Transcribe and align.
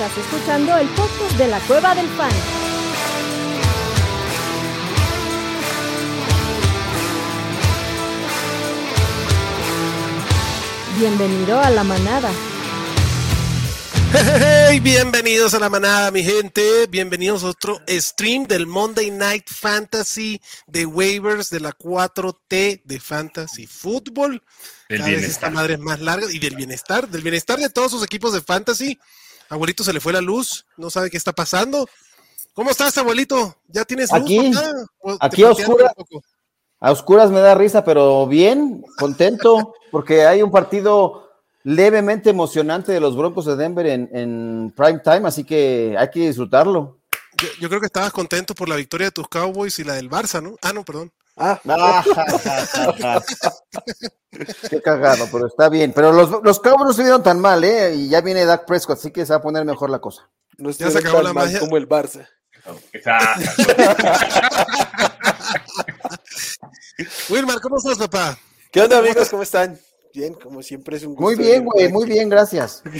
Estás 0.00 0.16
escuchando 0.16 0.78
el 0.78 0.88
podcast 0.90 1.32
de 1.32 1.48
la 1.48 1.58
Cueva 1.66 1.92
del 1.92 2.06
Fan. 2.10 2.30
Bienvenido 11.00 11.58
a 11.58 11.70
la 11.70 11.82
manada. 11.82 12.30
Hey, 14.12 14.78
bienvenidos 14.78 15.54
a 15.54 15.58
la 15.58 15.68
manada, 15.68 16.12
mi 16.12 16.22
gente. 16.22 16.86
Bienvenidos 16.86 17.42
a 17.42 17.48
otro 17.48 17.80
stream 17.88 18.46
del 18.46 18.68
Monday 18.68 19.10
Night 19.10 19.50
Fantasy 19.50 20.40
de 20.68 20.86
waivers 20.86 21.50
de 21.50 21.58
la 21.58 21.76
4T 21.76 22.82
de 22.84 23.00
Fantasy 23.00 23.66
Football. 23.66 24.44
Del 24.88 24.98
Cada 24.98 25.10
vez 25.10 25.24
esta 25.24 25.50
madre 25.50 25.74
es 25.74 25.80
más 25.80 25.98
larga 25.98 26.28
y 26.30 26.38
del 26.38 26.54
bienestar, 26.54 27.08
del 27.08 27.22
bienestar 27.22 27.58
de 27.58 27.68
todos 27.68 27.90
sus 27.90 28.04
equipos 28.04 28.32
de 28.32 28.42
Fantasy. 28.42 28.96
Abuelito 29.48 29.82
se 29.84 29.92
le 29.92 30.00
fue 30.00 30.12
la 30.12 30.20
luz, 30.20 30.66
no 30.76 30.90
sabe 30.90 31.10
qué 31.10 31.16
está 31.16 31.32
pasando. 31.32 31.88
¿Cómo 32.52 32.70
estás, 32.70 32.98
abuelito? 32.98 33.56
¿Ya 33.68 33.84
tienes 33.84 34.10
luz? 34.10 34.20
Aquí, 34.20 34.52
aquí 35.20 35.42
a 35.44 35.50
oscuras. 35.50 35.92
A 36.80 36.92
oscuras 36.92 37.30
me 37.30 37.40
da 37.40 37.54
risa, 37.54 37.84
pero 37.84 38.26
bien, 38.26 38.84
contento, 38.98 39.74
porque 39.90 40.26
hay 40.26 40.42
un 40.42 40.50
partido 40.50 41.28
levemente 41.64 42.30
emocionante 42.30 42.92
de 42.92 43.00
los 43.00 43.16
Broncos 43.16 43.46
de 43.46 43.56
Denver 43.56 43.86
en, 43.86 44.08
en 44.12 44.72
prime 44.76 45.00
time, 45.00 45.26
así 45.26 45.44
que 45.44 45.96
hay 45.98 46.10
que 46.10 46.20
disfrutarlo. 46.20 46.98
Yo, 47.40 47.48
yo 47.60 47.68
creo 47.68 47.80
que 47.80 47.86
estabas 47.86 48.12
contento 48.12 48.54
por 48.54 48.68
la 48.68 48.76
victoria 48.76 49.08
de 49.08 49.12
tus 49.12 49.28
Cowboys 49.28 49.78
y 49.78 49.84
la 49.84 49.94
del 49.94 50.10
Barça, 50.10 50.42
¿no? 50.42 50.56
Ah, 50.62 50.72
no, 50.72 50.84
perdón. 50.84 51.12
Ah, 51.36 51.60
ja, 51.64 52.02
ja, 52.02 52.66
ja, 52.66 52.94
ja. 52.98 53.22
Qué 54.68 54.82
cagado, 54.82 55.26
pero 55.32 55.46
está 55.46 55.68
bien. 55.68 55.92
Pero 55.94 56.12
los, 56.12 56.42
los 56.42 56.60
Cowboys 56.60 56.86
no 56.86 56.92
se 56.92 57.02
vieron 57.02 57.22
tan 57.22 57.40
mal, 57.40 57.64
¿eh? 57.64 57.94
Y 57.94 58.08
ya 58.08 58.20
viene 58.20 58.44
Dak 58.44 58.66
Prescott, 58.66 58.98
así 58.98 59.10
que 59.10 59.24
se 59.26 59.32
va 59.32 59.38
a 59.38 59.42
poner 59.42 59.64
mejor 59.64 59.90
la 59.90 60.00
cosa. 60.00 60.28
No 60.58 60.70
Ya 60.70 60.76
se 60.76 60.84
estuvieron 60.98 61.08
acabó 61.08 61.22
la 61.22 61.32
magia. 61.32 61.60
como 61.60 61.76
el 61.76 61.88
Barça. 61.88 62.28
Exacto. 62.92 63.50
Wilmar, 67.28 67.60
¿cómo 67.60 67.78
estás, 67.78 67.98
papá? 67.98 68.38
¿Qué 68.72 68.80
onda, 68.82 68.98
amigos? 68.98 69.28
¿Cómo 69.30 69.42
están? 69.42 69.78
Bien, 70.14 70.34
como 70.34 70.62
siempre 70.62 70.96
es 70.96 71.02
un 71.04 71.10
gusto. 71.14 71.22
Muy 71.22 71.36
bien, 71.36 71.64
güey, 71.64 71.88
muy 71.90 72.06
bien, 72.06 72.28
gracias. 72.28 72.82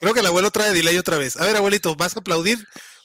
Creo 0.00 0.14
que 0.14 0.20
el 0.20 0.26
abuelo 0.26 0.50
trae 0.50 0.72
delay 0.72 0.96
otra 0.98 1.16
vez. 1.18 1.36
A 1.36 1.44
ver, 1.44 1.56
abuelito, 1.56 1.94
vas 1.96 2.16
a 2.16 2.20
aplaudir 2.20 2.58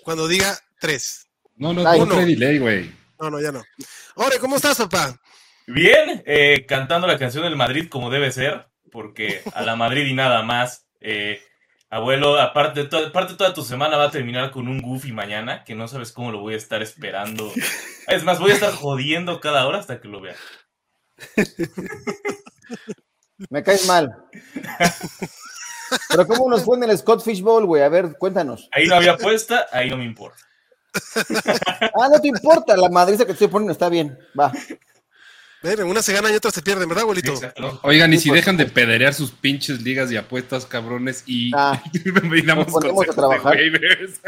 cuando 0.03 0.27
diga 0.27 0.57
tres. 0.79 1.27
No, 1.55 1.73
no, 1.73 1.87
Ay, 1.87 1.99
no 1.99 2.05
uno. 2.05 2.15
trae 2.15 2.25
delay, 2.25 2.59
güey. 2.59 2.95
No, 3.19 3.29
no, 3.29 3.39
ya 3.39 3.51
no. 3.51 3.61
Ore, 4.15 4.39
¿cómo 4.39 4.55
estás, 4.55 4.77
papá? 4.77 5.15
Bien, 5.67 6.23
eh, 6.25 6.65
cantando 6.67 7.07
la 7.07 7.17
canción 7.17 7.43
del 7.43 7.55
Madrid 7.55 7.87
como 7.89 8.09
debe 8.09 8.31
ser, 8.31 8.67
porque 8.91 9.41
a 9.53 9.61
la 9.63 9.75
Madrid 9.75 10.05
y 10.05 10.13
nada 10.13 10.41
más. 10.43 10.85
Eh, 11.01 11.41
abuelo, 11.89 12.39
aparte, 12.39 12.85
to- 12.85 13.07
aparte 13.07 13.35
toda 13.35 13.53
tu 13.53 13.61
semana 13.63 13.97
va 13.97 14.05
a 14.05 14.11
terminar 14.11 14.51
con 14.51 14.67
un 14.67 14.81
Goofy 14.81 15.11
mañana, 15.11 15.63
que 15.63 15.75
no 15.75 15.87
sabes 15.87 16.11
cómo 16.11 16.31
lo 16.31 16.39
voy 16.39 16.55
a 16.55 16.57
estar 16.57 16.81
esperando. 16.81 17.51
Es 18.07 18.23
más, 18.23 18.39
voy 18.39 18.51
a 18.51 18.55
estar 18.55 18.73
jodiendo 18.73 19.39
cada 19.39 19.65
hora 19.67 19.79
hasta 19.79 20.01
que 20.01 20.07
lo 20.07 20.19
vea. 20.21 20.35
Me 23.49 23.63
caes 23.63 23.87
mal. 23.87 24.15
Pero 26.09 26.25
¿cómo 26.27 26.49
nos 26.49 26.63
fue 26.63 26.77
en 26.77 26.83
el 26.83 26.97
Scott 26.97 27.23
Fish 27.23 27.41
Bowl, 27.41 27.65
güey? 27.65 27.83
A 27.83 27.89
ver, 27.89 28.15
cuéntanos. 28.17 28.67
Ahí 28.71 28.87
no 28.87 28.95
había 28.95 29.11
apuesta, 29.13 29.67
ahí 29.71 29.89
no 29.89 29.97
me 29.97 30.05
importa. 30.05 30.37
Ah, 31.99 32.09
no 32.11 32.19
te 32.21 32.27
importa, 32.27 32.75
la 32.77 32.89
madriza 32.89 33.25
que 33.25 33.31
estoy 33.33 33.47
poniendo 33.47 33.71
está 33.73 33.89
bien. 33.89 34.17
Va. 34.39 34.51
Ven, 35.63 35.79
en 35.79 35.87
una 35.87 36.01
se 36.01 36.11
gana 36.11 36.29
y 36.29 36.35
otra 36.35 36.51
se 36.51 36.61
pierde, 36.61 36.85
¿verdad, 36.85 37.03
abuelito? 37.03 37.31
Exacto. 37.33 37.79
Oigan, 37.83 38.13
y 38.13 38.17
si 38.17 38.29
dejan 38.29 38.57
de 38.57 38.65
pederear 38.65 39.13
sus 39.13 39.31
pinches 39.31 39.81
ligas 39.81 40.11
y 40.11 40.17
apuestas, 40.17 40.65
cabrones, 40.65 41.23
y 41.25 41.51
Ah, 41.55 41.81
nos 42.03 42.67
ponemos 42.67 43.09
a 43.09 43.13
trabajar. 43.13 43.57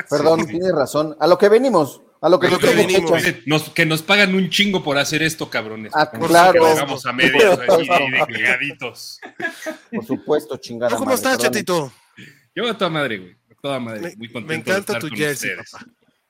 Perdón, 0.09 0.47
tienes 0.47 0.71
razón. 0.73 1.15
A 1.19 1.27
lo 1.27 1.37
que 1.37 1.49
venimos, 1.49 2.01
a 2.21 2.29
lo 2.29 2.39
que 2.39 2.47
lo 2.47 2.57
venimos. 2.57 3.21
Nos- 3.45 3.69
que 3.69 3.85
nos 3.85 4.01
pagan 4.01 4.33
un 4.33 4.49
chingo 4.49 4.81
por 4.81 4.97
hacer 4.97 5.21
esto, 5.23 5.49
cabrones. 5.49 5.91
Ah, 5.93 6.09
No 6.13 6.25
claro. 6.27 6.65
Hagamos 6.65 7.05
a 7.05 7.11
medias 7.11 7.59
ahí 7.69 7.87
de. 7.87 8.77
Por 9.91 10.05
supuesto, 10.05 10.57
chingada. 10.57 10.91
¿Tú 10.91 10.95
¿Cómo 10.97 11.05
madre, 11.11 11.15
estás, 11.17 11.37
chatito? 11.37 11.91
Yo 12.55 12.69
a 12.69 12.77
toda 12.77 12.89
madre, 12.89 13.17
güey. 13.17 13.31
A 13.51 13.55
toda 13.61 13.79
madre. 13.79 13.99
Me- 14.01 14.15
Muy 14.15 14.27
me 14.27 14.33
contento 14.33 14.71
encanta 14.71 14.73
de 14.73 14.79
estar 14.79 15.01
tu 15.01 15.09
con 15.09 15.17
jersey, 15.17 15.49
ustedes. 15.51 15.71
papá. 15.71 15.85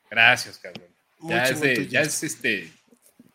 Gracias, 0.09 0.57
cabrón. 0.57 0.88
Ya 1.22 1.44
es, 1.44 1.62
de- 1.62 1.88
ya 1.88 2.01
es 2.01 2.24
este. 2.24 2.72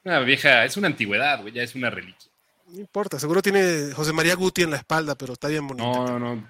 Una 0.05 0.21
vieja, 0.21 0.65
es 0.65 0.77
una 0.77 0.87
antigüedad, 0.89 1.41
güey. 1.43 1.53
Ya 1.53 1.63
es 1.63 1.75
una 1.75 1.91
reliquia. 1.91 2.31
No 2.69 2.79
importa, 2.81 3.19
seguro 3.19 3.43
tiene 3.43 3.93
José 3.93 4.13
María 4.13 4.35
Guti 4.35 4.63
en 4.63 4.71
la 4.71 4.77
espalda, 4.77 5.15
pero 5.17 5.33
está 5.33 5.49
bien 5.49 5.67
bonito. 5.67 5.87
No, 5.87 6.19
no, 6.19 6.35
no. 6.37 6.49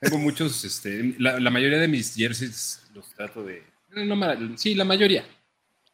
Tengo 0.00 0.18
muchos, 0.18 0.64
este, 0.64 1.14
la, 1.18 1.38
la 1.40 1.50
mayoría 1.50 1.78
de 1.78 1.88
mis 1.88 2.14
jerseys 2.14 2.82
los 2.94 3.08
trato 3.14 3.42
de. 3.44 3.62
no, 3.90 4.16
ma- 4.16 4.36
sí, 4.56 4.74
la 4.74 4.84
mayoría. 4.84 5.24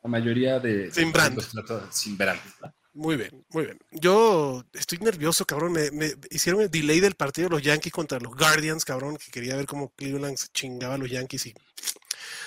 La 0.02 0.10
mayoría 0.10 0.58
de. 0.58 0.90
Sin 0.90 1.06
de- 1.06 1.12
brand. 1.12 1.36
Los 1.36 1.50
trato 1.50 1.86
sin 1.92 2.16
brand. 2.16 2.40
Muy 2.94 3.16
bien, 3.16 3.44
muy 3.50 3.64
bien. 3.66 3.78
Yo 3.92 4.64
estoy 4.72 4.98
nervioso, 4.98 5.44
cabrón. 5.44 5.72
Me, 5.72 5.90
me 5.92 6.14
hicieron 6.30 6.62
el 6.62 6.70
delay 6.70 6.98
del 7.00 7.14
partido 7.14 7.48
de 7.48 7.54
los 7.54 7.62
Yankees 7.62 7.92
contra 7.92 8.18
los 8.18 8.34
Guardians, 8.34 8.84
cabrón, 8.84 9.16
que 9.18 9.30
quería 9.30 9.54
ver 9.56 9.66
cómo 9.66 9.90
Cleveland 9.94 10.36
se 10.36 10.48
chingaba 10.48 10.94
a 10.94 10.98
los 10.98 11.08
Yankees 11.10 11.46
y 11.46 11.52
voy 11.52 11.62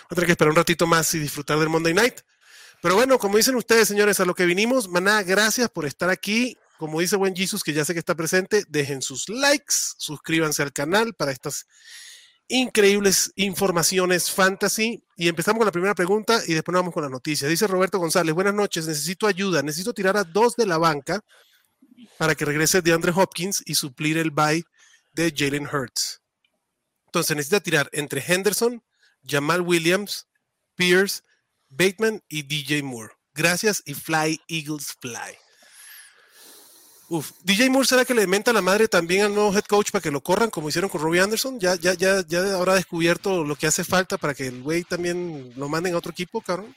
a 0.09 0.15
tener 0.15 0.25
que 0.25 0.31
esperar 0.33 0.49
un 0.49 0.57
ratito 0.57 0.85
más 0.87 1.13
y 1.13 1.19
disfrutar 1.19 1.57
del 1.59 1.69
Monday 1.69 1.93
Night. 1.93 2.15
Pero 2.81 2.95
bueno, 2.95 3.19
como 3.19 3.37
dicen 3.37 3.55
ustedes, 3.55 3.87
señores, 3.87 4.19
a 4.19 4.25
lo 4.25 4.33
que 4.33 4.45
vinimos, 4.45 4.89
maná, 4.89 5.21
gracias 5.21 5.69
por 5.69 5.85
estar 5.85 6.09
aquí. 6.09 6.57
Como 6.79 6.99
dice 6.99 7.15
buen 7.15 7.35
Jesus, 7.35 7.63
que 7.63 7.73
ya 7.73 7.85
sé 7.85 7.93
que 7.93 7.99
está 7.99 8.15
presente, 8.15 8.63
dejen 8.67 9.03
sus 9.03 9.29
likes, 9.29 9.75
suscríbanse 9.97 10.63
al 10.63 10.73
canal 10.73 11.13
para 11.13 11.31
estas 11.31 11.67
increíbles 12.47 13.31
informaciones 13.35 14.31
fantasy. 14.31 15.03
Y 15.15 15.27
empezamos 15.27 15.59
con 15.59 15.67
la 15.67 15.71
primera 15.71 15.93
pregunta 15.93 16.41
y 16.47 16.55
después 16.55 16.73
nos 16.73 16.81
vamos 16.81 16.93
con 16.93 17.03
las 17.03 17.11
noticias. 17.11 17.49
Dice 17.49 17.67
Roberto 17.67 17.99
González, 17.99 18.33
buenas 18.33 18.55
noches, 18.55 18.87
necesito 18.87 19.27
ayuda, 19.27 19.61
necesito 19.61 19.93
tirar 19.93 20.17
a 20.17 20.23
dos 20.23 20.55
de 20.55 20.65
la 20.65 20.79
banca 20.79 21.23
para 22.17 22.33
que 22.33 22.45
regrese 22.45 22.81
de 22.81 22.93
Andre 22.93 23.13
Hopkins 23.15 23.61
y 23.65 23.75
suplir 23.75 24.17
el 24.17 24.31
bye 24.31 24.63
de 25.13 25.31
Jalen 25.35 25.67
Hurts. 25.67 26.21
Entonces 27.05 27.35
necesita 27.35 27.59
tirar 27.59 27.89
entre 27.93 28.23
Henderson, 28.25 28.83
Jamal 29.23 29.61
Williams, 29.61 30.27
Pierce, 30.75 31.21
Bateman 31.71 32.21
y 32.29 32.43
DJ 32.43 32.83
Moore. 32.83 33.13
Gracias 33.33 33.81
y 33.85 33.93
Fly 33.93 34.41
Eagles 34.47 34.95
Fly. 34.99 35.37
Uf, 37.07 37.31
DJ 37.43 37.69
Moore 37.69 37.87
será 37.87 38.05
que 38.05 38.13
le 38.13 38.27
menta 38.27 38.53
la 38.53 38.61
madre 38.61 38.87
también 38.87 39.23
al 39.23 39.33
nuevo 39.33 39.53
head 39.53 39.63
coach 39.63 39.91
para 39.91 40.01
que 40.01 40.11
lo 40.11 40.21
corran 40.21 40.49
como 40.49 40.69
hicieron 40.69 40.89
con 40.89 41.01
Robbie 41.01 41.21
Anderson. 41.21 41.59
Ya, 41.59 41.75
ya, 41.75 41.93
ya, 41.93 42.25
ya 42.25 42.55
habrá 42.55 42.75
descubierto 42.75 43.43
lo 43.43 43.55
que 43.55 43.67
hace 43.67 43.83
falta 43.83 44.17
para 44.17 44.33
que 44.33 44.47
el 44.47 44.61
güey 44.61 44.83
también 44.83 45.51
lo 45.55 45.67
manden 45.67 45.93
a 45.93 45.97
otro 45.97 46.11
equipo, 46.11 46.41
cabrón. 46.41 46.75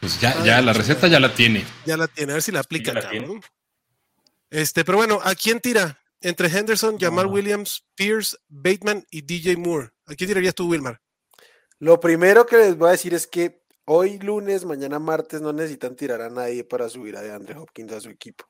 Pues 0.00 0.20
ya, 0.20 0.42
ya, 0.42 0.60
la 0.60 0.72
receta 0.72 1.06
ya 1.06 1.20
la 1.20 1.34
tiene. 1.34 1.64
Ya 1.86 1.96
la 1.96 2.08
tiene, 2.08 2.32
a 2.32 2.34
ver 2.36 2.42
si 2.42 2.50
la 2.50 2.60
aplica, 2.60 2.92
ya 2.92 3.00
la 3.00 3.10
tiene. 3.10 3.26
cabrón. 3.26 3.42
Este, 4.50 4.84
pero 4.84 4.98
bueno, 4.98 5.20
¿a 5.22 5.34
quién 5.34 5.60
tira? 5.60 5.98
Entre 6.20 6.48
Henderson, 6.48 6.98
Jamal 6.98 7.26
Williams, 7.26 7.84
Pierce, 7.94 8.36
Bateman 8.48 9.04
y 9.10 9.22
DJ 9.22 9.56
Moore. 9.56 9.90
¿A 10.06 10.14
quién 10.14 10.28
tirarías 10.28 10.54
tú, 10.54 10.68
Wilmar? 10.68 11.00
Lo 11.82 11.98
primero 11.98 12.46
que 12.46 12.58
les 12.58 12.78
voy 12.78 12.90
a 12.90 12.92
decir 12.92 13.12
es 13.12 13.26
que 13.26 13.60
hoy 13.86 14.16
lunes, 14.20 14.64
mañana 14.64 15.00
martes, 15.00 15.40
no 15.40 15.52
necesitan 15.52 15.96
tirar 15.96 16.20
a 16.20 16.30
nadie 16.30 16.62
para 16.62 16.88
subir 16.88 17.16
a 17.16 17.22
DeAndre 17.22 17.58
Hopkins 17.58 17.92
a 17.92 18.00
su 18.00 18.08
equipo. 18.08 18.44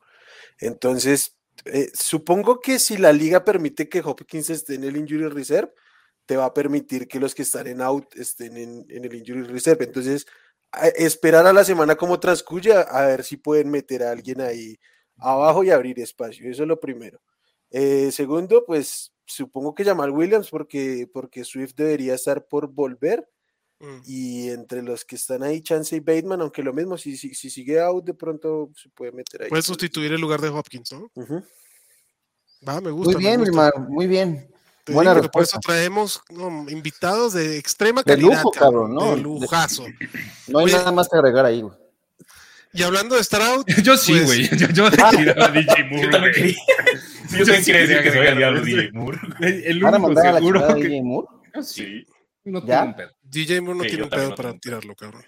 Entonces, 0.59 1.39
eh, 1.65 1.91
supongo 1.95 2.61
que 2.61 2.79
si 2.79 2.99
la 2.99 3.11
liga 3.11 3.43
permite 3.43 3.89
que 3.89 4.03
Hopkins 4.05 4.51
esté 4.51 4.75
en 4.75 4.85
el 4.85 4.99
injury 4.99 5.29
reserve, 5.29 5.73
te 6.27 6.37
va 6.37 6.45
a 6.45 6.53
permitir 6.53 7.09
que 7.09 7.19
los 7.19 7.35
que 7.35 7.41
están 7.41 7.69
en 7.69 7.81
out 7.81 8.15
estén 8.17 8.55
en, 8.59 8.85
el 8.91 9.15
injury 9.15 9.45
reserve. 9.45 9.87
Entonces, 9.87 10.27
esperar 10.97 11.47
a 11.47 11.55
la 11.55 11.65
semana 11.65 11.97
como 11.97 12.21
transcurre 12.21 12.75
a, 12.75 12.81
a 12.83 13.07
ver 13.07 13.25
si 13.25 13.39
pueden 13.39 13.71
meter 13.71 14.03
a 14.03 14.11
alguien 14.11 14.43
ahí 14.43 14.79
abajo 15.17 15.65
y 15.65 15.71
abrir 15.71 15.99
espacio. 16.01 16.51
Eso 16.51 16.65
es 16.65 16.69
lo 16.69 16.79
primero. 16.79 17.23
Eh, 17.71 18.13
segundo, 18.13 18.67
pues 18.67 19.15
supongo 19.33 19.75
que 19.75 19.85
Jamal 19.85 20.11
Williams, 20.11 20.49
porque, 20.51 21.09
porque 21.13 21.45
Swift 21.45 21.75
debería 21.77 22.15
estar 22.15 22.47
por 22.47 22.69
volver. 22.69 23.29
Mm. 23.81 24.01
Y 24.07 24.49
entre 24.51 24.83
los 24.83 25.05
que 25.05 25.17
están 25.17 25.43
ahí, 25.43 25.61
Chance 25.61 25.97
y 25.97 26.01
Bateman, 26.01 26.41
aunque 26.41 26.63
lo 26.63 26.73
mismo, 26.73 26.97
si, 26.97 27.17
si, 27.17 27.35
si 27.35 27.51
sigue 27.51 27.81
out, 27.81 28.05
de 28.05 28.15
pronto 28.15 28.71
se 28.81 28.89
puede 28.91 29.11
meter 29.13 29.43
ahí. 29.43 29.49
Puedes 29.49 29.65
sustituir 29.67 30.13
el 30.13 30.21
lugar 30.21 30.41
de 30.41 30.49
Hopkins, 30.51 30.93
¿no? 30.93 31.11
Va, 32.69 32.81
me 32.81 32.91
gusta. 32.93 33.13
Muy 33.15 33.21
bien, 33.21 33.41
gusta. 33.41 33.51
Wilmar, 33.51 33.89
muy 33.89 34.07
bien. 34.07 34.49
Te 34.85 34.93
Buena 34.93 35.13
digo 35.13 35.23
que 35.23 35.29
por 35.31 35.43
eso 35.43 35.57
respuesta. 35.57 35.61
traemos 35.61 36.21
no, 36.31 36.69
invitados 36.71 37.33
de 37.35 37.57
extrema 37.59 38.03
De 38.03 38.13
calidad. 38.15 38.31
lujo, 38.43 38.51
cabrón, 38.53 38.95
¿no? 38.95 39.11
De 39.11 39.17
De- 39.17 39.23
lujazo. 39.23 39.85
No 40.49 40.59
hay 40.61 40.65
Oye. 40.67 40.75
nada 40.75 40.93
más 40.93 41.09
que 41.09 41.17
agregar 41.17 41.45
ahí, 41.45 41.63
güey. 41.63 41.75
Y 42.75 42.83
hablando 42.83 43.15
de 43.17 43.21
estar 43.21 43.43
out, 43.43 43.67
Yo 43.83 43.97
sí, 43.97 44.13
Pues- 44.13 44.25
güey. 44.25 44.49
Yo, 44.59 44.69
yo 44.69 44.91
tiraba 44.91 45.47
a 45.47 45.49
DJ 45.51 45.85
Moore. 45.91 46.03
Yo 46.05 46.11
también 46.11 46.33
güey. 46.33 46.33
quería, 46.33 46.55
sí, 47.29 47.39
yo 47.39 47.45
también 47.45 47.65
quería 47.65 47.81
decir 47.83 48.03
que 48.03 48.11
se 48.11 48.19
vaya 48.19 48.31
al 48.33 48.39
diablo 48.39 48.61
DJ 48.63 48.93
Moore. 48.93 49.19
El 49.41 49.81
¿Van 49.81 49.95
a 49.95 49.99
único 49.99 50.21
seguro 50.23 50.67
que. 50.69 50.75
DJ 50.83 51.03
Moore? 51.03 51.29
Sí. 51.63 52.07
No 52.45 52.61
¿Ya? 52.61 52.67
tengo 52.81 52.85
un 52.85 52.97
pedo. 52.97 53.11
DJ 53.23 53.61
Moore 53.61 53.77
no 53.79 53.85
Sí, 53.85 53.89
tiene 53.91 54.01
yo 54.01 54.05
un 54.05 54.11
pedo 54.11 54.35
para 54.35 54.49
tengo. 54.51 54.61
tirarlo, 54.61 54.95
cabrón. 54.97 55.25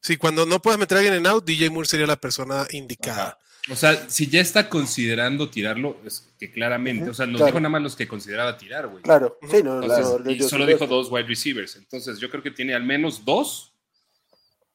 Sí, 0.00 0.16
cuando 0.16 0.44
no 0.44 0.60
puedas 0.60 0.78
meter 0.78 0.96
a 0.96 1.00
alguien 1.00 1.14
en 1.16 1.26
out, 1.26 1.44
DJ 1.44 1.70
Moore 1.70 1.88
sería 1.88 2.06
la 2.06 2.16
persona 2.16 2.66
indicada. 2.72 3.22
Ajá. 3.28 3.38
O 3.70 3.76
sea, 3.76 4.10
si 4.10 4.26
ya 4.26 4.42
está 4.42 4.68
considerando 4.68 5.48
tirarlo, 5.48 5.96
es 6.04 6.28
que 6.38 6.50
claramente, 6.52 7.08
o 7.08 7.14
sea, 7.14 7.24
nos 7.24 7.36
claro. 7.36 7.46
dijo 7.46 7.60
nada 7.60 7.70
más 7.70 7.80
los 7.82 7.96
que 7.96 8.06
consideraba 8.06 8.58
tirar, 8.58 8.88
güey. 8.88 9.02
Claro, 9.02 9.38
sí, 9.50 9.62
no, 9.62 9.80
Entonces, 9.82 10.06
y 10.26 10.36
yo 10.36 10.48
solo 10.50 10.66
sí 10.66 10.72
dijo 10.74 10.86
dos 10.86 11.08
wide 11.10 11.26
receivers. 11.26 11.76
Entonces, 11.76 12.18
yo 12.18 12.28
creo 12.28 12.42
que 12.42 12.50
tiene 12.50 12.74
al 12.74 12.82
menos 12.84 13.24
dos, 13.24 13.72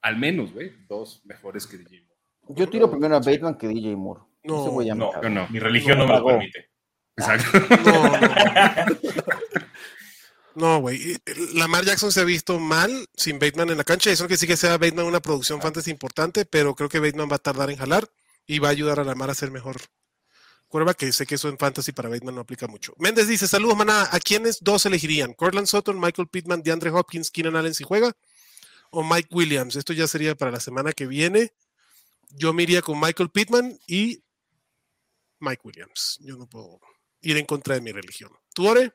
al 0.02 0.18
menos, 0.18 0.54
güey, 0.54 0.72
dos 0.88 1.22
mejores 1.26 1.68
que 1.68 1.78
DJ 1.78 2.02
Moore. 2.02 2.60
Yo 2.60 2.70
tiro 2.70 2.90
primero 2.90 3.16
a 3.16 3.20
Bateman 3.20 3.58
que 3.58 3.68
DJ 3.68 3.96
Moore. 3.96 4.22
No, 4.44 4.62
Ese 4.62 4.70
güey 4.70 4.90
no. 4.90 5.12
Yo 5.22 5.30
no. 5.30 5.48
Mi 5.50 5.60
religión 5.60 5.98
no, 5.98 6.08
me 6.08 6.18
lo 6.18 6.26
permite. 6.26 6.70
Exacto. 7.18 7.60
No, 7.84 8.04
no. 8.04 8.20
No, 10.56 10.80
güey. 10.82 11.18
Lamar 11.54 11.84
Jackson 11.84 12.12
se 12.12 12.22
ha 12.22 12.24
visto 12.24 12.60
mal 12.60 13.06
sin 13.16 13.40
Bateman 13.40 13.70
en 13.70 13.78
la 13.78 13.84
cancha. 13.84 14.10
Eso 14.10 14.24
no 14.24 14.28
quiere 14.28 14.38
decir 14.38 14.50
que 14.50 14.58
sea 14.58 14.78
Bateman 14.78 15.06
una 15.06 15.20
producción 15.20 15.62
fantasy 15.62 15.92
importante, 15.92 16.46
pero 16.46 16.76
creo 16.76 16.90
que 16.90 17.00
Bateman 17.00 17.30
va 17.30 17.36
a 17.36 17.40
tardar 17.40 17.70
en 17.70 17.78
jalar 17.78 18.08
y 18.48 18.60
va 18.60 18.70
a 18.70 18.72
ayudar 18.72 19.00
a 19.00 19.04
Lamar 19.04 19.30
a 19.30 19.36
ser 19.36 19.52
mejor 19.52 19.78
cuerva, 20.70 20.94
que 20.94 21.12
sé 21.12 21.26
que 21.26 21.36
eso 21.36 21.50
en 21.50 21.58
fantasy 21.58 21.92
para 21.92 22.10
Bateman 22.10 22.36
no 22.36 22.42
aplica 22.42 22.68
mucho. 22.68 22.94
Méndez 22.98 23.28
dice, 23.28 23.48
saludos, 23.48 23.76
maná. 23.76 24.08
¿A 24.12 24.20
quiénes 24.20 24.60
dos 24.62 24.86
elegirían? 24.86 25.34
¿Cortland 25.34 25.68
Sutton, 25.68 26.00
Michael 26.00 26.30
Pittman, 26.30 26.62
DeAndre 26.62 26.92
Hopkins, 26.92 27.32
Keenan 27.32 27.56
Allen 27.56 27.74
si 27.74 27.84
juega? 27.84 28.14
¿O 28.92 29.04
Mike 29.04 29.30
Williams? 29.32 29.76
Esto 29.76 29.94
ya 29.94 30.08
sería 30.08 30.36
para 30.36 30.52
la 30.52 30.60
semana 30.60 30.92
que 30.94 31.06
viene. 31.08 31.54
Yo 32.32 32.54
me 32.54 32.64
iría 32.64 32.82
con 32.82 33.00
Michael 33.00 33.30
Pittman 33.30 33.78
y 33.88 34.24
Mike 35.40 35.62
Williams. 35.64 36.18
Yo 36.22 36.38
no 36.38 36.48
puedo 36.48 36.80
ir 37.22 37.38
en 37.38 37.46
contra 37.46 37.76
de 37.76 37.82
mi 37.82 37.92
religión. 37.92 38.32
¿Tú, 38.54 38.68
Ore? 38.68 38.92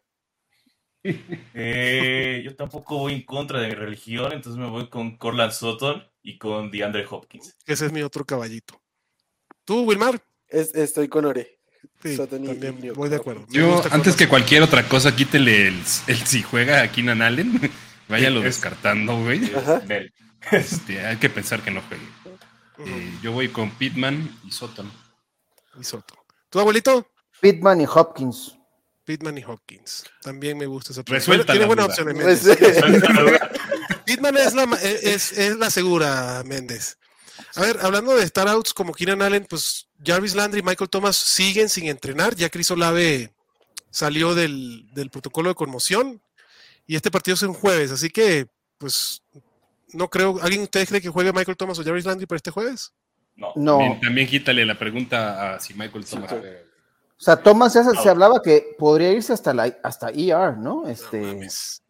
Eh, 1.55 2.41
yo 2.45 2.57
tampoco 2.57 2.97
voy 2.99 3.13
en 3.13 3.23
contra 3.27 3.61
de 3.61 3.69
mi 3.69 3.75
religión, 3.75 4.33
entonces 4.33 4.59
me 4.59 4.69
voy 4.71 4.89
con 4.89 5.19
Corland 5.19 5.53
Sutton 5.53 6.03
y 6.23 6.39
con 6.39 6.71
DeAndre 6.71 7.05
Hopkins. 7.09 7.55
Ese 7.67 7.87
es 7.87 7.93
mi 7.93 8.01
otro 8.03 8.25
caballito. 8.25 8.83
¿Tú, 9.67 9.83
Wilmar? 9.85 10.25
Es- 10.49 10.75
estoy 10.75 11.09
con 11.09 11.27
Ore. 11.27 11.61
Sí, 12.03 12.17
Sutton 12.17 12.45
y- 12.45 12.47
también 12.47 12.79
y- 12.83 12.89
voy 12.91 13.11
de 13.11 13.17
acuerdo. 13.17 13.47
Me 13.49 13.55
Yo, 13.59 13.83
antes 13.91 14.17
que 14.17 14.29
cualquier 14.29 14.63
otra 14.63 14.89
cosa, 14.89 15.15
quítele 15.15 15.69
el, 15.69 15.83
el 16.07 16.17
si 16.27 16.43
juega 16.43 16.83
a 16.83 16.91
Keenan 16.91 17.21
Allen. 17.21 17.53
Váyalo 18.09 18.41
Es- 18.41 18.45
descartando, 18.47 19.17
güey. 19.23 19.51
Este, 20.51 21.05
hay 21.05 21.17
que 21.17 21.31
pensar 21.31 21.63
que 21.63 21.71
no 21.71 21.81
juegue. 21.83 22.05
Eh, 22.79 23.19
yo 23.23 23.33
voy 23.33 23.49
con 23.49 23.71
Pittman 23.71 24.39
y. 24.45 24.49
Ujú, 24.49 24.89
y 25.81 25.85
Soto. 25.85 26.15
¿Tu 26.51 26.61
abuelito? 26.61 27.09
Pittman 27.41 27.81
y 27.81 27.87
Hopkins. 27.87 28.57
Pittman 29.05 29.39
y 29.39 29.45
Hopkins. 29.45 30.05
También 30.23 30.57
me 30.59 30.67
gusta 30.67 30.93
esa 30.93 31.01
opción. 31.03 31.17
Resuelta 31.17 31.53
Tiene 31.53 31.67
duda. 31.67 31.85
opciones, 31.87 32.15
Pues, 32.15 32.45
Méndez. 32.45 33.41
Pittman 34.05 34.37
es 34.37 34.55
la, 34.55 34.67
ma- 34.67 34.77
es, 34.81 35.33
es 35.33 35.57
la 35.57 35.71
segura, 35.71 36.43
Méndez. 36.45 36.99
A 37.57 37.63
ver, 37.63 37.79
hablando 37.83 38.15
de 38.17 38.27
starouts 38.27 38.73
como 38.75 38.93
Keenan 38.93 39.23
Allen, 39.23 39.47
pues 39.49 39.89
Jarvis 40.05 40.35
Landry 40.35 40.61
y 40.61 40.63
Michael 40.63 40.91
Thomas 40.91 41.17
siguen 41.17 41.69
sin 41.69 41.87
entrenar. 41.87 42.35
Ya 42.37 42.49
Chris 42.51 42.71
Olave 42.71 43.33
salió 43.91 44.35
del, 44.35 44.89
del 44.93 45.11
protocolo 45.11 45.49
de 45.51 45.55
conmoción 45.55 46.23
y 46.87 46.97
este 46.97 47.11
partido 47.11 47.35
es 47.35 47.43
un 47.43 47.55
jueves, 47.55 47.91
así 47.91 48.11
que, 48.11 48.47
pues, 48.79 49.23
no 49.93 50.09
creo. 50.09 50.39
¿Alguien 50.43 50.61
de 50.63 50.65
ustedes 50.65 50.89
cree 50.89 51.01
que 51.01 51.09
juegue 51.09 51.33
Michael 51.33 51.57
Thomas 51.57 51.79
o 51.79 51.85
Jarvis 51.85 52.05
Landry 52.05 52.27
para 52.27 52.37
este 52.37 52.51
jueves? 52.51 52.93
No. 53.37 53.53
No. 53.57 53.79
También, 53.79 54.01
también 54.01 54.29
quítale 54.29 54.65
la 54.67 54.79
pregunta 54.79 55.55
a 55.55 55.61
si 55.61 55.75
Michael 55.75 56.05
Thomas 56.05 56.31
sí. 56.31 56.37
juega. 56.39 56.59
O 57.17 57.23
sea, 57.25 57.37
Thomas 57.37 57.73
ya 57.75 57.85
se, 57.85 57.93
No. 57.93 58.03
se 58.03 58.09
hablaba 58.09 58.43
que 58.43 58.75
podría 58.79 59.13
irse 59.13 59.33
hasta 59.33 59.55
la 59.55 59.73
hasta 59.83 60.11
ER, 60.11 60.57
¿no? 60.59 60.83
No 60.83 60.89
Este, 60.89 61.21
mames. 61.21 61.83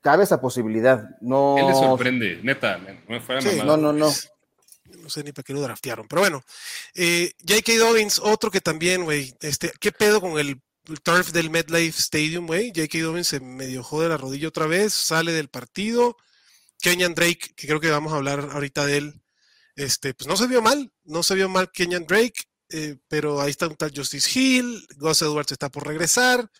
cabe 0.00 0.24
esa 0.24 0.40
posibilidad. 0.40 1.08
No. 1.20 1.56
Él 1.58 1.66
le 1.66 1.74
sorprende, 1.74 2.40
neta, 2.42 2.78
no 2.78 2.94
me 3.08 3.20
fuera 3.20 3.40
Sí, 3.42 3.60
no, 3.64 3.76
no, 3.76 3.92
no. 3.92 4.10
No 5.02 5.08
sé 5.08 5.22
ni 5.22 5.32
para 5.32 5.44
qué 5.44 5.52
lo 5.52 5.60
draftearon. 5.60 6.08
Pero 6.08 6.22
bueno, 6.22 6.42
eh, 6.94 7.32
J.K. 7.46 7.78
Dobbins, 7.78 8.18
otro 8.18 8.50
que 8.50 8.60
también, 8.60 9.04
güey. 9.04 9.32
Este, 9.40 9.72
¿Qué 9.78 9.92
pedo 9.92 10.20
con 10.20 10.38
el 10.38 10.60
turf 10.98 11.30
del 11.32 11.50
MetLife 11.50 11.98
Stadium, 11.98 12.46
güey? 12.46 12.72
J.K. 12.74 12.98
Dobbins 12.98 13.28
se 13.28 13.40
medio 13.40 13.82
jode 13.82 14.08
la 14.08 14.16
rodilla 14.16 14.48
otra 14.48 14.66
vez, 14.66 14.92
sale 14.92 15.32
del 15.32 15.48
partido. 15.48 16.16
Kenyan 16.80 17.14
Drake, 17.14 17.54
que 17.56 17.66
creo 17.66 17.80
que 17.80 17.90
vamos 17.90 18.12
a 18.12 18.16
hablar 18.16 18.50
ahorita 18.52 18.86
de 18.86 18.96
él, 18.96 19.22
este, 19.76 20.14
pues 20.14 20.26
no 20.26 20.36
se 20.36 20.46
vio 20.46 20.62
mal, 20.62 20.90
no 21.04 21.22
se 21.22 21.34
vio 21.34 21.48
mal 21.48 21.70
Kenyan 21.70 22.06
Drake, 22.06 22.42
eh, 22.70 22.96
pero 23.08 23.40
ahí 23.40 23.50
está 23.50 23.68
un 23.68 23.76
tal 23.76 23.92
Justice 23.94 24.38
Hill, 24.38 24.86
Gus 24.96 25.22
Edwards 25.22 25.52
está 25.52 25.68
por 25.68 25.86
regresar. 25.86 26.50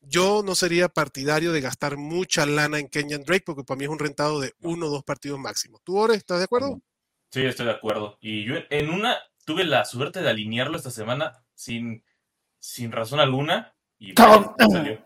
Yo 0.00 0.42
no 0.44 0.54
sería 0.54 0.88
partidario 0.88 1.52
de 1.52 1.62
gastar 1.62 1.96
mucha 1.96 2.44
lana 2.46 2.78
en 2.78 2.88
Kenyan 2.88 3.22
Drake, 3.22 3.44
porque 3.46 3.64
para 3.64 3.78
mí 3.78 3.84
es 3.84 3.90
un 3.90 3.98
rentado 3.98 4.38
de 4.40 4.52
uno 4.60 4.86
o 4.86 4.90
dos 4.90 5.02
partidos 5.02 5.38
máximo. 5.38 5.80
¿Tú, 5.82 5.96
Ore, 5.96 6.14
estás 6.14 6.38
de 6.38 6.44
acuerdo? 6.44 6.82
Sí, 7.30 7.42
estoy 7.42 7.66
de 7.66 7.72
acuerdo. 7.72 8.18
Y 8.20 8.44
yo 8.44 8.54
en 8.70 8.90
una 8.90 9.18
tuve 9.44 9.64
la 9.64 9.84
suerte 9.84 10.20
de 10.20 10.28
alinearlo 10.28 10.76
esta 10.76 10.90
semana 10.90 11.44
sin, 11.54 12.04
sin 12.58 12.92
razón 12.92 13.18
alguna 13.18 13.73
y 14.10 14.14
me 14.14 14.70
salió. 14.70 15.04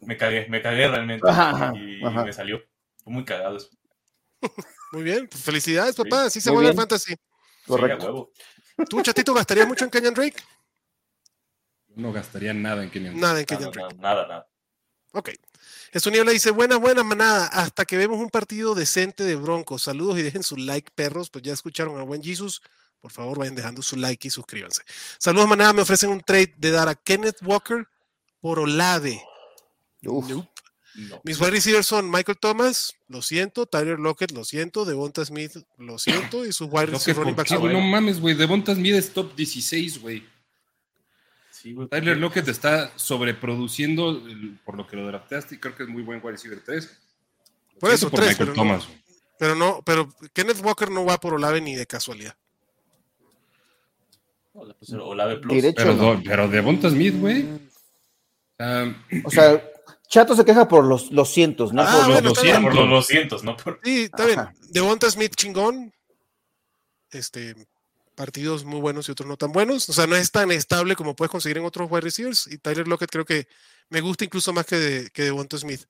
Me 0.00 0.16
cagué, 0.16 0.46
me 0.48 0.60
cagué 0.60 0.88
realmente. 0.88 1.28
Ajá, 1.28 1.50
ajá, 1.50 1.72
y 1.76 2.04
ajá. 2.04 2.24
me 2.24 2.32
salió. 2.32 2.62
Fue 3.02 3.12
muy 3.12 3.24
cagado 3.24 3.56
eso. 3.56 3.70
Muy 4.92 5.02
bien, 5.02 5.26
pues 5.28 5.42
felicidades, 5.42 5.96
papá. 5.96 6.24
Así 6.26 6.40
se 6.40 6.50
juega 6.50 6.70
el 6.70 6.76
fantasy. 6.76 7.14
Correcto. 7.66 8.06
huevo. 8.06 8.32
¿Tú, 8.88 9.02
chatito, 9.02 9.32
gastarías 9.32 9.66
mucho 9.66 9.84
en 9.84 9.90
Kenyan 9.90 10.14
Drake? 10.14 10.36
No 11.96 12.12
gastaría 12.12 12.52
nada 12.52 12.82
en 12.82 12.90
Kenyan. 12.90 13.18
Nada 13.18 13.40
en 13.40 13.46
Kenyan 13.46 13.70
Drake. 13.70 13.96
nada, 13.96 14.14
nada, 14.14 14.28
nada. 14.28 14.48
Ok. 15.12 15.30
Esto 15.92 16.10
Niebla 16.10 16.32
dice, 16.32 16.50
buena, 16.50 16.76
buena 16.76 17.04
manada, 17.04 17.46
hasta 17.46 17.84
que 17.84 17.96
vemos 17.96 18.18
un 18.18 18.30
partido 18.30 18.74
decente 18.74 19.22
de 19.22 19.36
Broncos. 19.36 19.82
Saludos 19.82 20.18
y 20.18 20.22
dejen 20.22 20.42
su 20.42 20.56
like, 20.56 20.90
perros. 20.94 21.30
Pues 21.30 21.44
ya 21.44 21.52
escucharon 21.52 21.98
a 21.98 22.02
buen 22.02 22.22
Jesus. 22.22 22.62
Por 23.00 23.12
favor, 23.12 23.38
vayan 23.38 23.54
dejando 23.54 23.80
su 23.80 23.96
like 23.96 24.26
y 24.26 24.30
suscríbanse. 24.30 24.82
Saludos, 25.18 25.48
manada. 25.48 25.72
Me 25.72 25.82
ofrecen 25.82 26.10
un 26.10 26.20
trade 26.20 26.54
de 26.56 26.70
dar 26.70 26.88
a 26.88 26.94
Kenneth 26.94 27.38
Walker 27.42 27.86
por 28.44 28.58
Olave. 28.58 29.22
Uf. 30.04 30.28
Nope. 30.28 30.48
No. 30.96 31.18
Mis 31.24 31.40
wide 31.40 31.52
receivers 31.52 31.86
son 31.86 32.10
Michael 32.10 32.36
Thomas, 32.38 32.92
lo 33.08 33.22
siento, 33.22 33.64
Tyler 33.64 33.98
Lockett, 33.98 34.32
lo 34.32 34.44
siento, 34.44 34.84
Devonta 34.84 35.24
Smith, 35.24 35.56
lo 35.78 35.98
siento, 35.98 36.44
y 36.44 36.52
sus 36.52 36.68
wide 36.70 36.86
receivers 36.86 37.16
running 37.20 37.34
backs 37.34 37.50
no 37.52 37.80
mames, 37.80 38.20
güey. 38.20 38.34
Devonta 38.34 38.74
Smith 38.74 38.94
es 38.94 39.10
top 39.14 39.34
16, 39.34 40.02
güey. 40.02 40.24
Sí, 41.50 41.74
Tyler 41.90 42.18
Lockett 42.18 42.46
está 42.48 42.92
sobreproduciendo 42.96 44.10
el- 44.10 44.58
por 44.62 44.76
lo 44.76 44.86
que 44.86 44.96
lo 44.96 45.06
drafteaste 45.06 45.54
y 45.54 45.58
creo 45.58 45.74
que 45.74 45.84
es 45.84 45.88
muy 45.88 46.02
buen 46.02 46.20
wide 46.22 46.32
receiver 46.32 46.60
3. 46.62 46.98
Por 47.80 47.90
eso, 47.90 48.10
por 48.10 48.20
tres, 48.20 48.32
Michael 48.38 48.50
pero 48.50 48.56
no- 48.56 48.62
Thomas. 48.62 48.86
güey. 48.86 48.98
Pero 49.38 49.54
no, 49.56 49.82
pero 49.86 50.14
Kenneth 50.34 50.60
Walker 50.62 50.90
no 50.90 51.06
va 51.06 51.18
por 51.18 51.32
Olave 51.32 51.62
ni 51.62 51.74
de 51.76 51.86
casualidad. 51.86 52.36
Olave 55.00 55.38
Plus. 55.38 55.54
Derecho. 55.62 55.74
Pero, 55.76 55.94
no. 55.94 56.22
pero 56.24 56.46
Devonta 56.48 56.88
Smith, 56.90 57.14
güey. 57.18 57.48
O 59.24 59.30
sea, 59.30 59.62
Chato 60.08 60.36
se 60.36 60.44
queja 60.44 60.68
por 60.68 60.84
los, 60.84 61.10
los 61.10 61.32
cientos, 61.32 61.72
¿no? 61.72 61.82
Ah, 61.82 61.86
por 61.86 61.96
los 61.96 62.06
bueno, 62.08 62.28
los 62.28 62.38
está 62.38 62.42
bien. 62.42 62.62
Por 62.62 62.74
los 62.74 62.90
200, 62.90 63.44
¿no? 63.44 63.56
Por- 63.56 63.80
Sí, 63.82 64.02
está 64.04 64.26
bien. 64.26 64.38
Ajá. 64.38 64.54
Devonta 64.70 65.10
Smith 65.10 65.34
chingón. 65.34 65.92
Este, 67.10 67.54
partidos 68.14 68.64
muy 68.64 68.80
buenos 68.80 69.08
y 69.08 69.12
otros 69.12 69.28
no 69.28 69.36
tan 69.36 69.52
buenos. 69.52 69.88
O 69.88 69.92
sea, 69.92 70.06
no 70.06 70.16
es 70.16 70.30
tan 70.30 70.50
estable 70.52 70.96
como 70.96 71.16
puedes 71.16 71.30
conseguir 71.30 71.58
en 71.58 71.64
otros 71.64 71.90
wide 71.90 72.02
receivers. 72.02 72.46
Y 72.48 72.58
Tyler 72.58 72.86
Lockett 72.86 73.10
creo 73.10 73.24
que 73.24 73.48
me 73.88 74.00
gusta 74.00 74.24
incluso 74.24 74.52
más 74.52 74.66
que, 74.66 74.76
de, 74.76 75.10
que 75.10 75.22
Devonta 75.24 75.58
Smith. 75.58 75.82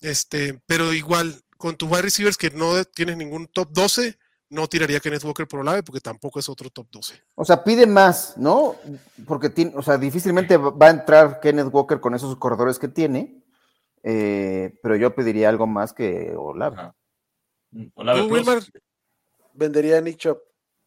Este, 0.00 0.60
pero 0.66 0.92
igual, 0.92 1.42
con 1.56 1.76
tus 1.76 1.90
wide 1.90 2.02
receivers 2.02 2.36
que 2.36 2.50
no 2.50 2.84
tienes 2.84 3.16
ningún 3.16 3.46
top 3.48 3.70
12, 3.72 4.18
no 4.48 4.66
tiraría 4.68 5.00
Kenneth 5.00 5.24
Walker 5.24 5.46
por 5.48 5.60
Olave 5.60 5.82
porque 5.82 6.00
tampoco 6.00 6.38
es 6.38 6.48
otro 6.48 6.70
top 6.70 6.86
12. 6.90 7.20
O 7.34 7.44
sea, 7.44 7.64
pide 7.64 7.86
más, 7.86 8.36
¿no? 8.36 8.76
Porque 9.26 9.50
tiene, 9.50 9.72
o 9.76 9.82
sea, 9.82 9.98
difícilmente 9.98 10.56
va 10.56 10.86
a 10.86 10.90
entrar 10.90 11.40
Kenneth 11.40 11.72
Walker 11.72 12.00
con 12.00 12.14
esos 12.14 12.36
corredores 12.36 12.78
que 12.78 12.88
tiene. 12.88 13.42
eh, 14.02 14.78
pero 14.82 14.94
yo 14.96 15.14
pediría 15.14 15.48
algo 15.48 15.66
más 15.66 15.92
que 15.92 16.32
Olave. 16.36 16.76
Ajá. 16.76 16.94
Olave 17.94 18.20
¿Tú, 18.20 18.28
Plus. 18.28 18.72
Vendería 19.52 19.98
a 19.98 20.00
Nick 20.00 20.18
Chop. 20.18 20.38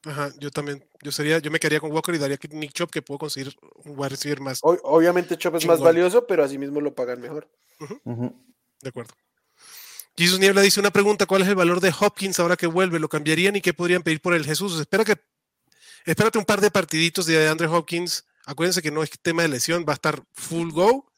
Ajá, 0.05 0.29
yo 0.39 0.49
también. 0.51 0.87
Yo 1.01 1.11
sería, 1.11 1.39
yo 1.39 1.51
me 1.51 1.59
quedaría 1.59 1.81
con 1.81 1.91
Walker 1.91 2.15
y 2.15 2.17
daría 2.17 2.37
que 2.37 2.47
Nick 2.47 2.71
Chop 2.71 2.89
que 2.89 3.01
puedo 3.01 3.17
conseguir 3.19 3.53
un 3.83 3.97
wide 3.99 4.09
receiver 4.09 4.39
más. 4.39 4.59
O- 4.63 4.77
obviamente 4.83 5.37
Chop 5.37 5.55
es 5.55 5.65
más 5.65 5.81
valioso, 5.81 6.25
pero 6.25 6.43
así 6.45 6.57
mismo 6.57 6.79
lo 6.79 6.93
pagan 6.95 7.19
mejor. 7.19 7.49
De 8.05 8.89
acuerdo. 8.89 9.13
Jesus 10.19 10.37
Niebla 10.39 10.61
dice 10.61 10.79
una 10.81 10.91
pregunta: 10.91 11.25
¿Cuál 11.25 11.43
es 11.43 11.47
el 11.47 11.55
valor 11.55 11.79
de 11.79 11.93
Hopkins 11.97 12.39
ahora 12.39 12.57
que 12.57 12.67
vuelve? 12.67 12.99
¿Lo 12.99 13.07
cambiarían 13.07 13.55
y 13.55 13.61
qué 13.61 13.73
podrían 13.73 14.03
pedir 14.03 14.19
por 14.21 14.33
el 14.33 14.43
Jesús? 14.45 14.77
Espera 14.79 15.05
que, 15.05 15.15
espérate 16.05 16.37
un 16.37 16.43
par 16.45 16.59
de 16.59 16.69
partiditos 16.71 17.25
de 17.25 17.47
Andre 17.47 17.67
Hopkins. 17.67 18.25
Acuérdense 18.45 18.81
que 18.81 18.91
no 18.91 19.01
es 19.01 19.11
tema 19.21 19.43
de 19.43 19.47
lesión, 19.47 19.85
va 19.87 19.93
a 19.93 19.95
estar 19.95 20.21
full 20.33 20.71
go. 20.71 21.09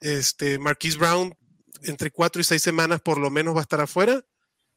Este, 0.00 0.58
Marquise 0.58 0.98
Brown, 0.98 1.34
entre 1.84 2.10
cuatro 2.10 2.40
y 2.40 2.44
seis 2.44 2.60
semanas 2.60 3.00
por 3.00 3.18
lo 3.18 3.30
menos 3.30 3.54
va 3.54 3.60
a 3.60 3.62
estar 3.62 3.80
afuera. 3.80 4.24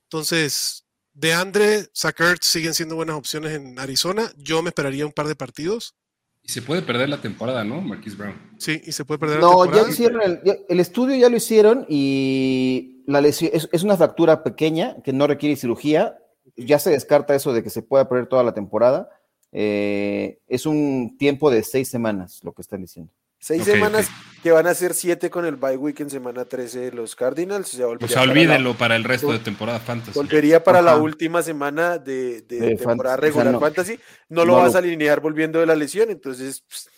Entonces, 0.03 0.85
de 1.13 1.33
Andre, 1.33 1.89
Sackert 1.93 2.43
siguen 2.43 2.73
siendo 2.75 2.95
buenas 2.95 3.15
opciones 3.15 3.53
en 3.53 3.79
Arizona. 3.79 4.31
Yo 4.37 4.61
me 4.61 4.69
esperaría 4.69 5.05
un 5.05 5.11
par 5.13 5.27
de 5.27 5.35
partidos. 5.35 5.95
y 6.43 6.49
se 6.51 6.61
puede 6.61 6.81
perder 6.81 7.09
la 7.09 7.19
temporada, 7.21 7.63
¿no? 7.65 7.81
Marquise 7.81 8.15
Brown. 8.15 8.55
Sí, 8.59 8.81
y 8.85 8.91
se 8.93 9.03
puede 9.03 9.17
perder 9.19 9.37
la 9.37 9.41
No, 9.41 9.65
ya 9.65 9.71
temporada. 9.71 9.89
hicieron 9.91 10.21
el, 10.21 10.41
ya- 10.45 10.55
el 10.69 10.79
estudio, 10.79 11.15
ya 11.17 11.27
lo 11.29 11.35
hicieron 11.37 11.85
y 11.89 12.96
la 13.07 13.19
lesión 13.21 13.49
es, 13.53 13.67
es 13.71 13.81
una 13.83 13.97
fractura 13.97 14.43
pequeña 14.43 14.97
que 15.03 15.11
no 15.13 15.25
requiere 15.25 15.55
cirugía. 15.55 16.19
Ya 16.55 16.77
se 16.77 16.91
descarta 16.91 17.33
eso 17.33 17.51
de 17.53 17.63
que 17.63 17.69
se 17.71 17.81
pueda 17.81 18.07
perder 18.07 18.27
toda 18.27 18.43
la 18.43 18.53
temporada. 18.53 19.09
eh, 19.51 20.39
es 20.47 20.65
un 20.67 21.17
tiempo 21.17 21.49
de 21.49 21.63
seis 21.63 21.89
semanas, 21.89 22.41
lo 22.43 22.51
que 22.53 22.61
están 22.61 22.81
diciendo. 22.81 23.11
Seis 23.39 23.63
semanas 23.63 24.09
que 24.43 24.51
van 24.51 24.65
a 24.67 24.73
ser 24.73 24.93
siete 24.93 25.29
con 25.29 25.45
el 25.45 25.55
bye 25.55 25.77
week 25.77 25.99
en 26.01 26.09
semana 26.09 26.43
13 26.45 26.79
de 26.79 26.91
los 26.91 27.15
Cardinals. 27.15 27.73
O 27.73 27.77
sea, 27.77 27.87
O 27.87 27.97
para 27.97 28.25
la- 28.25 28.31
olvídenlo 28.31 28.73
para 28.77 28.95
el 28.95 29.03
resto 29.03 29.31
de 29.31 29.39
temporada 29.39 29.79
fantasy. 29.79 30.17
Volvería 30.19 30.63
para 30.63 30.81
la 30.81 30.97
última 30.97 31.41
semana 31.43 31.97
de, 31.99 32.41
de 32.41 32.59
De 32.59 32.75
temporada 32.75 33.15
regular 33.17 33.47
o 33.47 33.49
sea, 33.49 33.51
no- 33.53 33.59
fantasy. 33.61 33.99
No 34.29 34.43
lo 34.43 34.53
no 34.53 34.59
vas 34.63 34.73
lo- 34.73 34.79
a 34.79 34.79
alinear 34.79 35.21
volviendo 35.21 35.59
de 35.59 35.65
la 35.67 35.75
lesión, 35.75 36.09
entonces 36.09 36.63
pss, 36.67 36.89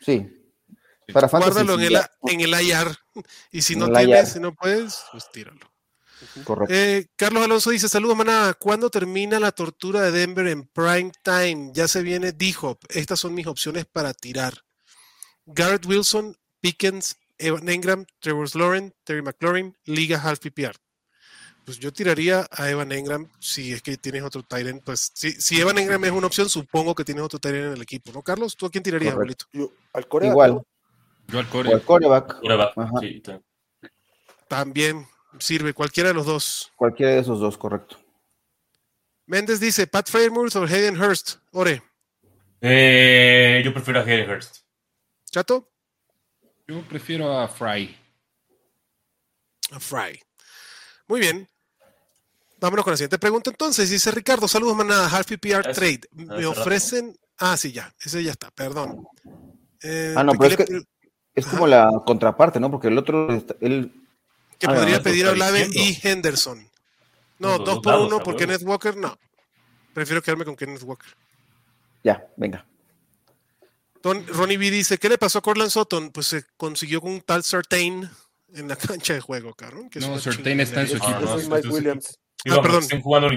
Sí. 0.00 0.26
Para 1.12 1.28
Guárdalo 1.28 1.74
en 1.74 1.80
el, 1.82 1.90
ya. 1.92 2.10
en 2.22 2.40
el 2.40 2.60
IR. 2.62 2.96
Y 3.52 3.62
si 3.62 3.74
En 3.74 3.78
no 3.80 3.86
tienes, 3.92 4.08
IR. 4.08 4.26
si 4.26 4.40
no 4.40 4.54
puedes, 4.54 5.04
pues 5.12 5.30
tíralo. 5.32 5.70
Correcto. 6.44 6.74
Eh, 6.74 7.06
Carlos 7.16 7.44
Alonso 7.44 7.70
dice: 7.70 7.88
Saludos, 7.88 8.16
maná. 8.16 8.54
¿Cuándo 8.58 8.90
termina 8.90 9.38
la 9.38 9.52
tortura 9.52 10.00
de 10.02 10.10
Denver 10.12 10.46
en 10.48 10.66
prime 10.66 11.12
time? 11.22 11.70
Ya 11.74 11.86
se 11.88 12.02
viene 12.02 12.32
D-Hop. 12.32 12.78
Estas 12.88 13.20
son 13.20 13.34
mis 13.34 13.46
opciones 13.46 13.84
para 13.86 14.14
tirar: 14.14 14.62
Garrett 15.44 15.84
Wilson, 15.86 16.36
Pickens, 16.60 17.16
Evan 17.38 17.68
Engram, 17.68 18.06
Trevor 18.18 18.54
Lawrence, 18.56 18.96
Terry 19.04 19.22
McLaurin, 19.22 19.76
Liga 19.84 20.18
Half 20.22 20.40
PPR. 20.40 20.74
Pues 21.64 21.78
yo 21.80 21.92
tiraría 21.92 22.46
a 22.50 22.70
Evan 22.70 22.92
Engram 22.92 23.28
si 23.40 23.72
es 23.72 23.82
que 23.82 23.96
tienes 23.96 24.22
otro 24.22 24.42
Tyrant. 24.42 24.82
Pues 24.84 25.10
si, 25.14 25.32
si 25.32 25.60
Evan 25.60 25.78
Engram 25.78 26.02
es 26.04 26.12
una 26.12 26.28
opción, 26.28 26.48
supongo 26.48 26.94
que 26.94 27.04
tienes 27.04 27.24
otro 27.24 27.38
Tyrant 27.40 27.66
en 27.66 27.72
el 27.72 27.82
equipo, 27.82 28.12
¿no, 28.12 28.22
Carlos? 28.22 28.56
¿Tú 28.56 28.66
a 28.66 28.70
quién 28.70 28.84
tirarías, 28.84 29.14
Correcto. 29.14 29.46
abuelito? 29.52 29.74
yo, 29.74 29.78
al 29.92 30.06
coreback, 30.08 30.32
Igual. 30.32 30.62
Yo 31.28 31.38
al 31.40 31.46
O 31.46 31.50
core. 31.50 31.72
al 31.74 31.82
coreback, 31.84 32.36
sí. 33.00 33.22
También 34.48 35.06
sirve, 35.38 35.74
cualquiera 35.74 36.10
de 36.10 36.14
los 36.14 36.26
dos. 36.26 36.72
cualquiera 36.76 37.12
de 37.12 37.18
esos 37.20 37.40
dos, 37.40 37.58
correcto. 37.58 37.98
Méndez 39.26 39.58
dice: 39.60 39.86
Pat 39.86 40.08
Fairmouth 40.08 40.54
o 40.56 40.62
Hayden 40.64 41.00
Hurst. 41.00 41.36
Ore, 41.52 41.82
Eh, 42.60 43.60
yo 43.64 43.72
prefiero 43.74 44.00
a 44.00 44.02
Hayden 44.02 44.30
Hurst. 44.30 44.58
chato, 45.30 45.68
Yo 46.68 46.80
prefiero 46.88 47.38
a 47.38 47.48
Fry. 47.48 47.96
a 49.72 49.80
Fry. 49.80 50.20
Muy 51.08 51.20
bien. 51.20 51.48
Vámonos 52.58 52.84
con 52.84 52.92
la 52.92 52.96
siguiente 52.96 53.18
pregunta 53.18 53.50
entonces. 53.50 53.90
Dice 53.90 54.10
Ricardo, 54.10 54.48
saludos 54.48 54.76
manada, 54.76 55.08
Half 55.08 55.26
PPR 55.28 55.60
Ese- 55.70 55.72
Trade. 55.74 56.00
Me 56.12 56.24
rato. 56.48 56.50
ofrecen... 56.62 57.16
Ah, 57.38 57.56
sí, 57.56 57.70
ya. 57.70 57.94
Ese 58.00 58.22
ya 58.24 58.30
está, 58.32 58.50
perdón. 58.50 59.06
Eh, 59.82 60.14
Ah, 60.16 60.24
no, 60.24 60.32
pero 60.32 60.44
es 60.54 60.58
le- 60.58 60.64
que- 60.64 60.82
Es 61.36 61.46
como 61.46 61.66
la 61.68 62.02
contraparte, 62.04 62.58
¿no? 62.58 62.70
Porque 62.70 62.88
el 62.88 62.98
otro, 62.98 63.28
él, 63.60 63.92
que 64.58 64.66
Ah, 64.66 64.74
podría 64.74 65.02
pedir 65.02 65.26
a 65.26 65.32
Olave 65.32 65.68
y 65.70 65.98
Henderson. 66.02 66.68
No, 67.38 67.58
dos 67.58 67.66
dos 67.66 67.78
por 67.80 67.92
lados, 67.92 68.06
uno 68.08 68.16
a 68.16 68.18
por 68.20 68.34
huevo. 68.34 68.38
Kenneth 68.38 68.62
Walker, 68.62 68.96
no. 68.96 69.16
Prefiero 69.92 70.22
quedarme 70.22 70.44
con 70.44 70.56
Kenneth 70.56 70.82
Walker. 70.82 71.10
ya, 72.02 72.26
venga. 72.36 72.64
Don, 74.02 74.26
Ronnie 74.28 74.56
B 74.56 74.70
dice, 74.70 74.98
¿qué 74.98 75.08
le 75.08 75.18
pasó 75.18 75.38
a 75.38 75.42
Cortland 75.42 75.70
Sutton? 75.70 76.10
Pues 76.10 76.26
se 76.28 76.44
consiguió 76.56 77.00
con 77.00 77.12
un 77.12 77.20
tal 77.20 77.42
Certain 77.42 78.08
en 78.54 78.68
la 78.68 78.76
cancha 78.76 79.14
de 79.14 79.20
juego, 79.20 79.52
cabrón. 79.54 79.90
que 79.90 80.00
No, 80.00 80.18
Certain 80.18 80.60
está 80.60 80.82
en 80.82 80.88
su 80.88 80.96
equipo. 80.96 81.20
Yo 81.20 81.26
no, 81.26 81.56
Mike 81.56 82.02
sí, 82.02 82.16
Williams. 82.44 82.44
Digo, 82.44 82.62
perdón. 82.62 82.82
Estén 82.82 83.02
jugando 83.02 83.28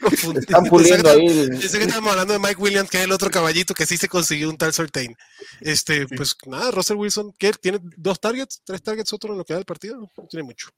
confundí. 0.00 0.40
Están 0.40 0.64
puliendo 0.64 1.04
Pensé 1.04 1.20
que- 1.24 1.30
ahí. 1.30 1.38
el- 1.38 1.60
que 1.78 1.84
estábamos 1.84 2.10
hablando 2.12 2.32
de 2.34 2.38
Mike 2.40 2.56
Williams, 2.60 2.90
que 2.90 2.98
es 2.98 3.04
el 3.04 3.12
otro 3.12 3.30
caballito 3.30 3.74
que 3.74 3.86
sí 3.86 3.96
se 3.96 4.08
consiguió 4.08 4.48
un 4.48 4.56
tal 4.56 4.72
Certain. 4.72 5.16
Este, 5.60 6.06
pues 6.08 6.36
nada, 6.46 6.70
Russell 6.70 6.96
Wilson, 6.96 7.34
¿qué? 7.38 7.52
¿Tiene 7.52 7.78
dos 7.96 8.20
targets? 8.20 8.62
¿Tres 8.64 8.82
targets 8.82 9.12
otro 9.12 9.32
en 9.32 9.38
lo 9.38 9.44
que 9.44 9.52
da 9.52 9.58
el 9.60 9.64
partido? 9.64 9.96
No 10.16 10.26
tiene 10.28 10.44
mucho. 10.44 10.70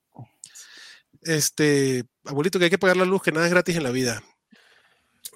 Este, 1.23 2.05
abuelito, 2.25 2.59
que 2.59 2.65
hay 2.67 2.71
que 2.71 2.79
pagar 2.79 2.97
la 2.97 3.05
luz, 3.05 3.23
que 3.23 3.33
nada 3.33 3.47
es 3.47 3.53
gratis 3.53 3.77
en 3.77 3.83
la 3.83 3.91
vida. 3.91 4.23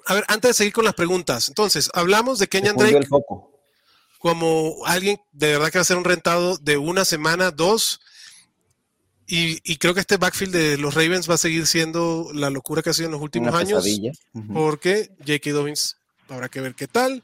A 0.07 0.13
ver, 0.15 0.23
antes 0.27 0.49
de 0.49 0.53
seguir 0.53 0.73
con 0.73 0.85
las 0.85 0.93
preguntas, 0.93 1.47
entonces, 1.49 1.89
hablamos 1.93 2.37
de 2.39 2.47
Kenyan 2.47 2.75
Drake 2.75 2.97
el 2.97 3.07
foco. 3.07 3.51
como 4.19 4.83
alguien 4.85 5.19
de 5.31 5.53
verdad 5.53 5.71
que 5.71 5.77
va 5.79 5.81
a 5.83 5.85
ser 5.85 5.97
un 5.97 6.03
rentado 6.03 6.57
de 6.57 6.77
una 6.77 7.05
semana, 7.05 7.51
dos. 7.51 7.99
Y, 9.27 9.59
y 9.63 9.77
creo 9.77 9.93
que 9.93 10.01
este 10.01 10.17
backfield 10.17 10.53
de 10.53 10.77
los 10.77 10.93
Ravens 10.93 11.27
va 11.29 11.33
a 11.33 11.37
seguir 11.39 11.65
siendo 11.65 12.29
la 12.33 12.49
locura 12.49 12.81
que 12.83 12.91
ha 12.91 12.93
sido 12.93 13.07
en 13.07 13.13
los 13.13 13.21
últimos 13.21 13.49
Una 13.49 13.59
años. 13.59 13.85
Ujú. 14.33 14.53
Porque 14.53 15.09
J.K. 15.19 15.51
Dobbins 15.51 15.97
habrá 16.29 16.47
que 16.49 16.61
ver 16.61 16.75
qué 16.75 16.87
tal. 16.87 17.23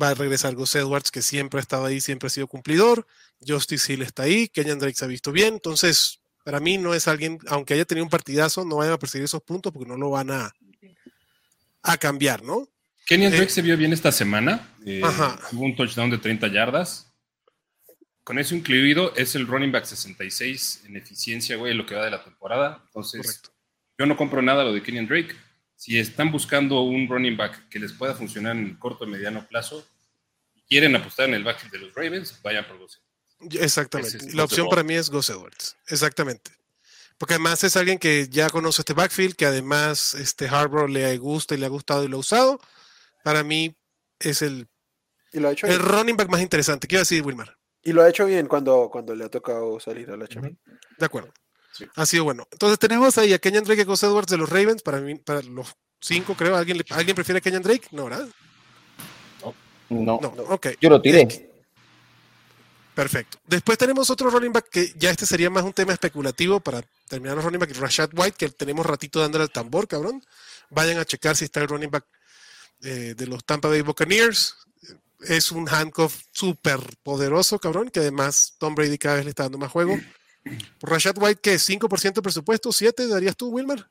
Va 0.00 0.10
a 0.10 0.14
regresar 0.14 0.54
Gus 0.54 0.74
Edwards, 0.74 1.10
que 1.10 1.22
siempre 1.22 1.58
ha 1.58 1.62
estado 1.62 1.86
ahí, 1.86 2.00
siempre 2.00 2.26
ha 2.26 2.30
sido 2.30 2.46
cumplidor. 2.46 3.06
Justice 3.46 3.92
Hill 3.92 4.02
está 4.02 4.24
ahí. 4.24 4.48
Kenyan 4.48 4.78
Drake 4.78 4.94
se 4.94 5.04
ha 5.04 5.08
visto 5.08 5.32
bien. 5.32 5.54
Entonces, 5.54 6.20
para 6.44 6.60
mí 6.60 6.76
no 6.78 6.94
es 6.94 7.08
alguien, 7.08 7.38
aunque 7.48 7.74
haya 7.74 7.84
tenido 7.86 8.04
un 8.04 8.10
partidazo, 8.10 8.64
no 8.64 8.76
vayan 8.76 8.92
a 8.94 8.98
perseguir 8.98 9.24
esos 9.24 9.42
puntos 9.42 9.72
porque 9.72 9.88
no 9.88 9.96
lo 9.96 10.10
van 10.10 10.30
a, 10.30 10.52
a 11.82 11.96
cambiar, 11.96 12.42
¿no? 12.42 12.68
Kenyan 13.06 13.32
Eh, 13.32 13.36
Drake 13.38 13.50
se 13.50 13.62
vio 13.62 13.76
bien 13.76 13.92
esta 13.92 14.12
semana. 14.12 14.68
eh, 14.86 15.00
Ajá. 15.02 15.38
Tuvo 15.50 15.64
un 15.64 15.74
touchdown 15.74 16.10
de 16.10 16.18
30 16.18 16.48
yardas. 16.48 17.09
Con 18.30 18.38
eso 18.38 18.54
incluido, 18.54 19.12
es 19.16 19.34
el 19.34 19.44
running 19.44 19.72
back 19.72 19.86
66 19.86 20.82
en 20.86 20.96
eficiencia, 20.96 21.56
güey, 21.56 21.74
lo 21.74 21.84
que 21.84 21.96
va 21.96 22.04
de 22.04 22.12
la 22.12 22.22
temporada. 22.22 22.80
Entonces, 22.86 23.22
Correcto. 23.26 23.50
yo 23.98 24.06
no 24.06 24.16
compro 24.16 24.40
nada 24.40 24.62
lo 24.62 24.72
de 24.72 24.84
Kenyan 24.84 25.08
Drake. 25.08 25.34
Si 25.74 25.98
están 25.98 26.30
buscando 26.30 26.80
un 26.82 27.08
running 27.08 27.36
back 27.36 27.68
que 27.68 27.80
les 27.80 27.92
pueda 27.92 28.14
funcionar 28.14 28.56
en 28.56 28.76
corto 28.76 29.04
y 29.04 29.08
mediano 29.08 29.44
plazo 29.48 29.84
y 30.54 30.62
quieren 30.62 30.94
apostar 30.94 31.28
en 31.28 31.34
el 31.34 31.42
backfield 31.42 31.72
de 31.72 31.78
los 31.80 31.92
Ravens, 31.92 32.40
vayan 32.40 32.64
por 32.68 32.78
Gus. 32.78 33.00
Exactamente. 33.50 34.18
Es 34.18 34.32
la 34.32 34.44
opción 34.44 34.68
para 34.68 34.84
mí 34.84 34.94
es 34.94 35.10
Gus 35.10 35.28
Edwards. 35.28 35.76
Exactamente. 35.88 36.52
Porque 37.18 37.34
además 37.34 37.64
es 37.64 37.76
alguien 37.76 37.98
que 37.98 38.28
ya 38.30 38.48
conoce 38.48 38.82
este 38.82 38.92
backfield, 38.92 39.34
que 39.34 39.46
además 39.46 40.14
este 40.14 40.46
Harbour 40.46 40.88
le 40.88 41.18
gusta 41.18 41.56
y 41.56 41.58
le 41.58 41.66
ha 41.66 41.68
gustado 41.68 42.04
y 42.04 42.08
lo 42.08 42.18
ha 42.18 42.20
usado. 42.20 42.60
Para 43.24 43.42
mí 43.42 43.74
es 44.20 44.40
el, 44.40 44.68
Y 45.32 45.40
lo 45.40 45.48
ha 45.48 45.52
hecho 45.52 45.66
el 45.66 45.78
bien. 45.80 45.88
running 45.88 46.16
back 46.16 46.28
más 46.28 46.42
interesante. 46.42 46.86
¿Qué 46.86 46.94
iba 46.94 47.00
a 47.00 47.02
decir, 47.02 47.24
Wilmar? 47.24 47.58
Y 47.82 47.92
lo 47.92 48.02
ha 48.02 48.08
hecho 48.08 48.26
bien 48.26 48.46
cuando, 48.46 48.88
cuando 48.92 49.14
le 49.14 49.24
ha 49.24 49.28
tocado 49.28 49.80
salir 49.80 50.10
a 50.10 50.16
la 50.16 50.26
chamba. 50.28 50.50
De 50.98 51.06
acuerdo. 51.06 51.32
Sí. 51.72 51.86
Ha 51.94 52.04
sido 52.06 52.24
bueno. 52.24 52.46
Entonces 52.50 52.78
tenemos 52.78 53.16
ahí 53.18 53.32
a 53.32 53.38
Kenyan 53.38 53.64
Drake 53.64 53.80
y 53.80 53.82
a 53.82 53.86
Gus 53.86 54.02
Edwards 54.02 54.30
de 54.30 54.36
los 54.36 54.48
Ravens. 54.50 54.82
Para 54.82 55.00
mí, 55.00 55.14
para 55.14 55.40
los 55.42 55.74
cinco, 56.00 56.34
creo. 56.34 56.56
¿Alguien, 56.56 56.76
le- 56.78 56.84
¿alguien 56.90 57.14
prefiere 57.14 57.38
a 57.38 57.40
Kenyan 57.40 57.62
Drake? 57.62 57.88
No, 57.92 58.04
¿verdad? 58.04 58.28
No, 59.88 60.20
No, 60.20 60.42
ok. 60.48 60.68
yo 60.80 60.88
lo 60.90 61.00
tiré. 61.00 61.50
Perfecto. 62.94 63.38
Después 63.46 63.78
tenemos 63.78 64.10
otro 64.10 64.30
running 64.30 64.52
back 64.52 64.68
que 64.68 64.92
ya 64.96 65.10
este 65.10 65.24
sería 65.26 65.48
más 65.48 65.62
un 65.64 65.72
tema 65.72 65.92
especulativo 65.92 66.60
para 66.60 66.82
terminar 67.08 67.36
los 67.36 67.44
running 67.44 67.60
back. 67.60 67.74
Rashad 67.76 68.10
White, 68.14 68.36
que 68.36 68.48
tenemos 68.50 68.84
ratito 68.84 69.20
dándole 69.20 69.44
al 69.44 69.50
tambor, 69.50 69.88
cabrón. 69.88 70.22
Vayan 70.70 70.98
a 70.98 71.04
checar 71.04 71.34
si 71.36 71.44
está 71.46 71.60
el 71.60 71.68
running 71.68 71.90
back 71.90 72.04
eh, 72.82 73.14
de 73.16 73.26
los 73.26 73.44
Tampa 73.44 73.68
Bay 73.68 73.80
Buccaneers. 73.82 74.54
Es 75.28 75.52
un 75.52 75.68
handcuff 75.68 76.22
súper 76.32 76.80
poderoso, 77.02 77.58
cabrón, 77.58 77.90
que 77.90 78.00
además 78.00 78.56
Tom 78.58 78.74
Brady 78.74 78.98
cada 78.98 79.16
vez 79.16 79.24
le 79.24 79.30
está 79.30 79.44
dando 79.44 79.58
más 79.58 79.70
juego. 79.70 79.98
Por 80.78 80.90
Rashad 80.90 81.16
White, 81.18 81.40
¿qué? 81.42 81.56
¿5% 81.56 82.14
de 82.14 82.22
presupuesto? 82.22 82.70
¿7 82.70 83.06
darías 83.06 83.36
tú, 83.36 83.48
Wilmer? 83.48 83.86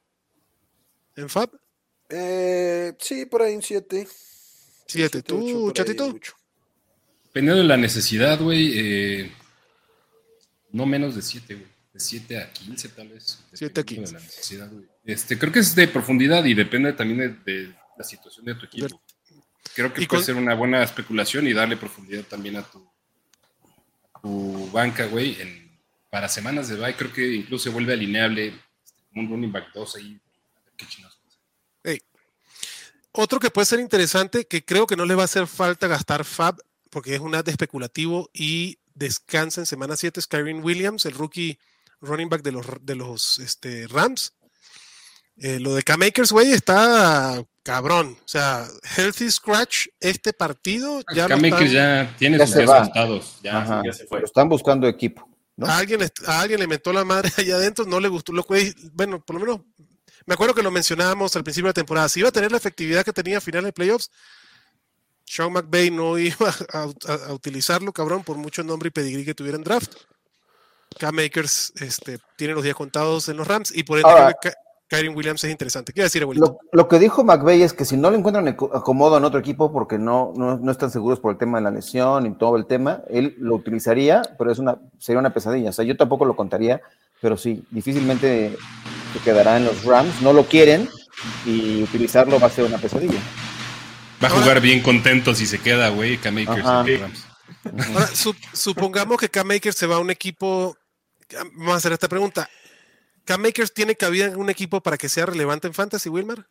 ¿En 1.16 1.30
Fab? 1.30 1.52
Eh, 2.10 2.94
sí, 3.00 3.26
por 3.26 3.42
ahí 3.44 3.56
un 3.56 3.62
7. 3.62 4.08
7. 4.88 5.22
¿Tú, 5.22 5.72
chatito? 5.72 6.18
Dependiendo 7.26 7.62
de 7.62 7.68
la 7.68 7.78
necesidad, 7.78 8.42
güey, 8.42 8.72
eh, 8.76 9.32
no 10.72 10.86
menos 10.88 11.16
de 11.16 11.22
7, 11.22 11.54
güey. 11.54 11.68
De 11.94 12.00
7 12.00 12.38
a 12.42 12.52
15, 12.52 12.90
tal 12.90 13.10
vez. 13.10 13.40
7 13.54 13.66
a 13.80 13.84
dependiendo 13.84 13.84
15. 13.84 14.14
de 14.14 14.20
la 14.20 14.26
necesidad, 14.26 14.72
güey. 14.72 14.86
Este, 15.06 15.38
creo 15.38 15.52
que 15.52 15.60
es 15.60 15.76
de 15.76 15.88
profundidad 15.88 16.44
y 16.46 16.56
depende 16.56 16.94
también 16.94 17.20
de, 17.46 17.52
de 17.52 17.76
la 17.98 18.04
situación 18.04 18.46
de 18.46 18.56
tu 18.56 18.66
equipo. 18.66 19.02
Creo 19.80 19.94
que 19.94 20.04
Y 20.04 20.08
puede 20.08 20.20
con- 20.20 20.26
ser 20.26 20.36
una 20.36 20.56
buena 20.56 20.84
especulación 20.84 21.48
y 21.48 21.54
darle 21.54 21.78
profundidad 21.78 22.24
también 22.26 22.58
a 22.58 22.64
tu, 22.64 22.86
a 24.14 24.20
tu 24.22 24.70
banca, 24.72 25.06
güey. 25.06 25.38
para 26.10 26.28
semanas 26.28 26.68
de 26.68 26.76
bye, 26.76 26.98
creo 26.98 27.14
que 27.14 27.34
incluso 27.36 27.64
se 27.66 27.70
vuelve 27.70 27.94
alineable 27.94 28.48
este, 28.48 29.02
como 29.08 29.22
un 29.22 29.30
running 29.30 29.52
back 29.54 29.72
2 29.74 29.96
ahí. 29.96 30.20
Qué. 30.76 32.02
Otro 33.14 33.40
que 33.40 33.50
puede 33.52 33.66
ser 33.66 33.80
interesante, 33.80 34.46
que 34.46 34.66
creo 34.66 34.86
que 34.86 34.98
no 34.98 35.06
les 35.06 35.18
va 35.18 35.22
a 35.22 35.26
hacer 35.26 35.48
falta 35.48 35.88
gastar 35.88 36.26
Fab, 36.26 36.62
porque 36.90 37.16
es 37.16 37.22
un 37.22 37.36
ad 37.36 37.48
especulativo 37.48 38.30
y 38.34 38.80
descansa 38.96 39.62
en 39.62 39.66
semana 39.66 39.96
7, 39.96 40.20
es 40.20 40.28
Kyron 40.28 40.62
Williams, 40.64 41.06
el 41.06 41.14
rookie 41.14 41.58
running 42.02 42.28
back 42.28 42.42
de 42.42 42.52
los, 42.52 42.66
de 42.82 42.96
los 42.96 43.40
este, 43.40 43.88
Rams. 43.88 44.34
Eh, 45.42 45.60
lo 45.60 45.74
de 45.74 45.84
K-Makers, 45.84 46.32
güey, 46.32 46.52
está 46.52 47.44
cabrón. 47.64 48.18
O 48.24 48.28
sea, 48.28 48.68
Healthy 48.98 49.32
Scratch, 49.32 49.88
este 50.00 50.34
partido 50.34 51.02
ya, 51.16 51.24
lo 51.24 51.30
Cam 51.30 51.40
Akers 51.46 51.72
están- 51.72 52.08
ya 52.08 52.16
tiene 52.18 52.38
Ya 52.38 52.46
sus 52.46 52.54
se 52.56 52.60
días 52.62 52.70
va. 52.72 52.82
contados. 52.82 53.38
Ya, 53.44 53.82
ya 53.86 53.94
se 53.94 54.06
fue. 54.06 54.20
Lo 54.20 54.26
están 54.26 54.50
buscando 54.50 54.88
equipo. 54.88 55.28
¿no? 55.56 55.68
A 55.68 55.78
alguien, 55.78 56.00
le- 56.00 56.12
a 56.26 56.42
alguien 56.42 56.60
le 56.60 56.68
mentó 56.68 56.92
la 56.94 57.04
madre 57.06 57.30
allá 57.38 57.56
adentro, 57.56 57.86
no 57.86 58.00
le 58.00 58.08
gustó 58.08 58.32
lo 58.34 58.44
que, 58.46 58.74
bueno, 58.94 59.24
por 59.24 59.36
lo 59.36 59.42
menos 59.46 59.62
me 60.26 60.34
acuerdo 60.34 60.54
que 60.56 60.62
lo 60.64 60.72
mencionábamos 60.72 61.36
al 61.36 61.44
principio 61.44 61.66
de 61.68 61.70
la 61.70 61.74
temporada. 61.74 62.08
Si 62.10 62.20
iba 62.20 62.30
a 62.30 62.32
tener 62.34 62.52
la 62.52 62.58
efectividad 62.58 63.04
que 63.04 63.14
tenía 63.14 63.38
a 63.40 63.42
finales 63.42 63.66
de 63.66 63.74
playoffs, 63.74 64.10
Sean 65.26 65.52
McVay 65.54 65.92
no 65.92 66.18
iba 66.20 66.50
a, 66.74 66.80
a- 67.08 67.28
a 67.30 67.34
utilizarlo, 67.34 67.92
cabrón, 67.94 68.24
por 68.24 68.38
mucho 68.38 68.64
nombre 68.64 68.88
y 68.88 68.92
pedigrí 68.92 69.24
que 69.26 69.34
tuviera 69.36 69.58
en 69.58 69.64
draft. 69.64 69.94
Cam 70.98 71.20
Akers 71.20 71.72
este, 71.78 72.20
tiene 72.36 72.54
los 72.56 72.64
días 72.64 72.76
contados 72.76 73.30
en 73.30 73.38
los 73.38 73.48
Rams 73.48 73.72
y 73.76 73.84
por 73.84 74.00
ende 74.00 74.10
Ahora- 74.92 75.02
Kyrie 75.02 75.10
Williams 75.10 75.44
es 75.44 75.52
interesante. 75.52 75.94
¿Qué 75.94 76.02
decir, 76.02 76.24
abuelito? 76.24 76.58
Lo, 76.72 76.82
lo, 76.82 76.88
que 76.88 77.00
dijo 77.00 77.24
McVeigh 77.24 77.62
es 77.62 77.74
que 77.74 77.86
si 77.86 77.96
no 77.96 78.10
le 78.10 78.18
encuentran 78.18 78.48
acomodo 78.48 79.18
en 79.18 79.24
otro 79.24 79.40
equipo 79.40 79.72
porque 79.72 79.98
no, 79.98 80.34
no, 80.36 80.58
no, 80.58 80.72
están 80.72 80.90
seguros 80.90 81.20
por 81.20 81.32
el 81.32 81.38
tema 81.38 81.60
de 81.60 81.64
la 81.64 81.72
lesión 81.72 82.26
y 82.26 82.34
todo 82.36 82.58
el 82.58 82.66
tema, 82.66 83.02
él 83.10 83.36
lo 83.38 83.56
utilizaría, 83.56 84.22
pero 84.38 84.52
es 84.52 84.58
una, 84.58 84.80
sería 84.98 85.20
una 85.20 85.34
pesadilla. 85.34 85.70
O 85.70 85.74
sea, 85.74 85.86
yo 85.86 85.96
tampoco 85.96 86.26
lo 86.26 86.36
contaría, 86.36 86.82
pero 87.22 87.38
sí, 87.38 87.64
difícilmente 87.70 88.58
se 89.14 89.20
quedará 89.20 89.58
en 89.58 89.66
los 89.66 89.84
Rams. 89.84 90.22
No 90.22 90.34
lo 90.34 90.46
quieren 90.46 90.90
y 91.46 91.84
utilizarlo 91.84 92.40
va 92.40 92.48
a 92.48 92.52
ser 92.52 92.66
una 92.66 92.78
pesadilla. 92.78 93.20
Va 94.24 94.28
a 94.28 94.32
jugar 94.32 94.60
bien 94.60 94.82
contento 94.82 95.34
si 95.34 95.46
se 95.46 95.60
queda, 95.60 95.90
güey, 95.90 96.18
Cam 96.18 96.38
Akers. 96.38 96.66
Ahora, 96.66 98.08
su, 98.08 98.36
supongamos 98.54 99.18
que 99.18 99.30
Cam 99.30 99.52
Akers 99.52 99.78
se 99.78 99.88
va 99.88 99.96
a 99.96 100.00
un 100.00 100.10
equipo. 100.10 100.76
Vamos 101.54 101.74
a 101.74 101.78
hacer 101.78 101.94
esta 101.94 102.08
pregunta. 102.08 102.50
¿Cam 103.30 103.44
Makers 103.44 103.72
tiene 103.76 103.96
cabida 103.96 104.26
en 104.26 104.38
un 104.38 104.50
equipo 104.50 104.82
para 104.82 104.98
que 104.98 105.08
sea 105.08 105.28
relevante 105.28 105.68
en 105.68 105.76
Fantasy, 105.76 106.10
Wilmar? 106.10 106.48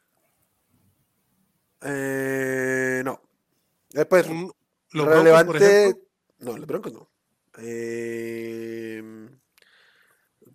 Eh, 1.82 3.02
no. 3.04 3.20
Eh, 3.94 4.04
pues, 4.04 4.24
¿Los 4.92 5.08
relevante. 5.08 5.96
no, 6.38 6.56
los 6.56 6.66
Broncos 6.68 6.92
no. 6.92 7.10
Eh, 7.58 9.02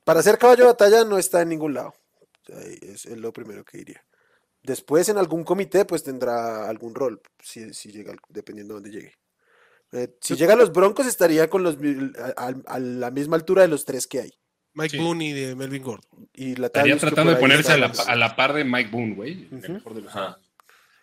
para 0.05 0.23
ser 0.23 0.37
caballo 0.37 0.63
de 0.63 0.69
batalla 0.69 1.03
no 1.03 1.17
está 1.17 1.41
en 1.41 1.49
ningún 1.49 1.73
lado. 1.73 1.93
es, 2.47 3.05
es, 3.05 3.17
lo 3.17 3.33
primero 3.33 3.65
que 3.65 3.79
diría. 3.79 4.05
Después 4.61 5.09
en 5.09 5.17
algún 5.17 5.43
comité 5.43 5.83
pues 5.83 6.03
tendrá 6.03 6.69
algún 6.69 6.95
rol, 6.95 7.21
si, 7.41 7.73
si 7.73 7.91
llega, 7.91 8.15
dependiendo 8.29 8.75
de 8.75 8.79
dónde 8.79 8.97
llegue. 8.97 9.17
Eh, 9.91 10.15
si 10.21 10.37
llega 10.37 10.53
a 10.53 10.55
los 10.55 10.71
Broncos 10.71 11.05
estaría 11.05 11.49
con 11.49 11.63
los 11.63 11.77
a, 12.37 12.53
a, 12.65 12.79
la 12.79 13.11
misma 13.11 13.35
altura 13.35 13.63
de 13.63 13.67
los 13.67 13.83
tres 13.83 14.07
que 14.07 14.21
hay. 14.21 14.33
Mike 14.73 14.97
sí. 14.97 14.97
Boone 14.97 15.25
y 15.25 15.33
de 15.33 15.55
Melvin 15.55 15.83
Gordon. 15.83 16.29
Y 16.33 16.55
la 16.55 16.67
Estaría 16.67 16.97
tratando 16.97 17.33
de 17.33 17.37
ponerse 17.39 17.71
a 17.73 17.77
la, 17.77 17.91
a 18.07 18.15
la, 18.15 18.35
par 18.35 18.53
de 18.53 18.63
Mike 18.63 18.89
Boone, 18.89 19.15
güey. 19.15 19.47
Uh 19.51 19.57
-huh. 19.59 20.37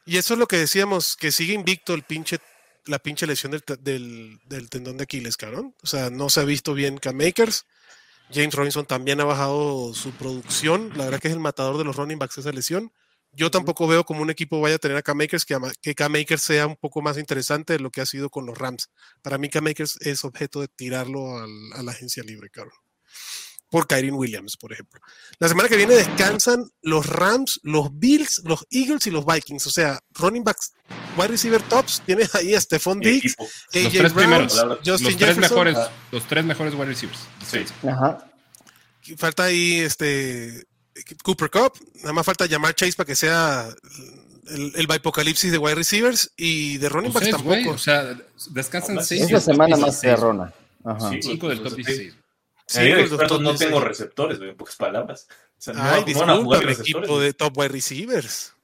Y 0.07 0.17
eso 0.17 0.35
es 0.35 0.41
lo 0.41 0.49
que 0.49 0.57
decíamos, 0.57 1.17
que 1.17 1.31
sigue 1.31 1.53
invicto 1.53 1.95
el 1.95 2.03
pinche, 2.03 2.39
la 2.87 2.99
pinche 2.99 3.27
lesión 3.27 3.53
del, 3.53 3.63
del, 3.81 4.41
del 4.45 4.71
tendón 4.71 4.97
de 4.97 5.05
Aquiles, 5.05 5.37
cabrón. 5.37 5.75
O 5.83 5.87
sea, 5.87 6.11
no 6.11 6.31
se 6.31 6.41
ha 6.41 6.45
visto 6.45 6.75
bien 6.75 6.99
K-Makers. 6.99 7.65
James 8.33 8.55
Robinson 8.55 8.87
también 8.87 9.21
ha 9.21 9.25
bajado 9.25 9.93
su 9.95 10.13
producción. 10.13 10.91
La 10.97 11.05
verdad 11.05 11.21
que 11.21 11.29
es 11.29 11.35
el 11.35 11.41
matador 11.41 11.79
de 11.79 11.85
los 11.85 11.97
running 11.97 12.19
backs 12.19 12.39
esa 12.39 12.53
lesión. 12.53 12.93
Yo 13.33 13.53
tampoco 13.53 13.87
veo 13.87 14.03
como 14.03 14.23
un 14.23 14.31
equipo 14.31 14.61
vaya 14.61 14.77
a 14.77 14.79
tener 14.79 14.97
a 14.97 15.03
K-Makers 15.03 15.45
que, 15.45 15.57
que 15.81 15.95
K-Makers 15.95 16.43
sea 16.43 16.67
un 16.67 16.75
poco 16.75 17.01
más 17.01 17.17
interesante 17.17 17.75
de 17.75 17.79
lo 17.79 17.91
que 17.91 18.01
ha 18.01 18.07
sido 18.07 18.29
con 18.29 18.47
los 18.47 18.59
Rams. 18.59 18.91
Para 19.23 19.39
mí 19.39 19.49
K-Makers 19.49 19.99
es 20.01 20.25
objeto 20.25 20.61
de 20.61 20.67
tirarlo 20.67 21.39
al, 21.39 21.51
a 21.75 21.83
la 21.85 21.93
agencia 21.93 22.25
libre, 22.25 22.51
cabrón 22.51 22.75
por 23.71 23.87
Kyrie 23.87 24.11
Williams, 24.11 24.57
por 24.57 24.73
ejemplo. 24.73 25.01
La 25.39 25.49
semana 25.49 25.69
que 25.69 25.77
viene 25.77 25.95
descansan 25.95 26.65
los 26.83 27.07
Rams, 27.07 27.61
los 27.63 27.89
Bills, 27.99 28.43
los 28.45 28.67
Eagles 28.71 29.07
y 29.07 29.11
los 29.11 29.25
Vikings. 29.25 29.67
O 29.67 29.71
sea, 29.71 30.01
running 30.15 30.45
backs, 30.45 30.73
wide 31.17 31.29
receiver 31.29 31.63
tops, 31.63 32.03
tienes 32.05 32.35
ahí 32.35 32.55
a 32.55 32.61
Stephon 32.61 33.01
Diggs, 33.01 33.37
AJ 33.73 33.83
los 33.83 33.93
tres 33.93 34.13
Brown, 34.13 34.29
primeros, 34.49 34.79
Justin 34.85 35.07
los 35.07 35.17
tres 35.17 35.39
mejores, 35.39 35.79
los 36.11 36.27
tres 36.27 36.45
mejores 36.45 36.75
wide 36.75 36.87
receivers. 36.87 37.21
Sí. 37.49 37.65
Ajá. 37.89 38.27
Falta 39.17 39.45
ahí 39.45 39.81
este 39.81 40.67
Cooper 41.23 41.51
Cup, 41.51 41.73
nada 41.97 42.13
más 42.13 42.27
falta 42.27 42.47
llamar 42.47 42.75
Chase 42.75 42.93
para 42.93 43.07
que 43.07 43.17
sea 43.17 43.69
el, 44.51 44.73
el 44.75 44.87
bipocalipsis 44.87 45.53
de 45.53 45.59
wide 45.59 45.77
receivers 45.77 46.33
y 46.37 46.79
de 46.79 46.89
running 46.89 47.13
pues 47.13 47.25
backs 47.25 47.27
es, 47.27 47.37
tampoco. 47.37 47.55
Wey, 47.55 47.69
o 47.69 47.79
sea, 47.79 48.17
descansan 48.51 49.05
seis. 49.05 49.23
Es 49.23 49.31
la 49.31 49.41
semana 49.41 49.77
más 49.77 50.01
cerrona. 50.01 50.53
Ajá. 50.85 51.11
Sí, 51.11 51.23
cinco 51.23 51.49
del 51.49 51.63
top 51.63 51.77
16. 51.77 52.15
Sí, 52.71 52.89
los 52.89 53.41
no 53.41 53.57
tengo 53.57 53.81
receptores, 53.81 54.41
en 54.41 54.57
pocas 54.57 54.77
palabras. 54.77 55.27
O 55.29 55.61
sea, 55.61 55.75
no, 55.75 55.83
Ay, 55.83 56.05
disculpa, 56.05 56.59
el 56.59 56.71
equipo 56.71 57.19
de 57.19 57.33
top 57.33 57.59
wide 57.59 57.69
receivers. 57.69 58.55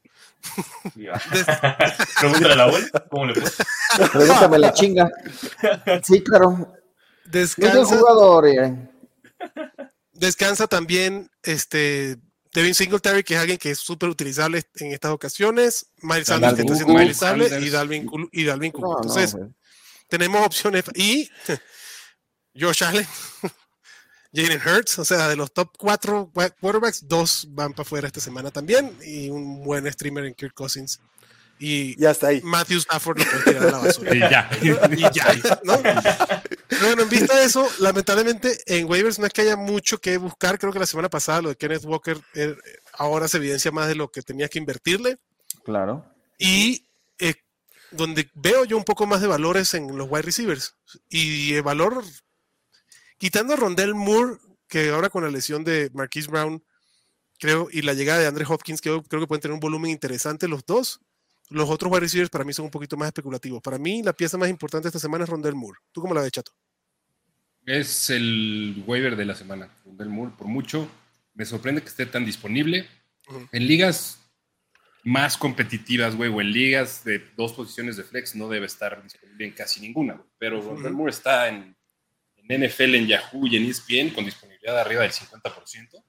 Pregúntale 2.20 2.52
a 2.52 2.56
la 2.56 2.64
abuela, 2.64 2.88
¿cómo 3.10 3.26
le 3.26 3.34
fue? 3.34 3.64
Pregúntame 4.12 4.60
la 4.60 4.72
chinga. 4.72 5.10
Sí, 6.04 6.22
claro. 6.22 6.72
Descansa, 7.24 7.98
jugador, 7.98 8.46
eh. 8.46 8.88
descansa 10.12 10.68
también 10.68 11.28
este 11.42 12.16
Devin 12.54 12.76
Singletary, 12.76 13.24
que 13.24 13.34
es 13.34 13.40
alguien 13.40 13.58
que 13.58 13.72
es 13.72 13.80
súper 13.80 14.08
utilizable 14.08 14.62
en 14.76 14.92
estas 14.92 15.10
ocasiones. 15.10 15.90
Miles 16.00 16.28
Sanders, 16.28 16.54
que 16.54 16.62
está 16.62 16.76
siendo 16.76 16.94
utilizable. 16.94 17.46
Y 17.60 17.70
Dalvin, 17.70 18.08
y 18.30 18.44
Dalvin 18.44 18.70
Cook. 18.70 18.84
No, 18.84 18.96
Entonces, 18.98 19.34
no, 19.34 19.52
tenemos 20.08 20.46
opciones. 20.46 20.84
Y 20.94 21.28
Josh 22.56 22.84
Allen. 22.84 23.06
Jalen 24.32 24.60
Hurts, 24.60 24.98
o 24.98 25.04
sea, 25.04 25.28
de 25.28 25.36
los 25.36 25.52
top 25.52 25.70
cuatro 25.78 26.30
quarterbacks, 26.60 27.06
dos 27.08 27.46
van 27.50 27.72
para 27.72 27.82
afuera 27.82 28.06
esta 28.06 28.20
semana 28.20 28.50
también, 28.50 28.96
y 29.04 29.30
un 29.30 29.62
buen 29.64 29.90
streamer 29.90 30.24
en 30.24 30.34
Kirk 30.34 30.54
Cousins. 30.54 31.00
Y 31.58 31.98
ya 31.98 32.10
está 32.10 32.28
ahí. 32.28 32.42
Matthew 32.42 32.78
Stafford 32.78 33.18
lo 33.18 33.24
puede 33.24 33.44
tirar 33.44 33.68
a 33.68 33.70
la 33.70 33.78
basura. 33.78 34.14
y 34.14 34.18
ya. 34.20 34.50
y 34.62 35.14
ya, 35.14 35.58
¿no? 35.64 35.80
Pero 36.68 36.86
bueno, 36.86 37.02
en 37.02 37.08
vista 37.08 37.34
de 37.36 37.44
eso, 37.44 37.66
lamentablemente 37.78 38.58
en 38.66 38.88
waivers 38.88 39.18
no 39.18 39.26
es 39.26 39.32
que 39.32 39.42
haya 39.42 39.56
mucho 39.56 39.98
que 39.98 40.18
buscar. 40.18 40.58
Creo 40.58 40.72
que 40.72 40.78
la 40.78 40.86
semana 40.86 41.08
pasada 41.08 41.42
lo 41.42 41.48
de 41.48 41.56
Kenneth 41.56 41.84
Walker 41.84 42.20
eh, 42.34 42.54
ahora 42.92 43.26
se 43.26 43.38
evidencia 43.38 43.72
más 43.72 43.88
de 43.88 43.94
lo 43.94 44.10
que 44.10 44.20
tenías 44.20 44.50
que 44.50 44.58
invertirle. 44.58 45.16
Claro. 45.64 46.04
Y 46.38 46.84
eh, 47.18 47.34
donde 47.90 48.30
veo 48.34 48.64
yo 48.64 48.76
un 48.76 48.84
poco 48.84 49.06
más 49.06 49.22
de 49.22 49.26
valores 49.26 49.72
en 49.72 49.96
los 49.96 50.08
wide 50.10 50.22
receivers. 50.22 50.74
Y 51.08 51.54
el 51.54 51.62
valor 51.62 52.04
quitando 53.18 53.54
a 53.54 53.56
Rondell 53.56 53.94
Moore, 53.94 54.38
que 54.68 54.90
ahora 54.90 55.10
con 55.10 55.24
la 55.24 55.30
lesión 55.30 55.64
de 55.64 55.90
Marquise 55.94 56.30
Brown, 56.30 56.62
creo, 57.38 57.68
y 57.70 57.82
la 57.82 57.94
llegada 57.94 58.20
de 58.20 58.26
Andre 58.26 58.44
Hopkins, 58.48 58.80
creo, 58.80 59.02
creo 59.02 59.20
que 59.20 59.26
pueden 59.26 59.42
tener 59.42 59.54
un 59.54 59.60
volumen 59.60 59.90
interesante 59.90 60.48
los 60.48 60.64
dos. 60.64 61.00
Los 61.48 61.70
otros 61.70 61.92
wide 61.92 62.00
receivers 62.00 62.30
para 62.30 62.44
mí 62.44 62.52
son 62.52 62.64
un 62.64 62.70
poquito 62.70 62.96
más 62.96 63.06
especulativos. 63.06 63.62
Para 63.62 63.78
mí, 63.78 64.02
la 64.02 64.12
pieza 64.12 64.36
más 64.36 64.48
importante 64.48 64.88
esta 64.88 64.98
semana 64.98 65.24
es 65.24 65.30
Rondell 65.30 65.54
Moore. 65.54 65.78
¿Tú 65.92 66.00
cómo 66.00 66.12
la 66.12 66.22
ves, 66.22 66.32
Chato? 66.32 66.52
Es 67.64 68.10
el 68.10 68.82
waiver 68.86 69.16
de 69.16 69.24
la 69.24 69.34
semana, 69.34 69.70
Rondell 69.84 70.08
Moore, 70.08 70.32
por 70.36 70.48
mucho. 70.48 70.88
Me 71.34 71.44
sorprende 71.44 71.82
que 71.82 71.88
esté 71.88 72.06
tan 72.06 72.24
disponible. 72.24 72.88
Uh 73.28 73.34
-huh. 73.34 73.48
En 73.52 73.66
ligas 73.66 74.20
más 75.04 75.36
competitivas, 75.36 76.16
güey, 76.16 76.30
o 76.30 76.40
en 76.40 76.50
ligas 76.50 77.04
de 77.04 77.24
dos 77.36 77.52
posiciones 77.52 77.96
de 77.96 78.02
flex, 78.02 78.34
no 78.34 78.48
debe 78.48 78.66
estar 78.66 79.00
disponible 79.02 79.46
en 79.46 79.52
casi 79.52 79.80
ninguna. 79.80 80.20
Pero 80.38 80.58
uh 80.58 80.62
-huh. 80.62 80.68
Rondell 80.70 80.92
Moore 80.92 81.10
está 81.10 81.48
en 81.48 81.75
en 82.48 82.64
NFL, 82.64 82.94
en 82.94 83.06
Yahoo 83.06 83.46
y 83.46 83.56
en 83.56 83.64
ESPN 83.64 84.14
con 84.14 84.24
disponibilidad 84.24 84.74
de 84.74 84.80
arriba 84.80 85.02
del 85.02 85.12
50%. 85.12 86.02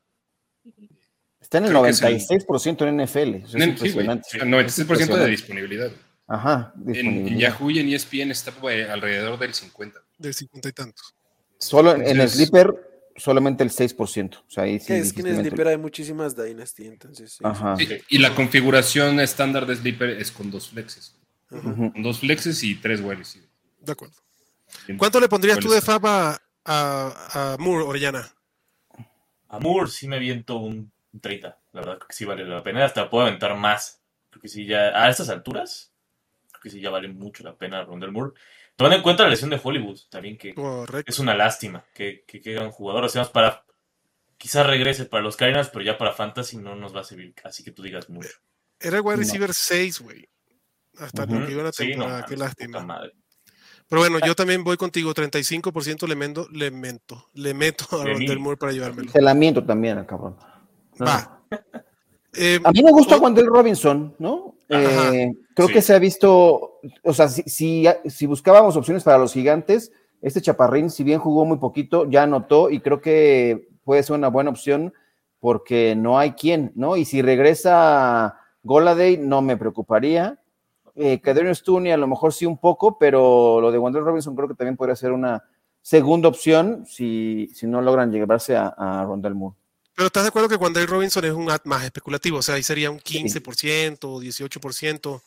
Está 1.39 1.60
en 1.60 1.65
el 1.65 1.73
96% 1.73 2.88
en 2.88 3.04
NFL. 3.04 3.45
Eso 3.45 3.58
es 3.58 3.63
en, 3.63 3.69
impresionante. 3.69 4.30
Sí, 4.30 4.38
96% 4.38 5.15
de 5.15 5.28
disponibilidad. 5.28 5.91
Ajá. 6.28 6.73
Disponibilidad. 6.76 7.28
En, 7.28 7.34
en, 7.34 7.39
Yahoo 7.39 7.71
y 7.71 7.80
en 7.80 7.89
ESPN 7.89 8.32
está 8.32 8.54
alrededor 8.62 9.39
del 9.39 9.54
50%. 9.54 9.93
Del 10.17 10.34
50 10.34 10.69
y 10.69 10.71
tantos. 10.73 11.15
Solo 11.58 11.91
entonces, 11.91 12.13
en 12.13 12.21
el 12.21 12.30
Sleeper, 12.30 12.88
solamente 13.15 13.63
el 13.63 13.69
6%. 13.69 14.36
O 14.36 14.43
sea, 14.50 14.63
ahí 14.63 14.80
sí, 14.80 14.93
es 14.93 15.13
que 15.13 15.21
en 15.21 15.28
el 15.28 15.36
Sleeper 15.38 15.69
hay 15.69 15.78
muchísimas 15.78 16.36
Dynasty, 16.36 16.88
entonces. 16.88 17.34
Sí, 17.34 17.43
Ajá. 17.43 17.76
Sí, 17.78 17.88
y 18.10 18.17
la 18.19 18.36
configuración 18.36 19.19
estándar 19.19 19.65
de 19.65 19.76
Sleeper 19.76 20.10
es 20.10 20.32
con 20.32 20.52
dos 20.52 20.69
flexes. 20.69 21.15
Uh 21.50 21.56
-huh. 21.56 21.93
Con 21.93 22.04
dos 22.04 22.19
flexes 22.19 22.63
y 22.63 22.76
tres 22.76 23.00
wide 23.00 23.15
receivers. 23.15 23.52
De 23.80 23.91
acuerdo. 23.91 24.15
¿Cuánto 24.97 25.19
le 25.19 25.27
pondrías 25.27 25.60
tú 25.60 25.69
de 25.69 25.82
FAB 25.82 26.06
a, 26.06 26.41
a, 26.65 27.53
a, 27.53 27.58
Moore, 27.58 27.84
Orellana? 27.84 28.30
A 29.49 29.60
Moore 29.60 29.89
sí 29.89 30.08
me 30.08 30.19
viento 30.19 30.58
un 30.58 30.91
30. 31.19 31.58
La 31.73 31.82
verdad 31.82 31.97
creo 31.97 32.08
que 32.08 32.15
sí 32.15 32.25
vale 32.25 32.45
la 32.45 32.63
pena. 32.63 32.86
Hasta 32.86 33.10
puedo 33.10 33.25
aventar 33.25 33.56
más. 33.56 34.01
Creo 34.30 34.41
que 34.41 34.47
sí 34.47 34.65
ya. 34.65 35.01
A 35.01 35.10
estas 35.10 35.30
alturas, 35.30 35.91
creo 36.51 36.62
que 36.62 36.69
sí 36.69 36.80
ya 36.80 36.89
vale 36.89 37.08
mucho 37.08 37.43
la 37.43 37.56
pena 37.56 37.84
Rondell 37.84 38.12
Moore. 38.12 38.34
Tomando 38.75 38.97
en 38.97 39.03
cuenta 39.03 39.23
la 39.23 39.30
lesión 39.30 39.49
de 39.49 39.60
Hollywood, 39.62 39.99
también 40.10 40.38
que 40.38 40.53
Correcto. 40.53 41.12
es 41.12 41.17
una 41.19 41.34
lástima 41.34 41.84
que, 41.93 42.23
que 42.27 42.41
quede 42.41 42.63
un 42.63 42.71
jugador. 42.71 43.03
O 43.06 43.10
sea, 43.10 43.25
para. 43.25 43.63
Quizás 44.38 44.67
regrese 44.67 45.06
para 45.06 45.23
los 45.23 45.36
Cardinals, 45.36 45.69
pero 45.69 45.84
ya 45.84 45.97
para 45.97 46.13
Fantasy 46.13 46.58
no 46.58 46.75
nos 46.75 46.95
va 46.95 47.01
a 47.01 47.03
servir. 47.03 47.34
Así 47.43 47.63
que 47.63 47.71
tú 47.71 47.82
digas 47.82 48.08
mucho. 48.08 48.30
Era 48.80 48.97
el 48.97 49.01
wide 49.03 49.17
receiver 49.17 49.51
6, 49.51 50.01
güey. 50.01 50.30
Hasta 50.99 51.23
uh 51.23 51.25
-huh. 51.25 51.39
lo 51.39 51.45
que 51.47 51.51
iba 51.53 51.63
la 51.63 51.71
temporada. 51.71 52.17
Sí, 52.17 52.21
no, 52.21 52.27
Qué 52.27 52.38
lástima. 52.38 52.80
Madre. 52.82 53.13
Pero 53.89 54.02
bueno, 54.02 54.19
yo 54.26 54.36
también 54.36 54.63
voy 54.63 54.76
contigo, 54.76 55.13
35% 55.13 56.08
le, 56.08 56.15
mendo, 56.15 56.47
le, 56.52 56.71
mento, 56.71 57.30
le 57.34 57.54
meto 57.54 57.86
a 57.91 58.04
Rondell 58.04 58.39
Moore 58.39 58.58
para 58.58 58.71
llevármelo. 58.73 59.12
Se 59.12 59.21
la 59.21 59.34
miento 59.34 59.63
también, 59.63 60.04
cabrón. 60.04 60.36
No. 61.00 61.06
Va. 61.06 61.41
Eh, 62.34 62.60
a 62.63 62.71
mí 62.71 62.84
me 62.84 62.91
gusta 62.91 63.17
Wendell 63.17 63.47
Robinson, 63.47 64.13
¿no? 64.19 64.56
Eh, 64.69 65.32
creo 65.56 65.67
sí. 65.67 65.73
que 65.73 65.82
se 65.82 65.95
ha 65.95 66.00
visto, 66.00 66.80
o 67.02 67.13
sea, 67.13 67.30
si, 67.30 67.41
si, 67.47 67.86
si, 68.06 68.26
buscábamos 68.26 68.76
opciones 68.76 69.04
para 69.04 69.17
los 69.17 69.34
gigantes, 69.34 69.91
este 70.21 70.41
chaparrín, 70.41 70.91
si 70.91 71.04
bien 71.04 71.19
jugó 71.19 71.45
muy 71.45 71.58
poquito, 71.58 72.08
ya 72.10 72.23
anotó 72.23 72.69
y 72.69 72.82
creo 72.82 73.02
que 73.02 73.69
puede 73.84 74.04
ser 74.04 74.17
una 74.17 74.28
buena 74.28 74.50
opción 74.50 74.93
porque 75.39 75.95
no 75.95 76.19
hay 76.19 76.34
quien, 76.34 76.73
¿no? 76.76 76.97
Y 76.97 77.06
si 77.06 77.21
regresa 77.21 78.38
Goladay, 78.63 79.17
no 79.17 79.41
me 79.41 79.58
preocuparía 79.58 80.39
eh, 80.98 81.54
Stoney 81.54 81.92
a 81.92 81.98
lo 81.98 82.08
mejor 82.08 82.34
sí 82.34 82.46
un 82.46 82.58
poco, 82.58 82.98
pero 82.98 83.62
lo 83.62 83.72
de 83.72 83.78
Wendell 83.78 84.04
Robinson 84.04 84.36
creo 84.36 84.48
que 84.48 84.56
también 84.56 84.76
podría 84.76 84.96
ser 84.96 85.12
una 85.12 85.44
segunda 85.82 86.28
opción 86.28 86.86
si, 86.86 87.50
si 87.54 87.66
no 87.68 87.82
logran 87.82 88.12
llevarse 88.12 88.56
a, 88.56 88.68
a 88.68 89.06
Rondell 89.06 89.36
Moore. 89.36 89.56
Pero 89.98 90.08
estás 90.08 90.24
de 90.24 90.30
acuerdo 90.30 90.48
que 90.48 90.80
hay 90.80 90.86
Robinson 90.86 91.26
es 91.26 91.32
un 91.32 91.50
ad 91.50 91.62
más 91.64 91.84
especulativo, 91.84 92.38
o 92.38 92.42
sea, 92.44 92.54
ahí 92.54 92.62
sería 92.62 92.92
un 92.92 93.00
15% 93.00 93.98
o 94.04 94.22
18%. 94.22 95.22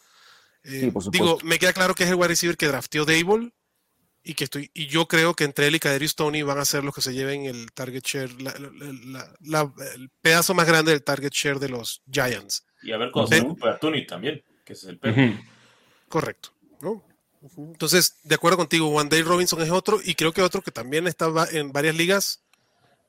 Eh, 0.62 0.92
digo, 1.10 1.38
me 1.42 1.58
queda 1.58 1.72
claro 1.72 1.94
que 1.94 2.04
es 2.04 2.10
el 2.10 2.14
wide 2.14 2.28
receiver 2.28 2.56
que 2.56 2.68
drafteó 2.68 3.04
Dable 3.04 3.50
y 4.22 4.34
que 4.34 4.44
estoy 4.44 4.70
y 4.74 4.86
yo 4.86 5.08
creo 5.08 5.34
que 5.34 5.42
entre 5.42 5.66
él 5.66 5.74
y 5.74 5.80
Kaderius 5.80 6.14
Tony 6.14 6.42
van 6.42 6.58
a 6.58 6.64
ser 6.64 6.84
los 6.84 6.94
que 6.94 7.00
se 7.00 7.14
lleven 7.14 7.46
el 7.46 7.72
target 7.72 8.04
share, 8.04 8.30
el 8.30 10.10
pedazo 10.20 10.54
más 10.54 10.68
grande 10.68 10.92
del 10.92 11.02
target 11.02 11.32
share 11.32 11.58
de 11.58 11.70
los 11.70 12.02
Giants. 12.08 12.64
Y 12.82 12.92
a 12.92 12.98
ver 12.98 13.10
recupera 13.12 13.78
Tony 13.80 14.06
también, 14.06 14.44
que 14.64 14.74
es 14.74 14.84
el 14.84 14.98
perro. 14.98 15.36
Correcto. 16.10 16.52
Entonces, 17.56 18.16
de 18.24 18.34
acuerdo 18.34 18.58
contigo, 18.58 18.88
One 18.88 19.22
Robinson 19.22 19.62
es 19.62 19.70
otro 19.70 20.00
y 20.04 20.14
creo 20.14 20.32
que 20.32 20.42
otro 20.42 20.60
que 20.60 20.70
también 20.70 21.06
está 21.06 21.32
en 21.52 21.72
varias 21.72 21.94
ligas, 21.94 22.42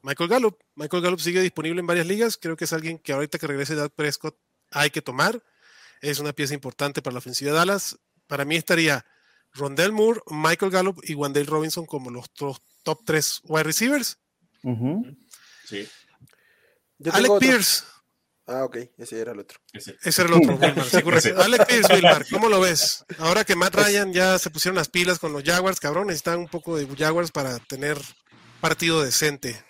Michael 0.03 0.29
Gallup. 0.29 0.57
Michael 0.75 1.03
Gallup 1.03 1.19
sigue 1.19 1.41
disponible 1.41 1.81
en 1.81 1.87
varias 1.87 2.05
ligas. 2.05 2.37
Creo 2.37 2.55
que 2.55 2.65
es 2.65 2.73
alguien 2.73 2.99
que 2.99 3.11
ahorita 3.11 3.39
que 3.39 3.47
regrese 3.47 3.75
Dad 3.75 3.89
Prescott 3.89 4.37
hay 4.69 4.91
que 4.91 5.01
tomar. 5.01 5.43
Es 5.99 6.19
una 6.19 6.31
pieza 6.31 6.53
importante 6.53 7.01
para 7.01 7.13
la 7.13 7.19
ofensiva 7.19 7.51
de 7.51 7.57
Dallas. 7.57 7.97
Para 8.27 8.45
mí 8.45 8.55
estaría 8.55 9.05
Rondell 9.53 9.91
Moore, 9.91 10.21
Michael 10.29 10.71
Gallup 10.71 11.01
y 11.03 11.15
Wandale 11.15 11.45
Robinson 11.47 11.85
como 11.85 12.11
los 12.11 12.31
top 12.31 12.99
tres 13.03 13.41
wide 13.45 13.63
receivers. 13.63 14.17
Sí. 15.65 15.89
Alec 17.11 17.39
Pierce. 17.39 17.83
Ah, 18.47 18.63
ok, 18.65 18.77
ese 18.97 19.19
era 19.19 19.32
el 19.32 19.39
otro. 19.39 19.60
Ese, 19.71 20.21
era 20.21 20.30
el 20.30 20.41
otro, 20.41 20.56
Wilmar, 20.56 21.67
Pierce, 21.67 21.93
Wilmar, 21.93 22.25
¿cómo 22.30 22.49
lo 22.49 22.60
ves? 22.60 23.06
Ahora 23.19 23.43
que 23.43 23.56
Matt 23.56 23.75
Ryan 23.75 24.12
ya 24.12 24.39
se 24.39 24.49
pusieron 24.49 24.75
las 24.75 24.89
pilas 24.89 25.19
con 25.19 25.32
los 25.32 25.43
Jaguars, 25.43 25.80
cabrón, 25.80 26.08
necesitan 26.08 26.39
un 26.39 26.47
poco 26.47 26.75
de 26.77 26.88
Jaguars 26.95 27.32
para 27.32 27.60
tener 27.60 27.97
partido 28.60 29.01
decente. 29.01 29.63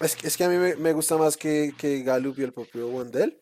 Es, 0.00 0.16
es 0.22 0.36
que 0.36 0.44
a 0.44 0.48
mí 0.48 0.56
me, 0.56 0.92
gusta 0.92 1.16
más 1.16 1.36
que, 1.36 1.74
que 1.76 2.02
Gallup 2.02 2.38
y 2.38 2.42
el 2.42 2.52
propio 2.52 2.88
Wandel 2.88 3.40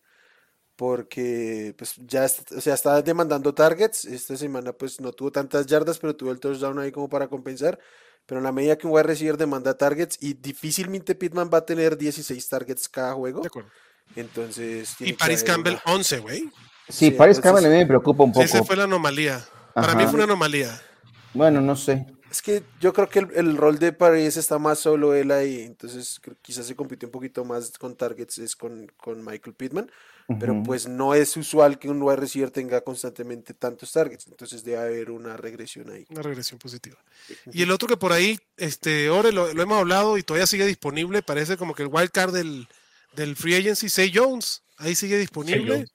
porque 0.82 1.74
pues 1.78 1.94
ya 1.96 2.24
o 2.24 2.60
sea, 2.60 2.74
está 2.74 3.00
demandando 3.02 3.54
targets. 3.54 4.04
Esta 4.04 4.36
semana 4.36 4.72
pues 4.72 5.00
no 5.00 5.12
tuvo 5.12 5.30
tantas 5.30 5.66
yardas, 5.66 5.98
pero 5.98 6.16
tuvo 6.16 6.32
el 6.32 6.40
touchdown 6.40 6.78
ahí 6.80 6.90
como 6.90 7.08
para 7.08 7.28
compensar. 7.28 7.78
Pero 8.26 8.38
en 8.38 8.44
la 8.44 8.52
medida 8.52 8.76
que 8.76 8.86
un 8.86 8.92
wide 8.92 9.04
receiver 9.04 9.36
demanda 9.36 9.76
targets 9.76 10.16
y 10.20 10.34
difícilmente 10.34 11.14
Pittman 11.14 11.50
va 11.52 11.58
a 11.58 11.66
tener 11.66 11.96
16 11.96 12.48
targets 12.48 12.88
cada 12.88 13.14
juego. 13.14 13.42
Entonces. 14.16 14.96
Y 15.00 15.12
Paris 15.14 15.42
Campbell 15.42 15.76
11, 15.84 16.18
güey. 16.18 16.50
Sí, 16.88 17.10
Paris 17.10 17.40
Campbell 17.40 17.66
a 17.66 17.68
mí 17.68 17.76
me 17.76 17.86
preocupa 17.86 18.24
un 18.24 18.32
poco. 18.32 18.44
esa 18.44 18.64
fue 18.64 18.76
la 18.76 18.84
anomalía. 18.84 19.44
Para 19.74 19.94
mí 19.94 20.04
fue 20.04 20.14
una 20.14 20.24
anomalía. 20.24 20.80
Bueno, 21.32 21.60
no 21.60 21.76
sé. 21.76 22.06
Es 22.30 22.40
que 22.40 22.62
yo 22.80 22.92
creo 22.92 23.08
que 23.08 23.18
el, 23.18 23.56
rol 23.56 23.78
de 23.78 23.92
Paris 23.92 24.36
está 24.36 24.58
más 24.58 24.78
solo 24.78 25.14
él 25.14 25.30
ahí, 25.30 25.60
entonces 25.60 26.18
quizás 26.40 26.66
se 26.66 26.74
compitió 26.74 27.06
un 27.06 27.12
poquito 27.12 27.44
más 27.44 27.76
con 27.78 27.94
targets 27.94 28.38
es 28.38 28.56
con, 28.56 28.90
con 28.96 29.22
Michael 29.22 29.54
Pittman 29.54 29.90
pero 30.38 30.62
pues 30.62 30.88
no 30.88 31.14
es 31.14 31.36
usual 31.36 31.78
que 31.78 31.88
un 31.88 32.02
wide 32.02 32.16
receiver 32.16 32.50
tenga 32.50 32.80
constantemente 32.82 33.54
tantos 33.54 33.92
targets, 33.92 34.26
entonces 34.26 34.64
debe 34.64 34.78
haber 34.78 35.10
una 35.10 35.36
regresión 35.36 35.90
ahí. 35.90 36.06
Una 36.10 36.22
regresión 36.22 36.58
positiva. 36.58 36.96
Y 37.52 37.62
el 37.62 37.70
otro 37.70 37.88
que 37.88 37.96
por 37.96 38.12
ahí, 38.12 38.38
este, 38.56 39.10
Ore, 39.10 39.32
lo, 39.32 39.48
hemos 39.48 39.78
hablado 39.78 40.18
y 40.18 40.22
todavía 40.22 40.46
sigue 40.46 40.66
disponible, 40.66 41.22
parece 41.22 41.56
como 41.56 41.74
que 41.74 41.82
el 41.82 41.88
wild 41.90 42.10
card 42.10 42.32
del, 42.32 42.68
del 43.14 43.36
Free 43.36 43.54
Agency, 43.54 43.88
Say 43.88 44.12
Jones, 44.14 44.62
ahí 44.76 44.94
sigue 44.94 45.18
disponible. 45.18 45.86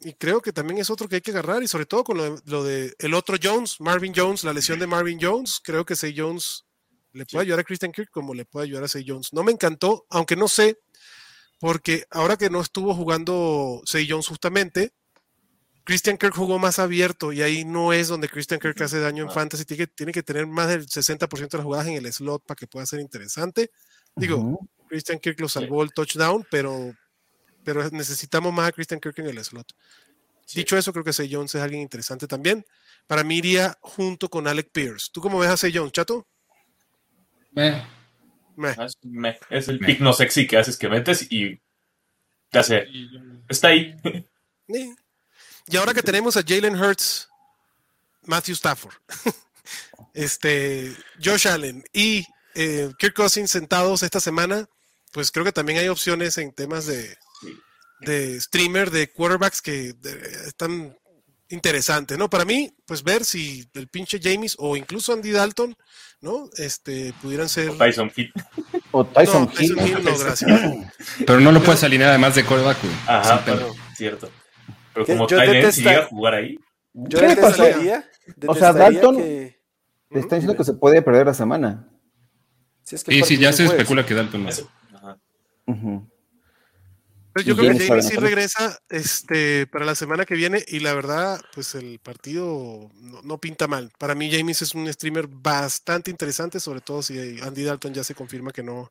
Y 0.00 0.12
creo 0.14 0.42
que 0.42 0.52
también 0.52 0.78
es 0.78 0.90
otro 0.90 1.08
que 1.08 1.16
hay 1.16 1.20
que 1.22 1.30
agarrar, 1.30 1.62
y 1.62 1.68
sobre 1.68 1.86
todo 1.86 2.04
con 2.04 2.18
lo 2.18 2.64
de, 2.64 2.94
el 2.98 3.14
otro 3.14 3.36
Jones, 3.42 3.80
Marvin 3.80 4.12
Jones, 4.14 4.44
la 4.44 4.52
lesión 4.52 4.78
de 4.78 4.86
Marvin 4.86 5.18
Jones, 5.20 5.60
creo 5.62 5.84
que 5.84 5.96
Say 5.96 6.14
Jones 6.16 6.64
le 7.12 7.24
puede 7.24 7.44
ayudar 7.44 7.60
a 7.60 7.64
Christian 7.64 7.92
Kirk 7.92 8.10
como 8.10 8.34
le 8.34 8.44
puede 8.44 8.66
ayudar 8.66 8.84
a 8.84 8.88
Say 8.88 9.04
Jones. 9.06 9.32
No 9.32 9.42
me 9.42 9.52
encantó, 9.52 10.06
aunque 10.10 10.36
no 10.36 10.48
sé 10.48 10.78
porque 11.58 12.04
ahora 12.10 12.36
que 12.36 12.50
no 12.50 12.60
estuvo 12.60 12.94
jugando 12.94 13.80
Say 13.86 14.06
Jones 14.08 14.28
justamente, 14.28 14.92
Christian 15.84 16.18
Kirk 16.18 16.34
jugó 16.34 16.58
más 16.58 16.78
abierto 16.78 17.32
y 17.32 17.42
ahí 17.42 17.64
no 17.64 17.92
es 17.92 18.08
donde 18.08 18.28
Christian 18.28 18.60
Kirk 18.60 18.80
hace 18.82 18.98
daño 18.98 19.22
en 19.22 19.30
fantasy. 19.30 19.64
Tiene 19.64 19.86
que, 19.86 19.92
tiene 19.92 20.12
que 20.12 20.22
tener 20.22 20.46
más 20.46 20.68
del 20.68 20.86
60% 20.86 21.48
de 21.48 21.58
las 21.58 21.64
jugadas 21.64 21.86
en 21.86 21.94
el 21.94 22.12
slot 22.12 22.44
para 22.44 22.56
que 22.56 22.66
pueda 22.66 22.84
ser 22.86 23.00
interesante. 23.00 23.70
Digo, 24.16 24.58
Christian 24.88 25.18
Kirk 25.18 25.40
lo 25.40 25.48
salvó 25.48 25.82
el 25.82 25.92
touchdown, 25.92 26.46
pero, 26.50 26.94
pero 27.64 27.88
necesitamos 27.90 28.52
más 28.52 28.68
a 28.68 28.72
Christian 28.72 29.00
Kirk 29.00 29.18
en 29.18 29.26
el 29.26 29.44
slot. 29.44 29.72
Dicho 30.54 30.76
eso, 30.76 30.92
creo 30.92 31.04
que 31.04 31.12
Say 31.12 31.28
Jones 31.32 31.54
es 31.54 31.62
alguien 31.62 31.82
interesante 31.82 32.26
también. 32.28 32.64
Para 33.06 33.24
mí 33.24 33.38
iría 33.38 33.76
junto 33.80 34.28
con 34.28 34.46
Alec 34.46 34.70
Pierce. 34.70 35.08
¿Tú 35.12 35.20
cómo 35.20 35.38
ves 35.38 35.50
a 35.50 35.56
Say 35.56 35.72
Jones, 35.74 35.92
chato? 35.92 36.26
Ah, 37.56 38.86
es, 39.50 39.68
el 39.68 39.78
pick 39.78 40.00
no 40.00 40.12
sexy 40.12 40.46
que 40.46 40.56
haces 40.56 40.76
que 40.76 40.88
metes 40.88 41.30
y 41.30 41.60
ya 42.52 42.62
sé, 42.62 42.86
está 43.48 43.68
ahí. 43.68 43.94
Y 45.66 45.76
ahora 45.76 45.92
que 45.92 46.02
tenemos 46.02 46.36
a 46.36 46.42
Jalen 46.46 46.76
Hurts, 46.76 47.28
Matthew 48.22 48.54
Stafford, 48.54 48.94
este, 50.14 50.94
Josh 51.22 51.48
Allen 51.48 51.84
y 51.92 52.24
eh, 52.54 52.90
Kirk 52.98 53.14
Cousins 53.14 53.50
sentados 53.50 54.02
esta 54.02 54.20
semana, 54.20 54.68
pues 55.16 55.30
creo 55.30 55.46
que 55.46 55.52
también 55.52 55.78
hay 55.78 55.88
opciones 55.88 56.36
en 56.36 56.52
temas 56.52 56.84
de, 56.84 57.16
de 58.00 58.38
streamer, 58.38 58.90
de 58.90 59.10
quarterbacks 59.10 59.62
que 59.62 59.94
están 60.46 60.94
interesantes, 61.48 62.18
¿no? 62.18 62.28
Para 62.28 62.44
mí, 62.44 62.70
pues 62.84 63.02
ver 63.02 63.24
si 63.24 63.66
el 63.72 63.88
pinche 63.88 64.20
James 64.22 64.56
o 64.58 64.76
incluso 64.76 65.14
Andy 65.14 65.30
Dalton 65.30 65.74
¿no? 66.20 66.50
Este, 66.58 67.14
pudieran 67.22 67.48
ser. 67.48 67.70
O 67.70 67.76
Tyson 67.76 68.12
Hill. 68.14 68.30
O 68.90 69.06
Tyson, 69.06 69.50
Hill. 69.58 69.74
no, 69.74 70.18
gracias. 70.18 70.60
Pero 71.26 71.40
no 71.40 71.50
lo 71.50 71.62
puedes 71.62 71.82
alinear 71.82 72.10
además 72.10 72.34
de 72.34 72.44
coreback, 72.44 72.76
Ajá, 73.06 73.42
pero, 73.46 73.74
cierto. 73.96 74.30
Pero 74.92 75.06
como 75.06 75.26
Tyson 75.26 75.72
sigue 75.72 75.94
a 75.94 76.04
jugar 76.04 76.34
ahí. 76.34 76.58
Yo 76.92 77.20
¿Qué 77.20 77.28
detestaría, 77.28 78.04
O 78.46 78.54
sea, 78.54 78.74
Dalton 78.74 79.16
que... 79.16 79.62
te 80.10 80.18
está 80.18 80.36
diciendo 80.36 80.58
que 80.58 80.64
se 80.64 80.74
puede 80.74 81.00
perder 81.00 81.24
la 81.24 81.34
semana. 81.34 81.88
Sí, 82.82 83.22
sí, 83.24 83.38
ya 83.38 83.54
se 83.54 83.64
especula 83.64 84.06
que 84.06 84.14
Dalton 84.14 84.44
no. 84.44 84.50
Pues 87.36 87.44
yo 87.44 87.54
creo 87.54 87.76
que 87.76 87.86
James 87.86 88.08
sí 88.08 88.16
regresa 88.16 88.78
este, 88.88 89.66
para 89.66 89.84
la 89.84 89.94
semana 89.94 90.24
que 90.24 90.34
viene 90.34 90.64
y 90.68 90.80
la 90.80 90.94
verdad, 90.94 91.38
pues 91.52 91.74
el 91.74 91.98
partido 91.98 92.90
no, 92.94 93.38
pinta 93.38 93.66
mal. 93.66 93.92
Para 93.98 94.14
mí 94.14 94.30
James 94.32 94.62
es 94.62 94.74
un 94.74 94.90
streamer 94.90 95.26
bastante 95.26 96.10
interesante, 96.10 96.60
sobre 96.60 96.80
todo 96.80 97.02
si 97.02 97.38
Andy 97.42 97.64
Dalton 97.64 97.92
ya 97.92 98.04
se 98.04 98.14
confirma 98.14 98.52
que 98.52 98.62
no, 98.62 98.90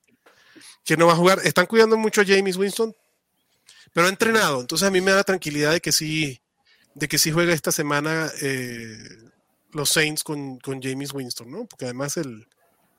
que 0.83 0.95
no 0.95 1.07
va 1.07 1.13
a 1.13 1.15
jugar. 1.15 1.39
Están 1.43 1.65
cuidando 1.65 1.97
mucho 1.97 2.21
a 2.21 2.23
James 2.23 2.55
Winston, 2.55 2.95
pero 3.93 4.05
ha 4.05 4.11
entrenado, 4.11 4.61
entonces 4.61 4.87
a 4.87 4.91
mí 4.91 5.01
me 5.01 5.09
da 5.09 5.23
tranquilidad 5.23 5.71
de 5.71 5.81
que 5.81 5.91
sí, 5.91 6.39
de 6.93 7.07
que 7.07 7.17
sí 7.17 7.31
juega 7.31 7.51
esta 7.51 7.71
semana 7.71 8.29
eh, 8.43 8.95
los 9.71 9.89
Saints 9.89 10.23
con, 10.23 10.59
con, 10.59 10.83
James 10.83 11.13
Winston, 11.13 11.49
¿no? 11.49 11.65
Porque 11.65 11.85
además 11.85 12.15
el, 12.17 12.47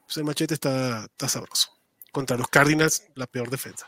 pues 0.07 0.17
el 0.17 0.25
machete 0.25 0.55
está, 0.55 1.05
está 1.05 1.29
sabroso. 1.29 1.76
Contra 2.17 2.39
los 2.39 2.49
Cardinals, 2.49 3.03
la 3.15 3.27
peor 3.27 3.51
defensa. 3.51 3.87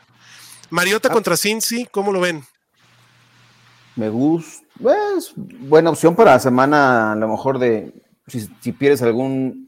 Mariota 0.69 1.09
ah. 1.09 1.11
contra 1.11 1.35
Cincy, 1.35 1.87
¿cómo 1.89 2.11
lo 2.11 2.19
ven? 2.19 2.43
Me 3.95 4.07
gusta. 4.07 4.63
Pues, 4.79 5.33
buena 5.35 5.89
opción 5.89 6.15
para 6.15 6.33
la 6.33 6.39
semana, 6.39 7.13
a 7.13 7.15
lo 7.15 7.27
mejor 7.27 7.57
de. 7.57 7.91
Si, 8.27 8.71
pierdes 8.71 9.01
algún. 9.01 9.67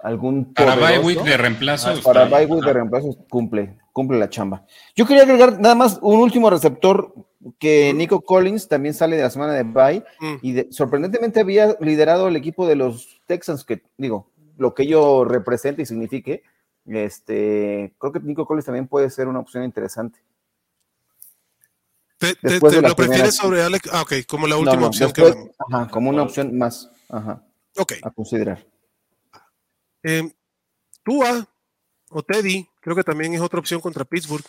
algún 0.00 0.52
para 0.52 0.74
bye 0.74 1.14
de 1.14 1.36
reemplazo. 1.38 1.88
Ah, 1.88 1.94
para 2.04 2.26
bye 2.26 2.46
de 2.46 2.72
reemplazo 2.74 3.16
cumple, 3.30 3.78
cumple 3.94 4.18
la 4.18 4.28
chamba. 4.28 4.66
Yo 4.94 5.06
quería 5.06 5.22
agregar 5.22 5.58
nada 5.58 5.74
más 5.74 5.98
un 6.02 6.20
último 6.20 6.50
receptor 6.50 7.14
que 7.58 7.94
Nico 7.94 8.20
Collins 8.20 8.68
también 8.68 8.92
sale 8.92 9.16
de 9.16 9.22
la 9.22 9.30
semana 9.30 9.54
de 9.54 9.62
bye 9.62 10.04
mm. 10.20 10.36
y 10.42 10.74
sorprendentemente 10.74 11.40
había 11.40 11.74
liderado 11.80 12.28
el 12.28 12.36
equipo 12.36 12.66
de 12.66 12.76
los 12.76 13.22
Texans, 13.26 13.64
que 13.64 13.80
digo, 13.96 14.30
lo 14.58 14.74
que 14.74 14.82
ello 14.82 15.24
representa 15.24 15.80
y 15.80 15.86
signifique, 15.86 16.42
este, 16.86 17.94
creo 17.98 18.12
que 18.12 18.20
Nico 18.20 18.46
Collins 18.46 18.66
también 18.66 18.88
puede 18.88 19.10
ser 19.10 19.28
una 19.28 19.40
opción 19.40 19.64
interesante. 19.64 20.18
¿Te, 22.18 22.36
lo 22.80 22.94
prefieres 22.94 23.34
sobre 23.34 23.62
Alex? 23.62 23.88
Ah, 23.92 24.02
ok, 24.02 24.12
como 24.28 24.46
la 24.46 24.56
última 24.56 24.86
opción 24.86 25.12
que 25.12 25.22
Ajá, 25.58 25.88
como 25.88 26.10
una 26.10 26.22
opción 26.22 26.56
más 26.56 26.88
ajá, 27.08 27.42
a 28.02 28.10
considerar. 28.10 28.64
Eh, 30.04 30.32
Tua 31.02 31.48
o 32.10 32.22
Teddy, 32.22 32.68
creo 32.80 32.94
que 32.94 33.02
también 33.02 33.34
es 33.34 33.40
otra 33.40 33.58
opción 33.58 33.80
contra 33.80 34.04
Pittsburgh. 34.04 34.44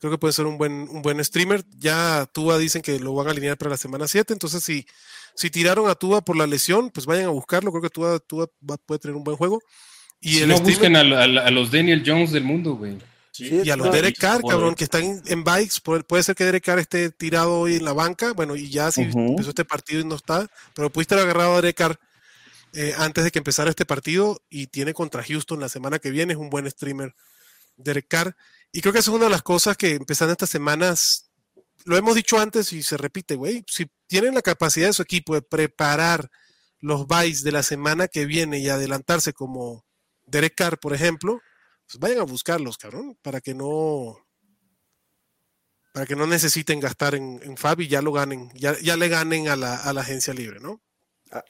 Creo 0.00 0.12
que 0.12 0.18
puede 0.18 0.32
ser 0.32 0.46
un 0.46 0.58
buen, 0.58 0.72
un 0.72 1.02
buen 1.02 1.24
streamer. 1.24 1.64
Ya 1.76 2.26
Tua 2.32 2.58
dicen 2.58 2.82
que 2.82 2.98
lo 3.00 3.14
van 3.14 3.28
a 3.28 3.30
alinear 3.30 3.56
para 3.56 3.70
la 3.70 3.76
semana 3.76 4.06
7. 4.06 4.32
Entonces, 4.32 4.62
si, 4.62 4.86
si 5.34 5.50
tiraron 5.50 5.88
a 5.88 5.96
Tua 5.96 6.20
por 6.20 6.36
la 6.36 6.46
lesión, 6.46 6.90
pues 6.90 7.06
vayan 7.06 7.26
a 7.26 7.30
buscarlo. 7.30 7.70
Creo 7.72 7.82
que 7.82 7.90
Tua, 7.90 8.18
Tua 8.20 8.48
puede 8.86 9.00
tener 9.00 9.16
un 9.16 9.24
buen 9.24 9.36
juego. 9.36 9.60
Y 10.20 10.40
no 10.46 10.58
busquen 10.60 10.96
a, 10.96 11.04
los 11.50 11.70
Daniel 11.70 12.02
Jones 12.04 12.32
del 12.32 12.44
mundo, 12.44 12.74
güey. 12.74 12.98
y 13.38 13.70
a 13.70 13.76
los 13.76 13.92
Derek 13.92 14.18
Carr, 14.18 14.42
cabrón, 14.42 14.74
que 14.74 14.84
están 14.84 15.22
en 15.24 15.44
bikes. 15.44 15.76
Puede, 15.82 16.22
ser 16.22 16.34
que 16.34 16.44
Derek 16.44 16.64
Carr 16.64 16.80
esté 16.80 17.10
tirado 17.10 17.60
hoy 17.60 17.76
en 17.76 17.84
la 17.84 17.92
banca. 17.92 18.32
Bueno, 18.32 18.56
y 18.56 18.68
ya 18.68 18.90
si 18.90 19.02
empezó 19.02 19.50
este 19.50 19.64
partido 19.64 20.00
y 20.00 20.04
no 20.04 20.16
está. 20.16 20.48
Pero 20.74 20.90
pudiste 20.90 21.14
haber 21.14 21.26
agarrado 21.26 21.54
a 21.54 21.60
Derek 21.60 21.76
Carr 21.76 22.00
eh, 22.72 22.94
antes 22.98 23.24
de 23.24 23.30
que 23.30 23.38
empezara 23.38 23.70
este 23.70 23.86
partido. 23.86 24.40
Y 24.50 24.66
tiene 24.66 24.92
contra 24.92 25.22
Houston 25.22 25.60
la 25.60 25.68
semana 25.68 25.98
que 25.98 26.10
viene. 26.10 26.32
Es 26.32 26.38
un 26.38 26.50
buen 26.50 26.68
streamer, 26.68 27.14
Derek 27.76 28.08
Carr. 28.08 28.36
Y 28.72 28.80
creo 28.80 28.92
que 28.92 28.98
eso 28.98 29.12
es 29.12 29.16
una 29.16 29.26
de 29.26 29.30
las 29.30 29.42
cosas 29.42 29.76
que 29.76 29.94
empezando 29.94 30.32
estas 30.32 30.50
semanas, 30.50 31.30
lo 31.84 31.96
hemos 31.96 32.14
dicho 32.14 32.38
antes 32.38 32.72
y 32.72 32.82
se 32.82 32.96
repite, 32.96 33.34
güey, 33.34 33.64
si 33.66 33.86
tienen 34.06 34.34
la 34.34 34.42
capacidad 34.42 34.88
de 34.88 34.92
su 34.92 35.02
equipo 35.02 35.34
de 35.34 35.42
preparar 35.42 36.30
los 36.80 37.06
buys 37.06 37.42
de 37.42 37.52
la 37.52 37.62
semana 37.62 38.08
que 38.08 38.26
viene 38.26 38.58
y 38.58 38.68
adelantarse 38.68 39.32
como 39.32 39.84
Derek 40.30 40.54
Carr, 40.54 40.78
por 40.78 40.94
ejemplo, 40.94 41.40
pues 41.86 41.98
vayan 41.98 42.20
a 42.20 42.24
buscarlos, 42.24 42.78
cabrón, 42.78 43.18
para 43.22 43.40
que 43.40 43.54
no 43.54 44.16
para 45.92 46.06
que 46.06 46.16
no 46.16 46.26
necesiten 46.26 46.80
gastar 46.80 47.14
en, 47.14 47.40
en 47.42 47.56
Fab 47.56 47.80
y 47.80 47.88
ya 47.88 48.02
lo 48.02 48.12
ganen, 48.12 48.50
ya, 48.54 48.78
ya 48.78 48.96
le 48.96 49.08
ganen 49.08 49.48
a 49.48 49.56
la, 49.56 49.76
a 49.76 49.92
la 49.92 50.02
agencia 50.02 50.32
libre, 50.32 50.60
¿no? 50.60 50.80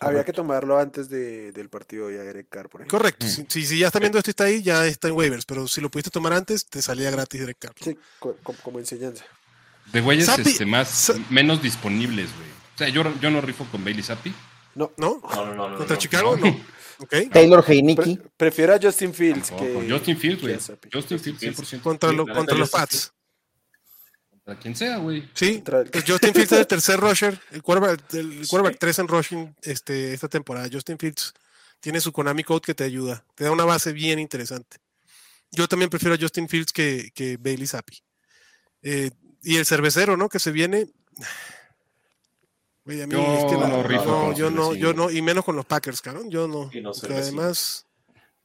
Había 0.00 0.24
que 0.24 0.32
tomarlo 0.32 0.78
antes 0.78 1.08
de, 1.08 1.52
del 1.52 1.68
partido 1.68 2.08
de 2.08 2.18
Derek 2.18 2.48
Carr, 2.48 2.68
por 2.68 2.80
ejemplo. 2.80 2.98
Correcto. 2.98 3.26
Si, 3.26 3.46
si, 3.48 3.64
si, 3.64 3.78
ya 3.78 3.86
están 3.86 4.00
viendo 4.00 4.18
esto 4.18 4.30
y 4.30 4.32
está 4.32 4.44
ahí, 4.44 4.62
ya 4.62 4.86
está 4.86 5.08
en 5.08 5.14
waivers, 5.14 5.44
pero 5.44 5.68
si 5.68 5.80
lo 5.80 5.88
pudiste 5.88 6.10
tomar 6.10 6.32
antes, 6.32 6.66
te 6.66 6.82
salía 6.82 7.10
gratis 7.10 7.40
Derek 7.40 7.58
Carr. 7.58 7.74
Sí, 7.80 7.96
como, 8.18 8.34
como 8.62 8.78
enseñanza. 8.80 9.24
De 9.92 10.00
güeyes 10.00 10.28
este, 10.28 10.66
más, 10.66 11.12
menos 11.30 11.62
disponibles, 11.62 12.34
güey. 12.34 12.48
O 12.74 12.78
sea, 12.78 12.88
yo, 12.88 13.04
yo 13.20 13.30
no 13.30 13.40
rifo 13.40 13.66
con 13.70 13.84
Bailey 13.84 14.02
Zappi. 14.02 14.34
No. 14.74 14.92
¿No? 14.96 15.20
No, 15.22 15.54
no, 15.54 15.68
no. 15.70 15.76
¿Contra 15.78 15.96
no, 15.96 16.00
Chicago? 16.00 16.36
No. 16.36 16.46
Okay. 17.00 17.28
Taylor 17.28 17.64
Heineke. 17.66 18.02
Pre 18.02 18.18
prefiero 18.36 18.74
a 18.74 18.78
Justin 18.80 19.14
Fields 19.14 19.48
Tampoco. 19.50 19.80
que... 19.80 19.90
Justin 19.90 20.16
Fields, 20.16 20.42
güey. 20.42 20.58
Justin 20.92 21.20
Fields, 21.20 21.42
100%. 21.42 21.80
Contra, 21.80 22.12
lo, 22.12 22.26
contra 22.26 22.56
los 22.56 22.70
Pats. 22.70 23.12
Contra 24.30 24.58
quien 24.58 24.74
sea, 24.74 24.96
güey. 24.98 25.28
Sí, 25.34 25.62
pues 25.64 26.04
Justin 26.06 26.34
Fields 26.34 26.52
es 26.52 26.58
el 26.58 26.66
tercer 26.66 26.98
rusher, 26.98 27.38
el 27.52 27.62
quarterback, 27.62 28.14
el 28.14 28.46
quarterback 28.48 28.74
sí. 28.74 28.78
3 28.80 28.98
en 28.98 29.08
rushing 29.08 29.56
este, 29.62 30.12
esta 30.14 30.28
temporada. 30.28 30.68
Justin 30.72 30.98
Fields 30.98 31.34
tiene 31.80 32.00
su 32.00 32.12
Konami 32.12 32.42
Code 32.42 32.62
que 32.62 32.74
te 32.74 32.84
ayuda, 32.84 33.24
te 33.34 33.44
da 33.44 33.52
una 33.52 33.64
base 33.64 33.92
bien 33.92 34.18
interesante. 34.18 34.78
Yo 35.52 35.68
también 35.68 35.90
prefiero 35.90 36.14
a 36.14 36.18
Justin 36.18 36.48
Fields 36.48 36.72
que, 36.72 37.10
que 37.14 37.36
Bailey 37.36 37.66
Zappi. 37.66 38.02
Eh, 38.82 39.10
y 39.42 39.56
el 39.56 39.66
cervecero, 39.66 40.16
¿no? 40.16 40.28
Que 40.28 40.38
se 40.38 40.50
viene. 40.50 40.88
Oye, 42.88 43.02
a 43.02 43.06
mí 43.06 43.12
yo 43.12 43.38
es 43.38 43.44
que 43.44 43.58
no, 43.58 43.68
no, 43.68 43.82
rifo 43.82 44.04
no 44.06 44.32
yo 44.34 44.50
no, 44.50 44.74
yo 44.74 44.94
no, 44.94 45.10
y 45.10 45.20
menos 45.20 45.44
con 45.44 45.54
los 45.54 45.66
Packers, 45.66 46.00
cabrón. 46.00 46.30
Yo 46.30 46.48
no. 46.48 46.70
no 46.72 46.92
además, 47.10 47.86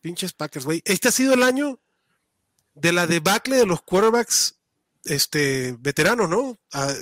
pinches 0.01 0.33
Packers, 0.33 0.65
güey. 0.65 0.81
Este 0.83 1.07
ha 1.07 1.11
sido 1.13 1.33
el 1.33 1.43
año 1.43 1.79
de 2.73 2.91
la 2.91 3.07
debacle 3.07 3.55
de 3.55 3.65
los 3.65 3.81
quarterbacks 3.83 4.59
este, 5.05 5.77
veteranos, 5.79 6.29
¿no? 6.29 6.59
A 6.73 6.93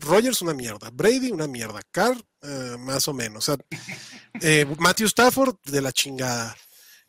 Rogers 0.00 0.42
una 0.42 0.52
mierda, 0.52 0.90
Brady 0.90 1.30
una 1.30 1.46
mierda, 1.46 1.80
Carr 1.92 2.16
uh, 2.42 2.76
más 2.78 3.06
o 3.06 3.14
menos. 3.14 3.48
O 3.48 3.54
sea, 3.54 3.64
eh, 4.42 4.66
Matthew 4.80 5.06
Stafford 5.06 5.56
de 5.66 5.82
la 5.82 5.92
chingada. 5.92 6.56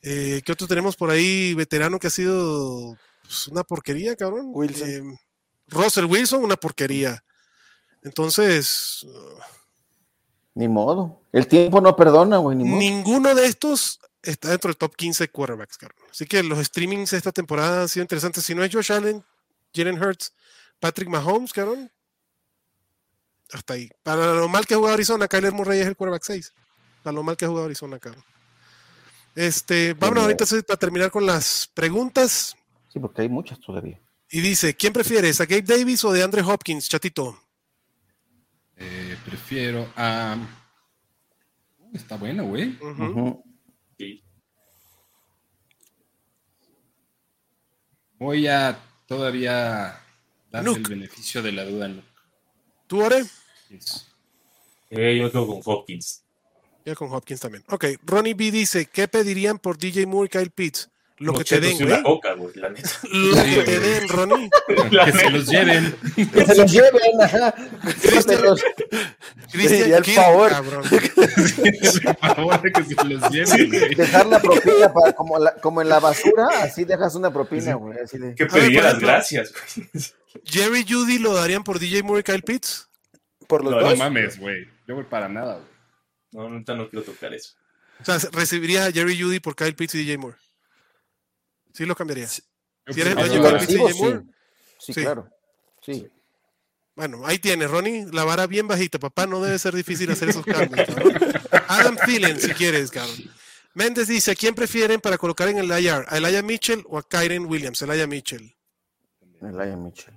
Eh, 0.04 0.44
¿Qué 0.46 0.52
otro 0.52 0.68
tenemos 0.68 0.96
por 0.96 1.10
ahí 1.10 1.56
veterano 1.56 1.98
que 1.98 2.06
ha 2.06 2.12
sido 2.12 2.96
pues, 3.24 3.48
una 3.48 3.64
porquería, 3.64 4.16
cabrón? 4.16 4.52
Wilson. 4.54 4.90
Eh, 4.90 5.20
Russell 5.70 6.06
Wilson, 6.06 6.44
una 6.44 6.56
porquería. 6.56 7.24
Entonces. 8.04 9.04
Uh, 9.06 9.61
ni 10.54 10.68
modo. 10.68 11.22
El 11.32 11.48
tiempo 11.48 11.82
no 11.82 11.96
perdona, 11.96 12.38
güey. 12.38 12.58
Ni 12.58 12.66
modo. 12.66 12.80
Ninguno 12.80 13.36
de 13.36 13.46
estos 13.46 14.00
está 14.22 14.50
dentro 14.50 14.70
del 14.70 14.78
top 14.78 14.96
15 14.96 15.30
quarterbacks, 15.30 15.78
cabrón. 15.78 16.04
Así 16.10 16.26
que 16.26 16.44
los 16.44 16.60
streamings 16.60 17.14
esta 17.14 17.32
temporada 17.32 17.84
han 17.84 17.90
sido 17.90 18.04
interesantes. 18.04 18.46
Si 18.46 18.54
no 18.54 18.64
es 18.64 18.74
Josh 18.74 18.92
Allen, 18.92 19.24
Jalen 19.74 20.02
Hurts, 20.02 20.34
Patrick 20.80 21.10
Mahomes, 21.10 21.54
cabrón. 21.54 21.92
Hasta 23.52 23.74
ahí. 23.74 23.90
Para 24.04 24.34
lo 24.34 24.48
mal 24.48 24.66
que 24.66 24.74
ha 24.74 24.78
jugado 24.78 24.94
Arizona, 24.94 25.28
Kyler 25.28 25.54
Murray 25.54 25.80
es 25.80 25.88
el 25.88 25.96
quarterback 25.96 26.24
6. 26.24 26.54
Para 27.04 27.14
lo 27.14 27.24
mal 27.24 27.36
que 27.36 27.46
ha 27.46 27.48
jugado 27.48 27.66
Arizona, 27.66 28.00
cabrón. 28.00 28.24
Este, 29.36 29.94
vámonos 29.94 30.24
ahorita 30.24 30.46
para 30.68 30.80
terminar 30.80 31.12
con 31.12 31.26
las 31.26 31.70
preguntas. 31.74 32.56
Sí, 32.90 33.00
porque 33.00 33.22
hay 33.22 33.30
muchas 33.30 33.60
todavía. 33.60 34.00
Y 34.30 34.42
dice, 34.42 34.76
¿quién 34.76 34.94
prefieres, 34.94 35.42
a 35.42 35.46
Gabe 35.46 35.62
Davis 35.62 36.04
o 36.06 36.12
de 36.12 36.24
Andre 36.24 36.42
Hopkins, 36.42 36.88
chatito? 36.88 37.38
Eh, 38.84 39.16
prefiero 39.24 39.88
a... 39.96 40.38
Está 41.94 42.18
bueno, 42.18 42.46
güey. 42.46 42.70
Uh 42.82 42.86
-huh. 42.86 43.10
Uh 43.10 43.16
-huh. 43.16 43.44
Sí. 43.98 44.24
Voy 48.18 48.48
a 48.48 48.80
todavía 49.08 50.00
darle 50.52 50.70
Luke. 50.70 50.82
el 50.82 50.90
beneficio 50.90 51.42
de 51.42 51.52
la 51.52 51.66
duda. 51.66 51.88
Luke. 51.90 52.08
¿Tú, 52.88 53.04
Ore? 53.04 53.24
Yes. 53.70 54.08
Eh, 54.90 55.18
yo 55.20 55.32
quedo 55.32 55.48
con 55.48 55.62
Hopkins. 55.64 56.24
Yo 56.86 56.96
con 56.96 57.12
Hopkins 57.14 57.40
también. 57.40 57.64
Ok, 57.70 57.86
Ronnie 58.04 58.34
B 58.34 58.52
dice, 58.52 58.88
¿qué 58.88 59.08
pedirían 59.08 59.60
por 59.60 59.78
DJ 59.78 60.06
Moore 60.06 60.26
y 60.28 60.30
Kyle 60.30 60.52
Pitts? 60.52 60.91
Lo 61.22 61.34
No, 61.34 61.38
que 61.38 61.44
te 61.44 61.60
den, 61.60 61.76
una 61.84 61.86
güey. 62.02 62.04
coca, 62.04 62.34
güey, 62.34 62.52
la 62.56 62.70
neta. 62.70 62.90
Lo 63.14 63.36
que 63.44 63.64
te 63.64 63.80
den, 63.80 64.08
Ronnie. 64.10 64.50
que 65.06 65.12
se 65.12 65.30
los 65.30 65.46
lleven. 65.48 65.96
Que 66.16 66.46
se 66.48 66.56
los 66.56 66.72
lleven, 66.72 67.22
ajá. 67.22 67.54
Cristian, 69.52 69.82
Diría 69.82 69.98
el 69.98 70.04
Kirk, 70.04 70.16
favor. 70.16 70.50
cabrón. 70.50 70.84
Por 70.90 72.36
favor, 72.36 72.72
que 72.72 72.84
se 72.84 73.04
los 73.06 73.30
lleven. 73.30 73.70
güey. 73.70 73.96
Dejar 73.96 74.26
la 74.26 74.40
propina 74.42 74.92
para, 74.94 75.14
como, 75.14 75.38
la- 75.38 75.54
como 75.56 75.82
en 75.82 75.90
la 75.90 76.00
basura, 76.00 76.48
así 76.64 76.86
dejas 76.86 77.16
una 77.16 77.32
propina, 77.32 77.76
güey. 77.76 78.00
Así 78.00 78.18
de. 78.18 78.34
¿Qué 78.36 78.44
A 78.44 78.48
ver, 78.48 78.56
pediría 78.56 78.84
las 78.84 79.00
gracias, 79.00 79.52
güey? 79.76 79.88
Jerry 80.46 80.86
Judy 80.90 81.20
lo 81.20 81.34
darían 81.34 81.64
por 81.64 81.78
DJ 81.80 82.04
Moore 82.04 82.22
y 82.22 82.24
Kyle 82.24 82.42
Pitts. 82.44 82.88
Por 83.48 83.64
los 83.64 83.74
No, 83.74 83.82
No 83.82 83.90
dos. 83.90 83.98
mames, 84.00 84.40
güey. 84.40 84.66
Yo 84.88 84.96
voy 84.96 85.04
para 85.04 85.28
nada, 85.30 85.56
güey. 85.56 85.68
No, 86.50 86.50
neta 86.58 86.74
no 86.74 86.90
quiero 86.90 87.04
tocar 87.06 87.34
eso. 87.34 87.52
O 88.00 88.06
sea, 88.06 88.18
recibirías 88.32 88.88
a 88.88 88.92
Jerry 88.92 89.22
Judy 89.22 89.40
por 89.40 89.56
Kyle 89.56 89.76
Pitts 89.76 89.96
y 89.96 90.00
DJ 90.00 90.18
Moore. 90.18 90.38
Sí 91.74 91.86
lo 91.86 91.96
cambiaría. 91.96 92.26
Yo 92.26 92.94
Si 92.94 93.02
eres 93.02 93.16
prefiero 93.16 93.44
dueño 93.44 93.60
de 93.60 93.94
sí. 93.94 94.28
Sí, 94.80 94.94
Sí. 94.94 95.02
claro. 95.02 95.30
Sí. 95.82 96.08
Bueno, 96.96 97.26
ahí 97.26 97.40
tienes, 97.40 97.70
Ronnie. 97.70 98.06
La 98.12 98.24
vara 98.24 98.48
bien 98.48 98.68
bajita, 98.68 99.00
papá. 99.00 99.26
No 99.28 99.42
debe 99.42 99.58
ser 99.60 99.74
difícil 99.74 100.12
hacer 100.12 100.30
esos 100.30 100.46
cambios, 100.46 100.88
cabrón. 100.88 101.14
Adam 101.68 101.98
Thielen, 102.06 102.40
si 102.40 102.52
quieres, 102.52 102.92
cabrón. 102.92 103.16
Méndez 103.74 104.08
dice, 104.08 104.32
¿a 104.32 104.36
quién 104.36 104.54
prefieren 104.54 105.00
para 105.00 105.18
colocar 105.18 105.48
en 105.48 105.58
el 105.58 105.66
IR? 105.72 106.06
¿A 106.10 106.18
Elijah 106.18 106.42
Mitchell 106.42 106.84
o 106.90 106.98
a 106.98 107.08
Kyren 107.08 107.46
Williams? 107.46 107.82
Elijah 107.82 108.08
Mitchell. 108.08 108.54
Elijah 109.42 109.78
Mitchell. 109.78 110.14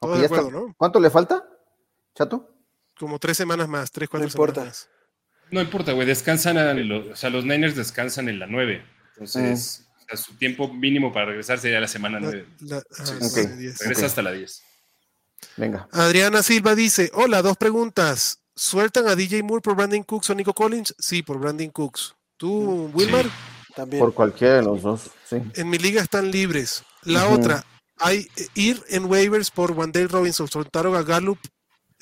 Todo 0.00 0.14
de 0.14 0.20
ya 0.20 0.26
acuerdo. 0.26 0.50
¿no? 0.50 0.74
¿Cuánto 0.78 0.98
le 0.98 1.10
falta, 1.10 1.46
Chato? 2.14 2.54
Como 2.98 3.18
tres 3.18 3.36
semanas 3.36 3.68
más, 3.68 3.90
tres, 3.90 4.08
cuatro 4.08 4.26
No 4.26 4.30
importa. 4.32 4.54
semanas 4.62 4.88
más. 4.88 5.52
No 5.52 5.60
importa, 5.60 5.92
güey. 5.92 6.06
Descansan, 6.06 6.56
a 6.56 6.72
los, 6.72 7.06
o 7.08 7.16
sea, 7.16 7.28
los 7.28 7.44
Niners 7.44 7.76
descansan 7.76 8.28
en 8.28 8.38
la 8.38 8.46
9. 8.46 8.82
Entonces, 9.12 9.86
o 9.86 9.89
sea, 10.10 10.16
su 10.16 10.34
tiempo 10.36 10.72
mínimo 10.72 11.12
para 11.12 11.26
regresar 11.26 11.58
sería 11.58 11.80
la 11.80 11.88
semana 11.88 12.18
La- 12.20 12.26
9. 12.26 12.46
la- 12.60 12.76
ajá, 12.78 13.06
Sí, 13.06 13.12
ok. 13.14 13.32
nueve, 13.34 13.56
diez. 13.56 13.78
Regresa 13.78 14.06
hasta 14.06 14.22
la 14.22 14.32
10. 14.32 14.62
Venga. 15.56 15.88
Adriana 15.92 16.42
Silva 16.42 16.74
dice, 16.74 17.10
hola, 17.14 17.42
dos 17.42 17.56
preguntas. 17.56 18.38
¿Sueltan 18.54 19.08
a 19.08 19.14
DJ 19.16 19.42
Moore 19.42 19.62
por 19.62 19.74
Brandon 19.74 20.02
Cooks 20.02 20.28
o 20.30 20.34
Nico 20.34 20.52
Collins? 20.52 20.94
Sí, 20.98 21.22
por 21.22 21.38
Brandon 21.38 21.70
Cooks. 21.70 22.14
¿Tú, 22.36 22.90
Wilmar? 22.92 23.26
También. 23.74 24.00
Por 24.00 24.12
cualquiera 24.12 24.56
de 24.56 24.62
los 24.62 24.82
dos. 24.82 25.10
Sí. 25.28 25.36
En 25.54 25.70
mi 25.70 25.78
liga 25.78 26.02
están 26.02 26.30
libres. 26.30 26.82
La 27.04 27.28
otra, 27.28 27.64
hay 27.96 28.28
eh, 28.36 28.46
ir 28.54 28.82
en 28.88 29.06
waivers 29.06 29.50
por 29.50 29.72
Wandale 29.72 30.08
Robinson, 30.08 30.48
soltaron 30.48 30.94
a 30.96 31.02
Gallup, 31.02 31.38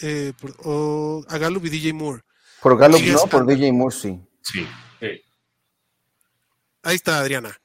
eh, 0.01 0.33
por- 0.41 0.57
o 0.65 1.25
a 1.29 1.39
Gallup 1.39 1.67
y 1.67 1.71
DJ 1.71 1.93
Moore. 1.93 2.23
Por 2.61 2.77
Gallup 2.77 3.01
no, 3.03 3.27
por. 3.27 3.47
DJ 3.47 3.73
Moore 3.73 3.95
sí. 3.95 4.21
Sí. 4.43 4.67
Sí. 4.99 5.23
Ahí 6.83 6.97
está, 6.97 7.19
Adriana. 7.21 7.57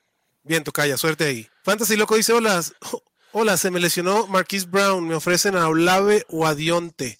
Bien, 0.44 0.64
tocaya, 0.64 0.98
suerte 0.98 1.24
ahí. 1.26 1.48
Fantasy 1.64 1.96
Loco 1.96 2.16
dice, 2.16 2.34
hola, 2.34 2.62
hola, 3.32 3.58
se 3.58 3.72
me 3.72 3.80
lesionó 3.80 4.28
Marquise 4.28 4.68
Brown, 4.68 5.08
me 5.08 5.16
ofrecen 5.16 5.56
a 5.56 5.68
Olave 5.68 6.26
o 6.30 6.46
a 6.46 6.56
Dionte. 6.56 7.18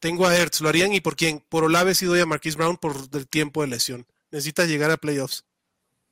Tengo 0.00 0.26
a 0.26 0.36
Ertz, 0.36 0.60
¿lo 0.60 0.68
harían 0.68 0.92
y 0.92 1.00
por 1.00 1.16
quién? 1.16 1.40
Por 1.48 1.64
Olave 1.64 1.94
sí 1.94 2.04
doy 2.04 2.20
a 2.20 2.26
Marquise 2.26 2.56
Brown 2.58 2.76
por 2.76 2.94
el 3.12 3.26
tiempo 3.28 3.62
de 3.62 3.68
lesión. 3.68 4.06
Necesitas 4.30 4.68
llegar 4.68 4.90
a 4.90 4.96
playoffs. 4.96 5.44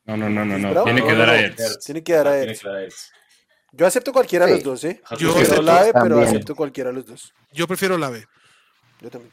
No, 0.05 0.17
no, 0.17 0.31
no, 0.31 0.45
no, 0.45 0.59
no. 0.59 0.85
Tiene 0.85 1.03
que 1.05 1.13
No, 1.13 1.19
dar 1.19 1.29
a 1.31 1.33
no. 1.35 1.39
Ertz. 1.39 1.79
Tiene 1.85 2.03
que 2.03 2.13
dar 2.15 2.29
a 2.29 2.33
Tiene 2.39 2.53
él. 2.53 2.59
que 2.59 2.67
dar 2.69 2.77
a 2.77 2.83
Ertz. 2.85 3.11
Yo 3.73 3.87
acepto 3.87 4.13
cualquiera 4.13 4.47
de 4.47 4.53
Sí. 4.53 4.59
los 4.59 4.65
dos, 4.65 4.85
¿eh? 4.85 5.01
Yo 5.19 5.31
acepto 5.35 5.61
Olave, 5.61 5.93
pero 5.93 6.21
acepto 6.21 6.55
cualquiera 6.55 6.91
de 6.91 6.97
los 6.97 7.07
dos. 7.07 7.33
Yo 7.53 7.67
prefiero 7.67 7.95
Olave. 7.97 8.27
Yo 9.01 9.11
también. 9.11 9.33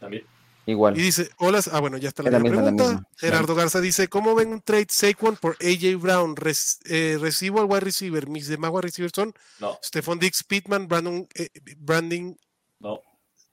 También. 0.00 0.24
Igual. 0.70 0.98
Y 0.98 1.02
dice, 1.02 1.30
hola, 1.38 1.62
ah, 1.72 1.80
bueno, 1.80 1.96
ya 1.96 2.08
está 2.10 2.22
la, 2.22 2.28
Es 2.28 2.32
la 2.34 2.38
misma 2.40 2.56
misma, 2.58 2.70
la 2.70 2.76
pregunta. 2.76 3.00
misma. 3.00 3.16
Gerardo 3.16 3.54
Garza 3.54 3.80
dice, 3.80 4.08
¿cómo 4.08 4.34
ven 4.34 4.48
un 4.52 4.60
trade 4.60 4.88
Saquon 4.90 5.36
por 5.36 5.56
AJ 5.62 5.96
Brown? 5.98 6.36
Res- 6.36 6.80
eh, 6.84 7.16
recibo 7.18 7.60
al 7.60 7.66
wide 7.66 7.80
receiver. 7.80 8.26
Mis 8.28 8.48
demás 8.48 8.70
wide 8.70 8.82
receivers 8.82 9.12
son 9.14 9.32
No, 9.60 9.78
Stephon 9.82 10.18
Dix, 10.18 10.42
Pittman, 10.44 10.86
Brandon, 10.86 11.26
eh, 11.34 11.48
Branding 11.78 12.34
no. 12.80 13.00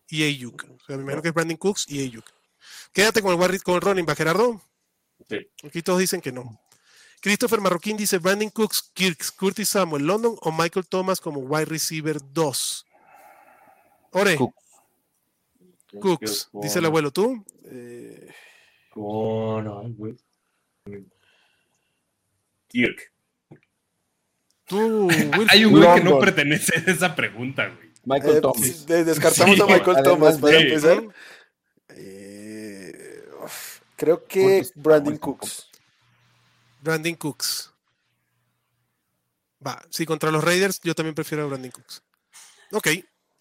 y 0.10 0.24
Ayuk. 0.26 0.66
O 0.70 0.86
sea, 0.86 0.98
me 0.98 1.04
imagino 1.04 1.22
que 1.22 1.30
es 1.30 1.34
Brandon 1.34 1.56
Cooks 1.58 1.86
y 1.88 2.04
Ayuk. 2.04 2.26
Quédate 2.92 3.22
con 3.22 3.32
el, 3.32 3.40
wide- 3.40 3.62
con 3.64 3.76
el 3.76 3.82
running 3.82 4.06
back, 4.06 4.18
Gerardo. 4.18 4.62
Sí. 5.30 5.38
Aquí 5.64 5.82
todos 5.82 6.00
dicen 6.00 6.20
que 6.20 6.34
no. 6.34 6.60
Christopher 7.22 7.62
Marroquín 7.62 7.96
dice 7.96 8.18
Brandon 8.18 8.50
Cooks, 8.50 8.92
Kirks, 8.94 9.32
Curtis 9.32 9.70
Samuel, 9.70 10.06
London 10.06 10.36
o 10.42 10.52
Michael 10.52 10.86
Thomas 10.86 11.22
como 11.22 11.40
wide 11.40 11.66
receiver 11.66 12.18
2. 12.22 12.86
Ore, 14.12 14.36
Cooks. 14.36 14.65
Cooks, 16.00 16.50
Con- 16.52 16.62
dice 16.62 16.80
el 16.80 16.86
abuelo, 16.86 17.12
¿tú? 17.12 17.44
Eh, 17.66 18.30
Con. 18.90 19.94
güey. 19.96 20.16
Kirk. 22.68 23.12
Tú, 24.66 25.10
Hay 25.50 25.66
un 25.66 25.74
güey 25.74 25.96
que 25.96 26.04
no 26.04 26.20
pertenece 26.20 26.74
a 26.78 26.92
esa 26.92 27.16
pregunta, 27.16 27.68
güey. 27.68 27.92
Michael 28.04 28.38
eh, 28.38 28.42
Thomas. 28.42 28.86
Descartamos 28.86 29.60
a 29.60 29.66
Michael 29.66 30.04
Thomas 30.04 30.38
para 30.38 30.60
empezar. 30.60 31.04
Eh, 31.90 33.24
creo 33.96 34.26
que 34.26 34.66
Brandon 34.76 35.18
Cooks. 35.18 35.70
Brandon 36.82 37.16
Cooks. 37.16 37.72
Va, 39.66 39.82
sí, 39.90 40.06
contra 40.06 40.32
los 40.32 40.44
Raiders 40.44 40.80
yo 40.84 40.94
también 40.94 41.16
prefiero 41.16 41.44
a 41.44 41.48
Brandon 41.48 41.72
Cooks. 41.72 42.04
Ok. 42.72 42.88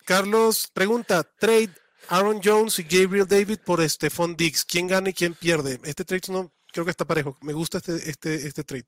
Carlos 0.05 0.71
pregunta, 0.73 1.23
trade 1.23 1.71
Aaron 2.09 2.41
Jones 2.43 2.79
y 2.79 2.83
Gabriel 2.85 3.27
David 3.27 3.59
por 3.65 3.87
Stephon 3.89 4.37
Diggs. 4.37 4.65
¿Quién 4.65 4.87
gana 4.87 5.11
y 5.11 5.13
quién 5.13 5.35
pierde? 5.35 5.81
Este 5.85 6.05
trade 6.05 6.23
no 6.29 6.53
creo 6.73 6.85
que 6.85 6.91
está 6.91 7.05
parejo. 7.05 7.37
Me 7.41 7.53
gusta 7.53 7.79
este, 7.79 8.11
este, 8.11 8.35
este 8.47 8.65
trade. 8.65 8.87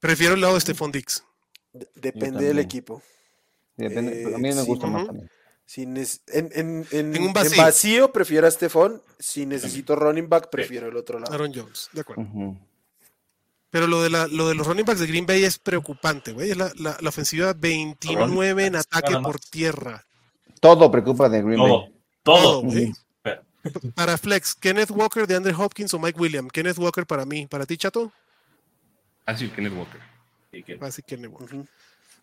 Prefiero 0.00 0.34
el 0.34 0.40
lado 0.40 0.54
de 0.54 0.60
Stephon 0.60 0.90
Diggs. 0.90 1.24
depende 1.94 2.44
del 2.44 2.58
equipo. 2.58 3.02
Depende, 3.76 4.34
a 4.34 4.38
mí 4.38 4.52
me 4.52 4.62
gusta 4.62 4.86
más 4.86 5.06
también. 5.06 5.30
en, 5.76 6.86
en, 6.90 7.22
un 7.22 7.32
vacío. 7.32 8.12
prefiero 8.12 8.46
a 8.46 8.50
Stephon. 8.50 9.00
Si 9.18 9.46
necesito 9.46 9.94
running 9.94 10.28
back, 10.28 10.50
prefiero 10.50 10.88
el 10.88 10.96
otro 10.96 11.20
lado. 11.20 11.32
Aaron 11.32 11.52
Jones, 11.54 11.88
de 11.92 12.00
acuerdo. 12.00 12.26
Pero 13.70 13.86
lo 13.86 14.02
de, 14.02 14.10
la, 14.10 14.26
lo 14.26 14.48
de 14.48 14.54
los 14.54 14.66
running 14.66 14.84
backs 14.84 15.00
de 15.00 15.06
Green 15.06 15.24
Bay 15.24 15.44
es 15.44 15.58
preocupante, 15.58 16.32
güey. 16.32 16.50
Es 16.50 16.56
la, 16.58 16.70
la, 16.76 17.08
ofensiva 17.08 17.54
29 17.54 18.66
en 18.66 18.76
ataque 18.76 19.16
por 19.22 19.40
tierra. 19.40 20.04
Todo 20.60 20.90
preocupa 20.90 21.28
de 21.28 21.42
Green 21.42 21.60
Bay. 21.60 21.92
Todo. 22.22 22.62
Para 23.94 24.18
Flex, 24.18 24.54
Kenneth 24.54 24.90
Walker 24.90 25.26
de 25.26 25.36
Andrew 25.36 25.60
Hopkins 25.60 25.94
o 25.94 25.98
Mike 25.98 26.18
Williams. 26.18 26.50
Kenneth 26.52 26.78
Walker 26.78 27.06
para 27.06 27.24
mí. 27.24 27.46
¿Para 27.46 27.66
ti, 27.66 27.76
Chato? 27.76 28.12
Así, 29.24 29.48
ah, 29.50 29.54
Kenneth 29.54 29.72
Walker. 29.72 30.00
Así, 30.80 31.02
Kenneth 31.02 31.30
Walker. 31.32 31.64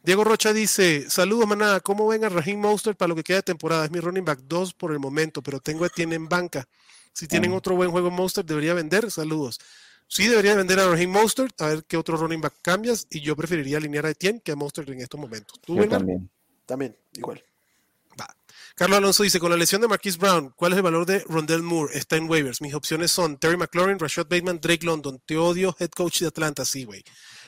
Diego 0.03 0.23
Rocha 0.23 0.53
dice: 0.53 1.10
Saludos, 1.10 1.47
manada. 1.47 1.79
¿Cómo 1.79 2.08
ven 2.08 2.25
a 2.25 2.29
Raheem 2.29 2.60
Monster 2.60 2.95
para 2.95 3.10
lo 3.10 3.15
que 3.15 3.23
queda 3.23 3.38
de 3.38 3.43
temporada? 3.43 3.86
Es 3.86 3.91
mi 3.91 3.99
running 3.99 4.25
back 4.25 4.39
2 4.47 4.73
por 4.73 4.91
el 4.91 4.99
momento, 4.99 5.41
pero 5.41 5.60
tengo 5.60 5.86
a 5.86 5.89
Tien 5.89 6.13
en 6.13 6.27
banca. 6.27 6.67
Si 7.13 7.27
tienen 7.27 7.53
otro 7.53 7.75
buen 7.75 7.91
juego 7.91 8.12
Monster, 8.12 8.45
debería 8.45 8.73
vender. 8.73 9.10
Saludos. 9.12 9.60
Sí, 10.08 10.27
debería 10.27 10.55
vender 10.55 10.79
a 10.79 10.88
Raheem 10.88 11.10
Monster, 11.10 11.49
a 11.60 11.67
ver 11.67 11.84
qué 11.84 11.97
otro 11.97 12.17
running 12.17 12.41
back 12.41 12.55
cambias. 12.62 13.08
Y 13.10 13.21
yo 13.21 13.36
preferiría 13.36 13.77
alinear 13.77 14.05
a 14.05 14.10
Etienne 14.10 14.41
que 14.41 14.51
a 14.51 14.55
Monster 14.55 14.89
en 14.89 15.01
estos 15.01 15.19
momentos. 15.19 15.60
¿Tú, 15.62 15.75
también. 15.88 16.29
También, 16.65 16.95
igual. 17.13 17.43
Carlos 18.80 18.98
Alonso 18.98 19.24
dice: 19.24 19.42
Con 19.42 19.52
la 19.52 19.58
lesión 19.58 19.82
de 19.82 19.89
Marquise 19.89 20.18
Brown, 20.18 20.54
¿cuál 20.56 20.72
es 20.72 20.78
el 20.78 20.84
valor 20.84 21.06
de 21.06 21.20
Rondell 21.28 21.62
Moore? 21.62 21.98
Está 21.98 22.15
en 22.15 22.30
waivers. 22.30 22.62
Mis 22.62 22.74
opciones 22.74 23.12
son 23.12 23.36
Terry 23.38 23.58
McLaurin, 23.58 24.00
Rashad 24.00 24.28
Bateman, 24.30 24.62
Drake 24.62 24.86
London. 24.86 25.22
Te 25.26 25.36
odio, 25.36 25.76
head 25.80 25.89
coach 25.89 26.22
de 26.22 26.28
Atlanta. 26.28 26.63
Sí, 26.63 26.86
güey. 26.86 27.04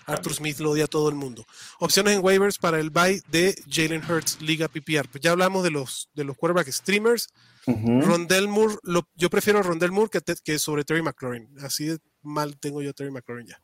Arthur 0.08 0.34
Smith 0.34 0.60
lo 0.60 0.72
odia 0.72 0.84
a 0.84 0.88
todo 0.88 1.08
el 1.08 1.15
mundo. 1.15 1.46
Opciones 1.80 2.17
en 2.17 2.22
waivers 2.22 2.58
para 2.58 2.82
el 2.82 2.89
buy 2.89 3.22
de 3.30 3.56
Jalen 3.65 4.04
Hurts, 4.04 4.41
Liga 4.41 4.67
PPR. 4.67 5.08
Pues 5.10 5.22
ya 5.22 5.32
hablamos 5.32 5.63
de 5.63 5.72
los, 5.72 6.10
de 6.15 6.26
los 6.26 6.36
quarterback 6.36 6.70
streamers. 6.70 7.30
Rondell 7.65 8.50
Moore, 8.50 8.76
yo 9.15 9.30
prefiero 9.30 9.60
a 9.60 9.63
Rondell 9.63 9.91
Moore 9.94 10.10
que, 10.10 10.36
que, 10.44 10.60
sobre 10.60 10.84
Terry 10.84 11.02
McLaurin. 11.02 11.48
Así 11.62 11.86
de 11.86 12.00
mal 12.24 12.60
tengo 12.60 12.82
yo 12.82 12.89
a 12.89 12.94
Terry 12.94 13.12
McLaurin 13.12 13.48
ya. 13.48 13.62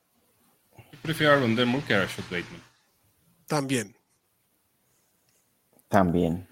Yo 0.77 0.99
prefiero 1.01 1.33
a 1.33 1.35
Rondell 1.35 1.65
Moore 1.65 1.85
que 1.85 1.95
a 1.95 2.03
Rashad 2.03 2.23
Bateman. 2.31 2.63
También. 3.45 3.93
También. 5.89 6.47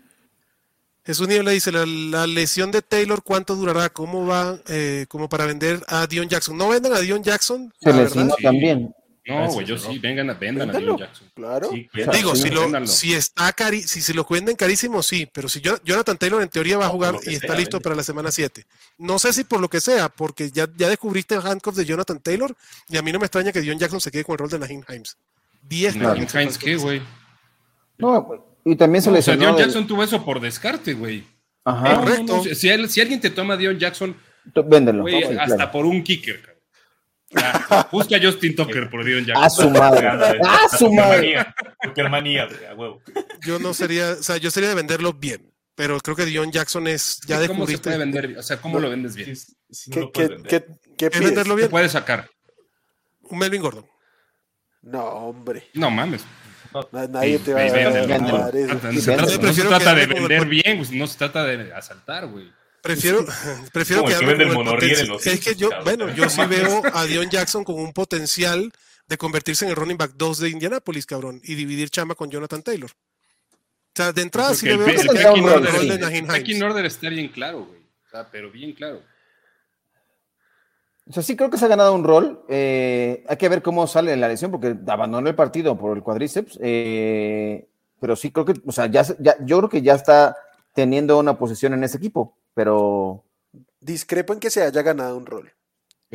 Jesús 1.06 1.28
Niebla 1.28 1.52
dice, 1.52 1.72
la, 1.72 2.26
lesión 2.26 2.72
de 2.72 2.82
Taylor, 2.82 3.22
¿cuánto 3.24 3.56
durará? 3.56 3.90
¿Cómo 3.90 4.26
va 4.26 4.58
eh, 4.68 5.06
como 5.08 5.30
para 5.30 5.46
vender 5.46 5.80
a 5.88 6.08
Dion 6.08 6.28
Jackson? 6.28 6.58
¿No 6.58 6.70
venden 6.70 6.94
a 6.94 7.00
Dion 7.00 7.24
Jackson? 7.24 7.72
Se 7.80 7.94
lesionó 7.94 8.36
también. 8.42 8.92
No, 9.28 9.48
güey, 9.52 9.66
yo 9.66 9.76
sí, 9.78 9.98
vengan 9.98 10.30
a 10.30 10.34
vendan 10.36 10.70
a 10.70 10.80
Dion 10.80 10.98
Jackson. 10.98 11.32
Claro. 11.36 11.70
Digo, 11.72 12.36
si, 12.36 12.50
lo, 12.50 12.88
si 12.88 13.14
está 13.14 13.52
cari 13.54 13.82
si 13.82 14.02
se 14.02 14.14
lo 14.14 14.26
venden 14.30 14.56
carísimo, 14.56 15.02
sí, 15.02 15.28
pero 15.32 15.50
si 15.50 15.62
Jonathan 15.62 16.18
Taylor 16.18 16.42
en 16.42 16.50
teoría 16.50 16.78
va 16.78 16.88
a 16.88 16.90
jugar 16.90 17.16
y 17.26 17.36
está 17.36 17.56
listo 17.56 17.80
para 17.80 17.96
la 17.96 18.04
semana 18.04 18.32
7. 18.32 18.66
No 19.00 19.18
sé 19.20 19.34
si 19.34 19.44
por 19.44 19.62
lo 19.62 19.70
que 19.70 19.82
sea, 19.82 20.10
porque 20.10 20.52
ya, 20.52 20.68
ya 20.76 20.90
descubriste 20.90 21.36
el 21.36 21.42
handcuff 21.46 21.76
de 21.76 21.86
Jonathan 21.86 22.20
Taylor 22.20 22.56
y 22.88 22.98
a 22.98 23.02
mí 23.02 23.12
no 23.12 23.20
me 23.20 23.26
extraña 23.26 23.52
que 23.52 23.62
Dion 23.62 23.78
Jackson 23.80 24.02
se 24.02 24.12
quede 24.12 24.24
con 24.24 24.34
el 24.34 24.40
rol 24.40 24.50
de 24.50 24.60
Naheem 24.60 24.84
Himes. 24.88 25.18
10 25.70 25.96
Naheem 25.98 26.28
Himes, 26.32 26.58
¿qué, 26.60 26.76
güey? 26.76 27.02
No, 27.98 28.46
y 28.66 28.76
también 28.76 29.04
se 29.04 29.12
lesionó. 29.12 29.38
O 29.38 29.44
sea, 29.44 29.54
Dion 29.54 29.58
Jackson 29.66 29.88
tuvo 29.88 30.04
eso 30.04 30.26
por 30.26 30.42
descarte, 30.42 30.94
güey. 30.94 31.24
Ajá. 31.64 32.00
Correcto. 32.00 32.44
si, 32.44 32.56
si, 32.56 33.02
alguien 33.02 33.22
te 33.22 33.30
toma 33.30 33.54
a 33.54 33.58
Dion 33.58 33.78
Jackson, 33.78 34.16
véndelo. 34.66 35.04
Güey, 35.04 35.24
hasta 35.38 35.72
por 35.72 35.86
un 35.86 36.04
kicker, 36.04 36.42
cabrón. 36.42 36.56
Busca 37.92 38.18
a 38.18 38.22
Justin 38.22 38.56
Tucker 38.56 38.90
por 38.90 39.04
Dion 39.04 39.26
Jackson. 39.26 39.44
A 39.44 39.50
su 39.50 39.70
madre. 39.70 40.08
A 40.44 40.78
su 40.78 40.92
madre. 40.92 41.46
Manía, 42.10 42.48
a 42.72 42.76
huevo. 42.76 43.02
Yo 43.46 43.60
no 43.60 43.74
sería, 43.74 44.12
o 44.12 44.24
sea, 44.24 44.38
yo 44.38 44.50
sería 44.50 44.70
de 44.70 44.76
venderlo 44.76 45.14
bien, 45.14 45.54
pero 45.76 46.00
creo 46.00 46.16
que 46.16 46.26
Dion 46.26 46.52
Jackson 46.52 46.88
es 46.88 47.20
ya 47.28 47.46
¿Cómo 47.48 47.68
se 47.68 47.78
puede 47.78 47.98
vender? 47.98 48.38
O 48.38 48.44
sea, 48.44 48.58
¿cómo 48.58 48.80
lo 48.80 48.90
vendes 48.90 49.16
bien? 49.16 49.36
¿Qué, 49.92 50.64
qué, 50.98 51.10
venderlo 51.10 51.56
bien? 51.56 51.70
puedes 51.70 51.92
sacar? 51.92 52.30
Un 53.22 53.40
Melvin 53.40 53.62
Gordon. 53.62 53.86
No, 54.82 55.04
hombre. 55.04 55.70
No 55.74 55.90
mames. 55.90 56.24
Nadie 56.92 57.40
te 57.40 57.54
va 57.54 57.62
a 57.62 57.72
vender. 57.72 58.22
No 59.44 59.54
se 59.54 59.62
trata 59.64 59.96
de 59.96 60.06
vender 60.06 60.46
bien, 60.46 60.84
no 60.94 61.08
se 61.08 61.18
trata 61.18 61.44
de 61.44 61.74
asaltar, 61.74 62.28
güey. 62.28 62.52
Prefiero, 62.82 63.26
prefiero 63.74 64.06
que, 64.06 64.14
Es 65.26 65.40
que 65.40 65.56
yo, 65.56 65.70
bueno, 65.84 66.14
yo 66.14 66.30
sí 66.30 66.42
veo 66.46 66.84
a 66.94 67.06
Dion 67.06 67.30
Jackson 67.32 67.64
con 67.64 67.80
un 67.80 67.94
potencial 67.94 68.72
de 69.08 69.18
convertirse 69.18 69.66
en 69.66 69.72
el 69.72 69.76
running 69.76 69.98
back 69.98 70.12
2 70.16 70.40
de 70.40 70.50
Indianapolis, 70.50 71.08
cabrón, 71.08 71.42
y 71.44 71.56
dividir 71.56 71.90
chamba 71.90 72.14
con 72.14 72.30
Jonathan 72.30 72.62
Taylor. 72.62 72.92
O 72.92 73.96
sea, 73.96 74.12
de 74.12 74.22
entrada 74.22 74.54
sí 74.54 74.68
le 74.68 74.78
veo 74.78 74.88
el, 74.88 75.00
el, 75.00 76.64
order 76.64 76.86
está 76.86 77.10
bien 77.10 77.30
claro, 77.30 77.66
güey. 77.66 77.80
Pero 78.32 78.52
bien 78.52 78.74
claro. 78.74 79.02
O 81.08 81.14
sea, 81.14 81.22
sí 81.22 81.36
creo 81.36 81.50
que 81.50 81.58
se 81.58 81.66
ha 81.66 81.70
ganado 81.70 81.94
un 81.94 82.04
rol. 82.04 82.44
Eh, 82.48 83.24
hay 83.28 83.38
que 83.38 83.50
ver 83.50 83.62
cómo 83.62 83.86
sale 83.88 84.16
la 84.18 84.28
lesión, 84.28 84.52
porque 84.52 84.76
abandonó 84.88 85.30
el 85.30 85.36
partido 85.36 85.78
por 85.78 85.96
el 85.96 86.04
cuadríceps. 86.04 86.58
Eh, 86.62 87.68
pero 88.00 88.16
sí 88.16 88.32
creo 88.32 88.46
que, 88.46 88.54
o 88.66 88.72
sea, 88.72 88.88
ya, 88.88 89.04
ya, 89.20 89.36
yo 89.46 89.58
creo 89.60 89.70
que 89.70 89.82
ya 89.82 89.94
está 89.94 90.36
teniendo 90.74 91.18
una 91.18 91.38
posición 91.38 91.74
en 91.74 91.84
ese 91.84 91.98
equipo 91.98 92.36
pero... 92.56 93.24
Discrepo 93.80 94.34
en 94.34 94.40
que 94.40 94.50
se 94.50 94.64
haya 94.64 94.82
ganado 94.82 95.16
un 95.16 95.28
rol. 95.28 95.54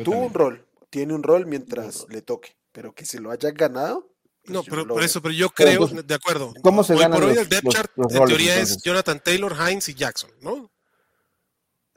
Tuvo 0.03 0.25
un 0.25 0.33
rol, 0.33 0.67
tiene 0.89 1.13
un 1.13 1.23
rol 1.23 1.45
mientras 1.45 2.05
le 2.09 2.21
toque, 2.21 2.57
pero 2.73 2.93
que 2.93 3.05
se 3.05 3.21
lo 3.21 3.31
haya 3.31 3.51
ganado. 3.51 4.09
Pues 4.43 4.53
no, 4.53 4.63
pero 4.63 4.85
por 4.87 5.03
eso, 5.03 5.21
pero 5.21 5.33
yo 5.33 5.49
creo, 5.51 5.87
pues, 5.87 6.05
de 6.05 6.15
acuerdo. 6.15 6.53
¿Cómo 6.63 6.83
se 6.83 6.95
gana 6.95 7.15
por 7.15 7.25
hoy 7.25 7.37
el 7.37 7.47
depth 7.47 7.69
chart, 7.69 7.91
en 7.95 8.25
teoría 8.25 8.59
es 8.59 8.81
Jonathan 8.81 9.21
Taylor, 9.23 9.53
Hines 9.53 9.87
y 9.87 9.93
Jackson, 9.93 10.31
¿no? 10.41 10.69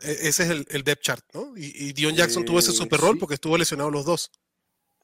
E, 0.00 0.28
ese 0.28 0.44
es 0.44 0.50
el, 0.50 0.66
el 0.70 0.85
depth 0.85 1.02
chart, 1.02 1.24
¿no? 1.33 1.52
Y, 1.57 1.92
Dion 1.92 2.14
Jackson 2.14 2.44
tuvo 2.44 2.59
ese 2.59 2.70
eh, 2.70 2.74
super 2.74 3.00
rol 3.00 3.18
porque 3.18 3.35
estuvo 3.35 3.57
lesionado 3.59 3.90
los 3.90 4.04
dos. 4.04 4.30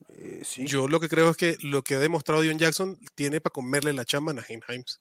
Eh, 0.09 0.43
sí. 0.45 0.67
Yo 0.67 0.89
lo 0.89 1.01
que 1.01 1.09
creo 1.09 1.31
es 1.31 1.37
que 1.37 1.57
lo 1.61 1.83
que 1.83 1.95
ha 1.95 1.99
demostrado 1.99 2.43
Dion 2.43 2.59
Jackson 2.59 2.99
tiene 3.15 3.41
para 3.41 3.53
comerle 3.53 3.93
la 3.93 4.05
chamba 4.05 4.33
a 4.33 4.53
Himes. 4.53 5.01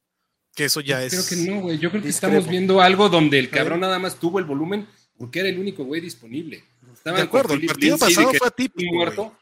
Que 0.56 0.65
eso 0.65 0.82
ya 0.82 1.04
es. 1.04 1.13
Creo 1.13 1.25
que 1.28 1.49
no, 1.49 1.62
güey. 1.62 1.78
Yo 1.78 1.89
creo 1.89 2.02
que 2.02 2.10
estamos 2.10 2.47
viendo 2.47 2.82
algo 2.82 3.08
donde 3.08 3.39
el 3.39 3.49
cabrón 3.49 3.80
nada 3.82 3.99
más 3.99 4.19
tuvo 4.19 4.39
el 4.39 4.45
volumen 4.45 4.88
porque 5.17 5.39
era 5.39 5.49
el 5.49 5.60
único 5.60 5.84
güey 5.84 6.02
disponible. 6.02 6.63
Estaba 6.93 7.17
de 7.17 7.23
acuerdo, 7.23 7.54
el 7.54 7.65
partido 7.65 7.97
pasado 7.97 8.34
fue 8.34 8.47
atípico. 8.47 8.93
Muerto, 8.93 9.38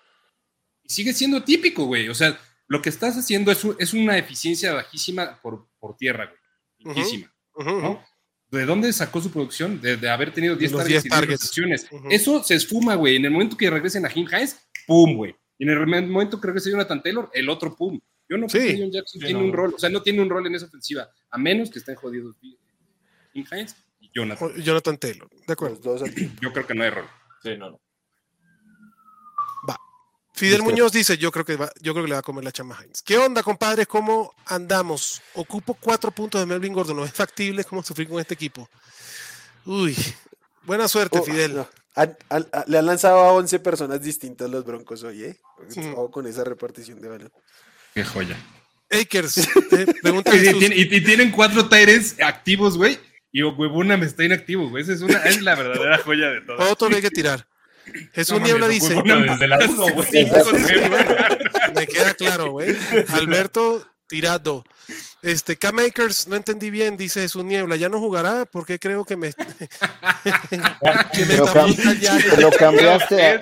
y 0.83 0.89
sigue 0.89 1.13
siendo 1.13 1.43
típico, 1.43 1.85
güey. 1.85 2.09
O 2.09 2.15
sea, 2.15 2.39
lo 2.67 2.81
que 2.81 2.89
estás 2.89 3.15
haciendo 3.17 3.51
es, 3.51 3.65
es 3.79 3.93
una 3.93 4.17
eficiencia 4.17 4.73
bajísima 4.73 5.39
por, 5.41 5.67
por 5.79 5.95
tierra, 5.95 6.25
güey. 6.25 6.95
Bajísima. 6.95 7.33
¿De 8.51 8.65
dónde 8.65 8.93
sacó 8.93 9.21
su 9.21 9.29
producción? 9.29 9.81
De, 9.81 10.09
haber 10.09 10.33
tenido 10.33 10.55
10 10.55 10.71
targets, 10.71 11.57
y 11.57 11.61
10 11.65 11.89
Eso 12.09 12.43
se 12.43 12.55
esfuma, 12.55 12.95
güey. 12.95 13.17
En 13.17 13.25
el 13.25 13.31
momento 13.31 13.57
que 13.57 13.69
regresen 13.69 14.05
a 14.05 14.09
Jim 14.09 14.27
Hines, 14.27 14.57
¡pum, 14.85 15.15
güey! 15.15 15.35
Y 15.57 15.63
en 15.63 15.69
el 15.71 16.07
momento 16.07 16.39
que 16.39 16.47
regrese 16.47 16.71
Jonathan 16.71 17.01
Taylor, 17.01 17.29
el 17.33 17.49
otro 17.49 17.75
¡pum! 17.75 17.99
Yo 18.29 18.37
no 18.37 18.47
creo 18.47 18.67
que 18.67 18.77
John 18.77 18.91
Jackson 18.91 19.21
tiene 19.21 19.39
un 19.39 19.53
rol, 19.53 19.73
o 19.75 19.79
sea, 19.79 19.89
no 19.89 20.01
tiene 20.01 20.21
un 20.21 20.29
rol 20.29 20.45
en 20.47 20.55
esa 20.55 20.65
ofensiva, 20.65 21.09
a 21.29 21.37
menos 21.37 21.69
que 21.69 21.79
estén 21.79 21.95
jodidos 21.95 22.35
Jim 23.33 23.45
Hines 23.51 23.75
y 23.99 24.11
Jonathan. 24.13 24.51
Jonathan 24.61 24.97
Taylor, 24.97 25.29
de 25.29 25.53
acuerdo. 25.53 26.05
Yo 26.41 26.51
creo 26.53 26.67
que 26.67 26.73
no 26.73 26.83
hay 26.83 26.89
rol. 26.89 27.05
Sí, 27.41 27.51
no, 27.57 27.71
no. 27.71 27.81
Fidel 30.37 30.61
Muñoz 30.61 30.91
dice, 30.91 31.17
yo 31.17 31.31
creo 31.31 31.43
que 31.43 31.55
va, 31.55 31.71
yo 31.81 31.93
creo 31.93 32.05
que 32.05 32.09
le 32.09 32.13
va 32.13 32.19
a 32.19 32.23
comer 32.23 32.43
la 32.43 32.51
chama 32.51 32.77
Hines. 32.79 33.01
¿Qué 33.01 33.17
onda, 33.17 33.41
compadres? 33.41 33.87
¿Cómo 33.87 34.35
andamos? 34.45 35.19
Ocupo 35.33 35.73
cuatro 35.73 36.11
puntos 36.11 36.39
de 36.39 36.45
Melvin 36.45 36.73
Gordon. 36.73 36.97
¿No 36.97 37.05
es 37.05 37.11
factible 37.11 37.63
cómo 37.63 37.81
sufrir 37.81 38.07
con 38.07 38.19
este 38.19 38.35
equipo? 38.35 38.69
Uy, 39.65 39.97
buena 40.63 40.87
suerte, 40.87 41.17
oh, 41.17 41.23
Fidel. 41.23 41.65
le 42.67 42.77
han 42.77 42.85
lanzado 42.85 43.17
a 43.17 43.31
11 43.33 43.59
personas 43.59 43.99
distintas 43.99 44.47
los 44.47 44.63
Broncos 44.63 45.01
hoy, 45.03 45.23
¿eh? 45.23 45.37
Con 46.11 46.27
esa 46.27 46.43
repartición 46.43 47.01
de 47.01 47.09
balón. 47.09 47.31
Qué 47.95 48.03
joya. 48.03 48.37
Akers, 48.91 49.49
pregunta 50.01 50.31
y, 50.35 50.95
y, 50.95 51.03
tienen 51.03 51.31
cuatro 51.31 51.67
Tyrants 51.67 52.15
activos, 52.21 52.77
güey. 52.77 52.99
Y 53.31 53.41
Huevona 53.43 53.97
me 53.97 54.05
está 54.05 54.23
inactivo, 54.23 54.69
güey. 54.69 54.83
Esa 54.83 54.93
es, 54.93 55.01
una, 55.01 55.17
es 55.23 55.41
la 55.41 55.55
verdadera 55.55 55.97
joya 55.97 56.29
de 56.29 56.41
todo. 56.41 56.57
Otro 56.71 56.87
hay 56.87 57.01
que 57.01 57.09
tirar. 57.09 57.45
Jesús 58.13 58.41
Niebla 58.41 58.67
dice. 58.67 58.95
Desde 58.95 59.47
la 59.47 59.57
uno, 59.69 59.87
güey. 59.93 60.25
Me 61.75 61.87
queda 61.87 62.13
claro, 62.13 62.51
güey. 62.51 62.75
Alberto 63.09 63.85
Tirado. 64.07 64.63
Este, 65.21 65.57
K-Makers, 65.57 66.27
no 66.27 66.35
entendí 66.37 66.69
bien, 66.69 66.95
dice 66.95 67.21
Jesús 67.21 67.43
Niebla, 67.43 67.75
ya 67.75 67.89
no 67.89 67.99
jugará 67.99 68.45
porque 68.45 68.79
creo 68.79 69.03
que 69.03 69.17
me. 69.17 69.33
que 71.13 71.25
me 71.25 71.37
lo 71.37 72.51
cambiaste. 72.51 73.39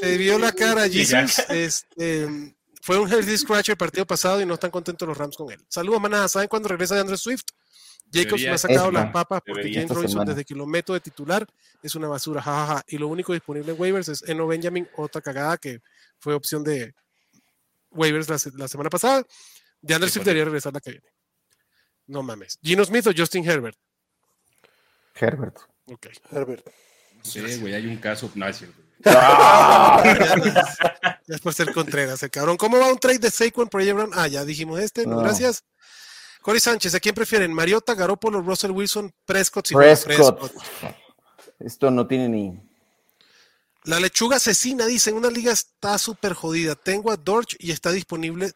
Te 0.00 0.16
vio 0.16 0.38
la 0.38 0.52
cara, 0.52 0.88
Jesus. 0.88 1.40
Este, 1.48 2.54
fue 2.80 2.98
un 2.98 3.10
healthy 3.10 3.36
scratch 3.36 3.70
el 3.70 3.76
partido 3.76 4.06
pasado 4.06 4.40
y 4.40 4.46
no 4.46 4.54
están 4.54 4.70
contentos 4.70 5.08
los 5.08 5.18
Rams 5.18 5.36
con 5.36 5.50
él. 5.50 5.58
Saludos, 5.68 6.00
manada. 6.00 6.28
¿Saben 6.28 6.48
cuándo 6.48 6.68
regresa 6.68 6.94
de 6.94 7.00
Andrew 7.00 7.18
Swift? 7.18 7.44
Jacobs 8.12 8.42
me 8.42 8.50
ha 8.50 8.58
sacado 8.58 8.90
las 8.90 9.10
papas 9.10 9.42
porque 9.46 9.72
James 9.72 9.90
Robinson, 9.90 10.26
desde 10.26 10.44
que 10.44 10.54
lo 10.54 10.66
meto 10.66 10.94
de 10.94 11.00
titular, 11.00 11.46
es 11.82 11.94
una 11.94 12.08
basura, 12.08 12.40
jajaja. 12.40 12.82
Y 12.88 12.98
lo 12.98 13.08
único 13.08 13.32
disponible 13.32 13.72
en 13.72 13.80
waivers 13.80 14.08
es 14.08 14.28
Eno 14.28 14.46
Benjamin, 14.46 14.88
otra 14.96 15.20
cagada 15.20 15.58
que 15.58 15.80
fue 16.18 16.34
opción 16.34 16.64
de 16.64 16.94
waivers 17.90 18.28
la, 18.28 18.68
semana 18.68 18.90
pasada. 18.90 19.24
De 19.80 19.94
Andrew 19.94 20.10
Swift 20.10 20.24
debería 20.24 20.44
regresar 20.44 20.72
la 20.72 20.80
que 20.80 20.90
viene. 20.92 21.06
No 22.06 22.22
mames. 22.22 22.58
Gino 22.62 22.84
Smith 22.84 23.06
o 23.06 23.12
Justin 23.16 23.48
Herbert. 23.48 23.76
Herbert. 25.14 25.58
Ok. 25.86 26.06
Herbert. 26.30 26.66
Sí, 27.22 27.40
güey, 27.60 27.74
hay 27.74 27.86
un 27.86 27.98
caso. 27.98 28.30
No, 28.34 28.48
es 28.48 28.58
cierto. 28.58 28.80
¡Ah! 29.04 30.02
ya, 31.26 31.34
es 31.34 31.40
por 31.40 31.52
ser 31.52 31.72
Contreras, 31.72 32.22
el 32.22 32.30
cabrón. 32.30 32.56
¿Cómo 32.56 32.78
va 32.78 32.90
un 32.90 32.98
trade 32.98 33.18
de 33.18 33.30
Saquon 33.30 33.68
por 33.68 33.84
Brown? 33.84 34.10
Ah, 34.14 34.28
ya 34.28 34.44
dijimos 34.44 34.80
este, 34.80 35.06
no. 35.06 35.18
gracias. 35.18 35.64
Cory 36.48 36.60
Sánchez, 36.60 36.94
¿a 36.94 37.00
quién 37.00 37.14
prefieren? 37.14 37.52
Mariota, 37.52 37.94
Garoppolo, 37.94 38.40
Russell 38.40 38.70
Wilson, 38.70 39.12
Prescott. 39.26 39.66
Si 39.66 39.74
Prescott. 39.74 40.38
Prescott. 40.38 40.96
Esto 41.58 41.90
no 41.90 42.06
tiene 42.06 42.26
ni. 42.26 42.58
La 43.84 44.00
lechuga 44.00 44.36
asesina 44.36 44.86
dice: 44.86 45.10
en 45.10 45.16
una 45.16 45.28
liga 45.28 45.52
está 45.52 45.98
súper 45.98 46.32
jodida. 46.32 46.74
Tengo 46.74 47.10
a 47.12 47.18
Dorch 47.18 47.54
y 47.58 47.70
está 47.70 47.92
disponible 47.92 48.52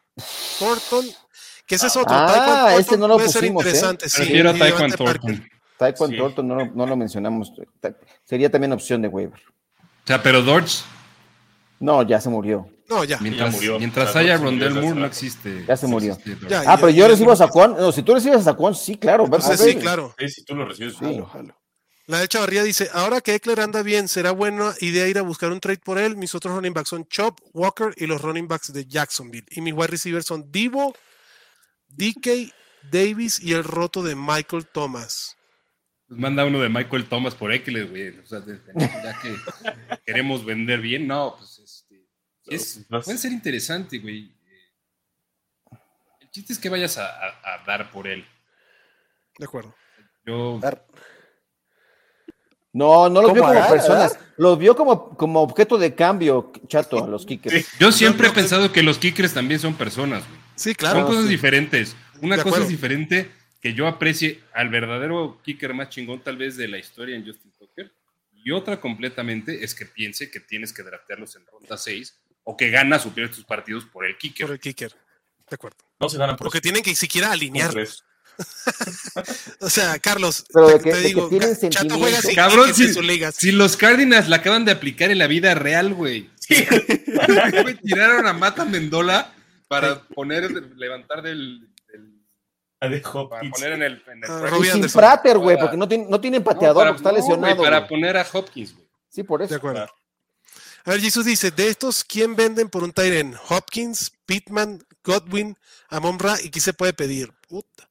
Thornton. 0.57 1.05
Que 1.67 1.75
ese 1.75 1.85
es 1.85 1.95
otro. 1.95 2.15
Ah, 2.15 2.75
este 2.79 2.97
no 2.97 3.07
lo 3.07 3.17
puede 3.17 3.27
pusimos, 3.27 3.61
ser 3.61 3.69
¿eh? 3.69 3.69
interesante. 3.69 4.05
¿eh? 4.07 4.09
Sí, 4.09 4.17
Prefiero 4.21 4.49
a 4.49 4.53
Taekwondo 4.55 4.97
Thornton. 4.97 5.35
Sí. 5.35 6.17
Thornton 6.17 6.47
no, 6.47 6.65
no, 6.65 6.85
lo 6.87 6.97
mencionamos. 6.97 7.53
Sería 8.23 8.49
también 8.49 8.73
opción 8.73 9.03
de 9.03 9.07
waiver. 9.07 9.39
O 9.39 10.07
sea, 10.07 10.23
pero 10.23 10.41
Dorch. 10.41 10.83
No, 11.79 12.01
ya 12.01 12.19
se 12.19 12.29
murió. 12.29 12.72
No, 12.89 13.03
ya. 13.03 13.17
Mientras, 13.19 13.51
ya 13.51 13.55
murió. 13.55 13.79
mientras 13.79 14.15
haya 14.15 14.37
Rondell 14.37 14.73
Moore, 14.73 14.99
no 14.99 15.05
existe. 15.05 15.65
Ya 15.67 15.77
se 15.77 15.87
murió. 15.87 16.13
existe 16.13 16.47
Ya, 16.49 16.63
ah, 16.67 16.77
pero 16.77 16.89
yo 16.89 17.07
recibo 17.07 17.31
a 17.31 17.35
Saquon. 17.35 17.75
No, 17.77 17.91
si 17.91 18.03
tú 18.03 18.13
recibes 18.13 18.39
a 18.39 18.43
Saquon, 18.43 18.75
sí, 18.75 18.97
claro. 18.97 19.25
Entonces, 19.25 19.59
sí, 19.59 19.75
claro. 19.75 20.13
Sí, 20.17 20.29
si 20.29 20.43
tú 20.43 20.55
lo 20.55 20.65
recibes, 20.65 20.93
Sí. 20.93 20.99
jalo, 21.05 21.25
jalo. 21.25 21.59
La 22.05 22.19
de 22.19 22.27
Chavarría 22.27 22.63
dice, 22.63 22.89
ahora 22.91 23.21
que 23.21 23.33
Eckler 23.33 23.61
anda 23.61 23.81
bien, 23.81 24.09
¿será 24.09 24.31
buena 24.31 24.73
idea 24.81 25.07
ir 25.07 25.17
a 25.17 25.21
buscar 25.21 25.53
un 25.53 25.61
trade 25.61 25.79
por 25.79 25.97
él? 25.97 26.17
Mis 26.17 26.35
otros 26.35 26.53
running 26.53 26.73
backs 26.73 26.89
son 26.89 27.07
Chop, 27.07 27.39
Walker 27.53 27.93
y 27.95 28.07
los 28.07 28.21
running 28.21 28.45
backs 28.45 28.73
de 28.73 28.85
Jacksonville. 28.85 29.45
Y 29.51 29.61
mis 29.61 29.73
wide 29.73 29.87
receivers 29.87 30.25
son 30.25 30.51
Divo, 30.51 30.93
DK, 31.87 32.51
Davis 32.91 33.39
y 33.39 33.53
el 33.53 33.63
roto 33.63 34.03
de 34.03 34.15
Michael 34.15 34.65
Thomas. 34.67 35.37
Pues 36.09 36.19
manda 36.19 36.43
uno 36.43 36.59
de 36.59 36.67
Michael 36.67 37.05
Thomas 37.05 37.35
por 37.35 37.53
Eckler, 37.53 37.87
güey. 37.87 38.09
O 38.19 38.25
sea, 38.25 38.43
ya 38.45 39.17
que 39.21 39.35
queremos 40.05 40.43
vender 40.43 40.81
bien, 40.81 41.07
no, 41.07 41.35
pues 41.37 41.52
Es, 42.47 42.85
puede 42.89 43.17
ser 43.17 43.31
interesante, 43.31 43.99
güey. 43.99 44.31
El 46.19 46.29
chiste 46.31 46.53
es 46.53 46.59
que 46.59 46.69
vayas 46.69 46.97
a, 46.97 47.05
a, 47.05 47.55
a 47.55 47.63
dar 47.65 47.91
por 47.91 48.07
él. 48.07 48.25
De 49.37 49.45
acuerdo. 49.45 49.75
Yo. 50.25 50.59
Dar. 50.61 50.85
No, 52.73 53.07
no 53.07 53.21
los 53.21 53.29
¿Cómo 53.29 53.33
vio 53.33 53.43
como 53.43 53.53
dar, 53.53 53.69
personas. 53.69 54.19
Los 54.37 54.57
vio 54.57 54.75
como, 54.75 55.15
como 55.15 55.41
objeto 55.41 55.77
de 55.77 55.93
cambio, 55.93 56.51
chato, 56.67 57.03
a 57.03 57.07
los 57.07 57.25
kickers. 57.25 57.67
Yo 57.79 57.91
siempre 57.91 58.27
he 58.27 58.31
pensado 58.31 58.71
que 58.71 58.81
los 58.81 58.97
kickers 58.97 59.33
también 59.33 59.59
son 59.59 59.75
personas, 59.75 60.27
güey. 60.27 60.39
Sí, 60.55 60.73
claro. 60.73 60.99
Son 60.99 61.07
cosas 61.07 61.23
sí. 61.25 61.29
diferentes. 61.29 61.95
Una 62.21 62.35
De 62.35 62.41
cosa 62.43 62.55
acuerdo. 62.55 62.63
es 62.65 62.69
diferente 62.69 63.31
que 63.61 63.73
yo 63.73 63.87
aprecie 63.87 64.41
al 64.53 64.69
verdadero 64.69 65.39
kicker 65.43 65.73
más 65.73 65.89
chingón 65.89 66.21
tal 66.23 66.37
vez 66.37 66.57
de 66.57 66.67
la 66.67 66.79
historia 66.79 67.15
en 67.15 67.25
Justin 67.25 67.51
Tucker. 67.57 67.91
Y 68.33 68.51
otra 68.51 68.81
completamente 68.81 69.63
es 69.63 69.75
que 69.75 69.85
piense 69.85 70.31
que 70.31 70.39
tienes 70.39 70.73
que 70.73 70.83
draftearlos 70.83 71.35
en 71.35 71.45
ronda 71.45 71.77
6 71.77 72.22
o 72.43 72.55
que 72.57 72.69
ganas 72.69 73.05
o 73.05 73.09
pierdes 73.13 73.35
tus 73.35 73.45
partidos 73.45 73.85
por 73.85 74.05
el 74.05 74.17
kicker. 74.17 74.45
Por 74.47 74.53
el 74.55 74.59
kicker. 74.59 74.91
De 75.49 75.55
acuerdo. 75.55 75.77
No 75.99 76.09
se 76.09 76.17
ganan 76.17 76.35
por 76.35 76.45
Porque 76.47 76.61
tienen 76.61 76.83
que 76.83 76.95
siquiera 76.95 77.31
alinear. 77.31 77.73
O 79.59 79.69
sea, 79.69 79.99
Carlos, 79.99 80.43
Pero 80.51 80.67
te, 80.67 80.73
de 80.73 80.79
que- 80.79 80.89
te 80.89 80.95
de 80.97 81.01
que 81.03 81.07
digo, 81.07 81.29
tienen 81.29 81.55
Chato 81.69 81.97
juega 81.97 82.21
sin 82.21 82.35
Cabrón, 82.35 82.73
si, 82.73 82.91
sus 82.93 83.05
ligas. 83.05 83.35
si 83.35 83.51
los 83.51 83.77
Cardinals 83.77 84.27
la 84.27 84.37
acaban 84.37 84.65
de 84.65 84.71
aplicar 84.71 85.11
en 85.11 85.19
la 85.19 85.27
vida 85.27 85.53
real, 85.53 85.93
güey. 85.93 86.29
Güey, 86.49 87.77
Tiraron 87.83 88.25
a 88.25 88.33
Mata 88.33 88.65
Mendola 88.65 89.31
para 89.67 90.01
poner, 90.07 90.49
levantar 90.75 91.21
del, 91.21 91.69
de 92.81 92.99
para 92.99 93.11
Hopkins. 93.19 93.51
poner 93.53 93.73
en 93.73 93.83
el, 93.83 94.03
en 94.07 94.23
el 94.23 94.29
Ah, 94.31 94.49
sin. 94.71 94.91
Prater, 94.91 95.37
güey, 95.37 95.55
Para- 95.55 95.67
porque 95.67 95.77
no 95.77 95.87
tiene, 95.87 96.05
no 96.09 96.19
tiene 96.19 96.39
No, 96.39 96.43
pateador, 96.43 96.75
para- 96.83 96.89
porque 96.91 96.99
está 96.99 97.11
no, 97.11 97.17
lesionado. 97.17 97.61
para 97.63 97.87
poner 97.87 98.17
a 98.17 98.25
Hopkins, 98.33 98.73
güey. 98.73 98.87
Sí, 99.09 99.23
por 99.23 99.39
De 99.41 99.45
eso. 99.45 99.55
acuerdo. 99.55 99.87
A 100.85 100.91
ver, 100.91 101.01
Jesús 101.01 101.25
dice, 101.25 101.51
de 101.51 101.69
estos, 101.69 102.03
¿quién 102.03 102.35
venden 102.35 102.69
por 102.69 102.83
un 102.83 102.91
Tyren? 102.91 103.35
Hopkins, 103.49 104.11
Pittman, 104.25 104.83
Godwin, 105.03 105.57
Amon 105.89 106.19
Ra 106.19 106.37
y 106.41 106.49
quién 106.49 106.61
se 106.61 106.73
puede 106.73 106.93
pedir. 106.93 107.31
Puta. 107.47 107.89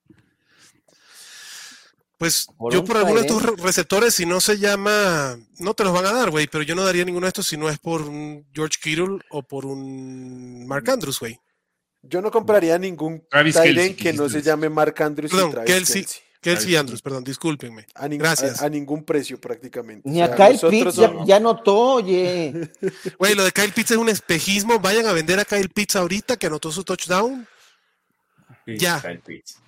Pues 2.18 2.46
Por 2.56 2.72
yo 2.72 2.84
por 2.84 2.98
alguno 2.98 3.20
de 3.20 3.26
estos 3.26 3.42
receptores, 3.58 4.14
si 4.14 4.26
no 4.26 4.40
se 4.40 4.58
llama, 4.58 5.36
no 5.58 5.74
te 5.74 5.82
los 5.82 5.92
van 5.92 6.06
a 6.06 6.12
dar, 6.12 6.30
güey, 6.30 6.46
pero 6.46 6.62
yo 6.62 6.76
no 6.76 6.84
daría 6.84 7.04
ninguno 7.04 7.24
de 7.24 7.30
estos 7.30 7.48
si 7.48 7.56
no 7.56 7.68
es 7.68 7.78
por 7.78 8.02
un 8.02 8.46
George 8.54 8.78
Kittle 8.80 9.18
o 9.30 9.42
por 9.42 9.66
un 9.66 10.66
Mark 10.68 10.88
Andrews, 10.88 11.18
güey. 11.18 11.40
Yo 12.02 12.20
no 12.20 12.30
compraría 12.30 12.78
ningún 12.78 13.26
end 13.32 13.96
que 13.96 14.12
no 14.12 14.28
se 14.28 14.42
llame 14.42 14.68
Mark 14.68 15.02
Andrews 15.02 15.32
y 15.32 15.34
Perdón, 15.34 15.50
Travis 15.52 15.72
Kelsey. 15.72 16.06
Kelsey 16.42 16.76
Andrews, 16.76 17.00
perdón, 17.00 17.22
discúlpenme. 17.24 17.86
A, 17.94 18.08
Gracias. 18.08 18.60
a- 18.60 18.66
a 18.66 18.68
ningún 18.68 19.04
precio 19.04 19.40
prácticamente. 19.40 20.08
Ni 20.08 20.20
O 20.20 20.24
a 20.24 20.34
Kyle 20.34 20.58
Pitts 20.68 20.96
ya, 20.96 21.08
somos- 21.08 21.26
ya 21.28 21.40
notó, 21.40 21.76
oye. 21.94 22.68
Güey, 23.18 23.34
lo 23.34 23.44
de 23.44 23.52
Kyle 23.52 23.72
Pitts 23.72 23.92
es 23.92 23.96
un 23.96 24.08
espejismo. 24.08 24.78
Vayan 24.80 25.06
a 25.06 25.12
vender 25.12 25.38
a 25.38 25.44
Kyle 25.44 25.68
Pitts 25.68 25.96
ahorita 25.96 26.36
que 26.36 26.48
anotó 26.48 26.70
su 26.72 26.82
touchdown. 26.84 27.46
Sí, 28.66 28.76
Ya. 28.76 29.00
Kyle 29.00 29.20
Pitts. 29.20 29.58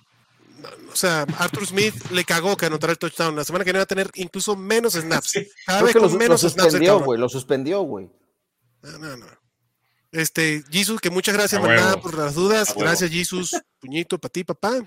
O 0.91 0.95
sea, 0.95 1.25
Arthur 1.37 1.65
Smith 1.67 1.93
le 2.11 2.23
cagó 2.25 2.57
que 2.57 2.65
anotara 2.65 2.91
el 2.91 2.97
touchdown. 2.99 3.35
La 3.35 3.43
semana 3.43 3.63
que 3.63 3.69
viene 3.69 3.79
va 3.79 3.83
a 3.83 3.87
tener 3.87 4.09
incluso 4.15 4.55
menos 4.55 4.93
snaps. 4.95 5.33
Cada 5.65 5.79
Creo 5.79 5.85
vez 5.85 5.93
que 5.93 5.99
lo, 5.99 6.05
con 6.05 6.13
lo 6.13 6.19
menos 6.19 6.41
snaps. 6.41 6.55
el 6.55 6.61
suspendió, 6.71 6.99
güey. 6.99 7.19
Lo 7.19 7.29
suspendió, 7.29 7.81
güey. 7.81 8.09
No, 8.81 8.97
no, 8.97 9.17
no. 9.17 9.25
Este, 10.11 10.63
Jesus, 10.71 10.99
que 11.01 11.09
muchas 11.09 11.35
gracias, 11.35 11.61
A 11.61 11.65
manada, 11.65 11.89
huevo. 11.95 12.01
por 12.01 12.17
las 12.17 12.35
dudas. 12.35 12.69
A 12.69 12.71
huevo. 12.73 12.81
Gracias, 12.83 13.11
Jesus. 13.11 13.51
Puñito 13.79 14.17
para 14.17 14.31
ti, 14.31 14.43
papá. 14.43 14.79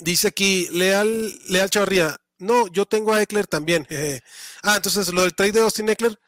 Dice 0.00 0.28
aquí, 0.28 0.68
Leal, 0.72 1.32
Leal 1.48 1.70
Chavarría. 1.70 2.16
No, 2.38 2.66
yo 2.68 2.86
tengo 2.86 3.12
a 3.12 3.22
Eckler 3.22 3.46
también. 3.46 3.84
jeje. 3.84 4.22
Ah, 4.62 4.76
entonces 4.76 5.12
lo 5.12 5.22
del 5.22 5.34
trade 5.34 5.52
de 5.52 5.60
Austin 5.60 5.88
Eckler. 5.88 6.18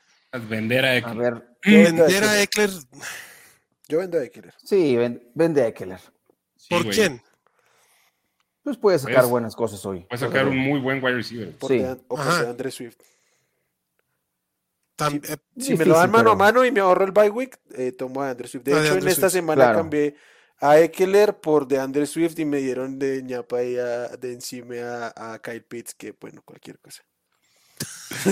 Vender 0.49 0.85
a 0.85 0.89
A 0.89 0.97
Eckler. 0.97 1.17
ver. 1.35 1.47
Vender 1.65 2.25
a 2.25 2.41
Eckler. 2.43 2.71
Yo 3.89 3.99
vendo 3.99 4.19
a 4.19 4.25
Eckler. 4.25 4.55
Sí, 4.65 4.97
ven- 4.97 5.31
vende 5.35 5.63
a 5.63 5.67
Eckler. 5.69 6.01
Sí, 6.57 6.69
¿Por 6.71 6.85
güey. 6.85 6.95
quién? 6.97 7.23
Pues 8.63 8.77
puede 8.79 8.99
sacar 8.99 9.17
Pues, 9.21 9.29
buenas 9.31 9.57
cosas 9.57 9.85
hoy. 9.85 10.01
Puede 10.09 10.21
sacar 10.21 10.47
un 10.49 10.57
muy 10.57 10.81
buen 10.81 11.03
wide 11.03 11.17
receiver. 11.17 11.51
Por 11.57 11.71
Sí. 11.71 11.79
de- 11.79 11.91
o 11.93 11.97
por 12.09 12.21
Ajá. 12.21 12.43
de 12.45 12.49
Andre 12.51 12.71
Swift. 12.71 12.97
Tam- 14.97 15.21
eh, 15.29 15.37
Si 15.59 15.75
me 15.77 15.85
lo 15.85 15.95
dan 15.97 16.11
mano 16.11 16.31
a 16.33 16.37
mano 16.37 16.65
y 16.65 16.71
me 16.71 16.81
ahorro 16.81 17.05
el 17.05 17.13
bye 17.13 17.31
week, 17.31 17.59
eh, 17.75 17.93
tomo 17.93 18.23
a 18.23 18.31
Andre 18.31 18.47
Swift. 18.49 18.65
De 18.65 18.73
Ah, 18.75 18.81
de 18.81 18.89
hecho, 18.89 18.99
en 18.99 19.09
esta 19.09 19.21
Swift, 19.29 19.33
semana 19.33 19.65
claro. 19.65 19.79
cambié 19.79 20.15
a 20.63 20.79
Eckler 20.79 21.35
por 21.41 21.67
de 21.69 21.79
Andre 21.79 22.07
Swift 22.07 22.39
y 22.39 22.45
me 22.45 22.59
dieron 22.59 22.99
de 22.99 23.23
ñapa 23.23 23.59
ahí 23.59 23.77
a- 23.77 24.09
de 24.17 24.33
encima 24.33 25.13
a, 25.15 25.35
a 25.35 25.39
Kyle 25.41 25.63
Pitts, 25.63 25.95
que 25.95 26.15
bueno, 26.21 26.41
cualquier 26.45 26.79
cosa. 26.79 27.03
Sí, 28.23 28.31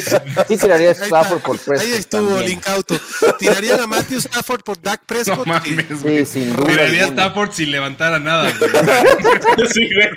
sí, 0.00 0.16
sí 0.48 0.56
tiraría 0.56 0.88
a. 0.90 0.92
Stafford 0.92 1.40
por 1.42 1.56
Prescott. 1.58 1.86
Ahí 1.86 1.92
estuvo, 1.92 2.28
también. 2.30 2.48
Link 2.50 2.66
Auto. 2.68 2.98
¿Tirarían 3.38 3.78
a 3.80 3.86
Matthew 3.86 4.18
Stafford 4.18 4.62
por 4.62 4.80
Dak 4.82 5.02
No 5.02 5.06
Prescott? 5.06 5.44
Sí. 5.44 5.48
mames, 5.50 5.86
Sí, 5.86 5.94
güey. 6.02 6.26
sin 6.26 6.56
duda. 6.56 6.66
Tiraría 6.66 7.04
a. 7.04 7.08
Stafford 7.08 7.52
sin 7.52 7.70
levantara 7.70 8.18
nada, 8.18 8.50
güey. 8.58 8.70
Sí, 9.72 9.88
güey. 9.94 10.08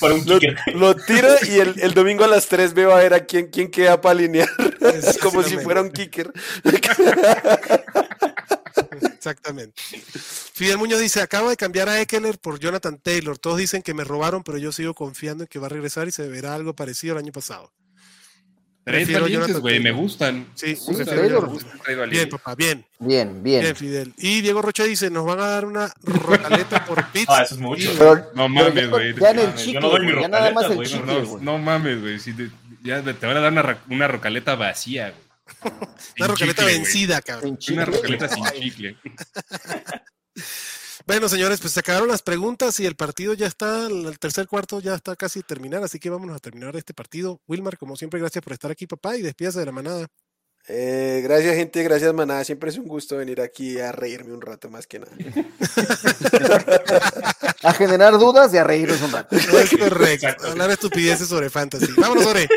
Para 0.00 0.14
un 0.14 0.24
Lo, 0.26 0.38
kicker. 0.38 0.56
lo 0.74 0.94
tiro 0.96 1.28
y 1.46 1.58
el, 1.58 1.74
el 1.80 1.92
domingo 1.92 2.24
a 2.24 2.28
las 2.28 2.46
3 2.46 2.72
veo 2.72 2.92
a 2.94 2.98
ver 3.00 3.12
a 3.12 3.26
quién, 3.26 3.48
quién 3.48 3.70
queda 3.70 4.00
para 4.00 4.12
alinear. 4.12 4.48
Es 4.80 5.18
como 5.22 5.42
si 5.42 5.58
fuera 5.58 5.82
un 5.82 5.90
kicker. 5.90 6.32
Exactamente. 9.02 9.80
Fidel 10.54 10.78
Muñoz 10.78 11.00
dice, 11.00 11.20
acabo 11.20 11.50
de 11.50 11.56
cambiar 11.56 11.88
a 11.88 12.00
Eckler 12.00 12.38
por 12.38 12.58
Jonathan 12.58 12.98
Taylor. 12.98 13.38
Todos 13.38 13.58
dicen 13.58 13.82
que 13.82 13.94
me 13.94 14.04
robaron, 14.04 14.42
pero 14.42 14.58
yo 14.58 14.72
sigo 14.72 14.94
confiando 14.94 15.44
en 15.44 15.48
que 15.48 15.58
va 15.58 15.66
a 15.66 15.70
regresar 15.70 16.08
y 16.08 16.12
se 16.12 16.26
verá 16.28 16.54
algo 16.54 16.74
parecido 16.74 17.14
al 17.14 17.18
año 17.24 17.32
pasado. 17.32 17.72
Tres 18.84 19.12
valientes, 19.20 19.58
güey, 19.60 19.80
me 19.80 19.90
gustan. 19.92 20.46
Sí, 20.54 20.74
prefiero 20.86 21.50
Taylor. 21.84 22.08
Bien, 22.08 22.26
papá, 22.30 22.54
bien, 22.54 22.86
Bien, 22.98 23.42
bien, 23.42 23.60
bien. 23.60 23.76
Fidel. 23.76 24.14
Y 24.16 24.40
Diego 24.40 24.62
Rocha 24.62 24.84
dice, 24.84 25.10
nos 25.10 25.26
van 25.26 25.40
a 25.40 25.46
dar 25.46 25.66
una 25.66 25.92
rotaleta 26.02 26.86
por 26.86 27.04
pizza. 27.12 27.40
Ah, 27.40 27.42
eso 27.42 27.56
es 27.56 27.60
mucho. 27.60 27.92
Pero, 27.98 28.30
No 28.34 28.48
mames, 28.48 28.88
güey. 28.88 29.14
ya 29.14 29.30
en 29.32 29.38
el 29.40 29.46
mames, 29.48 29.60
yo 29.60 29.64
chicle, 29.66 29.80
no 29.80 29.90
doy 29.90 30.06
mi 30.06 30.20
ya 30.22 30.28
nada 30.28 30.52
más 30.52 30.70
el 30.70 30.82
chicle, 30.86 31.02
No, 31.22 31.38
no 31.38 31.58
mames, 31.58 32.00
güey. 32.00 32.18
Si 32.18 32.32
de- 32.32 32.50
Ya 32.82 33.02
te 33.02 33.26
van 33.26 33.36
a 33.36 33.40
dar 33.40 33.52
una, 33.52 33.78
una 33.90 34.08
rocaleta 34.08 34.54
vacía, 34.54 35.10
güey. 35.10 35.27
una 36.18 36.26
rocaleta 36.26 36.64
vencida, 36.64 37.20
cabrón. 37.22 37.58
Una 37.70 37.84
rocaleta 37.84 38.28
sin 38.28 38.44
chicle. 38.44 38.96
Bueno, 41.06 41.26
señores, 41.26 41.58
pues 41.58 41.72
se 41.72 41.80
acabaron 41.80 42.08
las 42.08 42.20
preguntas 42.20 42.78
y 42.80 42.84
el 42.84 42.94
partido 42.94 43.32
ya 43.32 43.46
está, 43.46 43.86
el 43.86 44.18
tercer 44.18 44.46
cuarto 44.46 44.78
ya 44.78 44.94
está 44.94 45.16
casi 45.16 45.42
terminar, 45.42 45.82
así 45.82 45.98
que 45.98 46.10
vámonos 46.10 46.36
a 46.36 46.38
terminar 46.38 46.76
este 46.76 46.92
partido. 46.92 47.40
Wilmar, 47.46 47.78
como 47.78 47.96
siempre, 47.96 48.20
gracias 48.20 48.44
por 48.44 48.52
estar 48.52 48.70
aquí, 48.70 48.86
papá, 48.86 49.16
y 49.16 49.22
despídase 49.22 49.58
de 49.60 49.64
la 49.64 49.72
manada. 49.72 50.06
Eh, 50.70 51.22
gracias, 51.24 51.56
gente, 51.56 51.82
gracias, 51.82 52.12
manada. 52.12 52.44
Siempre 52.44 52.68
es 52.68 52.76
un 52.76 52.86
gusto 52.86 53.16
venir 53.16 53.40
aquí 53.40 53.80
a 53.80 53.90
reírme 53.90 54.34
un 54.34 54.42
rato 54.42 54.68
más 54.68 54.86
que 54.86 54.98
nada. 54.98 55.12
a 57.62 57.72
generar 57.72 58.18
dudas 58.18 58.52
y 58.52 58.58
a 58.58 58.64
reírnos 58.64 59.00
un 59.00 59.12
rato. 59.12 59.34
Es 59.34 59.46
correcto. 59.78 60.46
Hablar 60.46 60.70
estupideces 60.70 61.28
sobre 61.28 61.48
fantasy. 61.48 61.86
Vámonos, 61.96 62.26
Ore. 62.26 62.48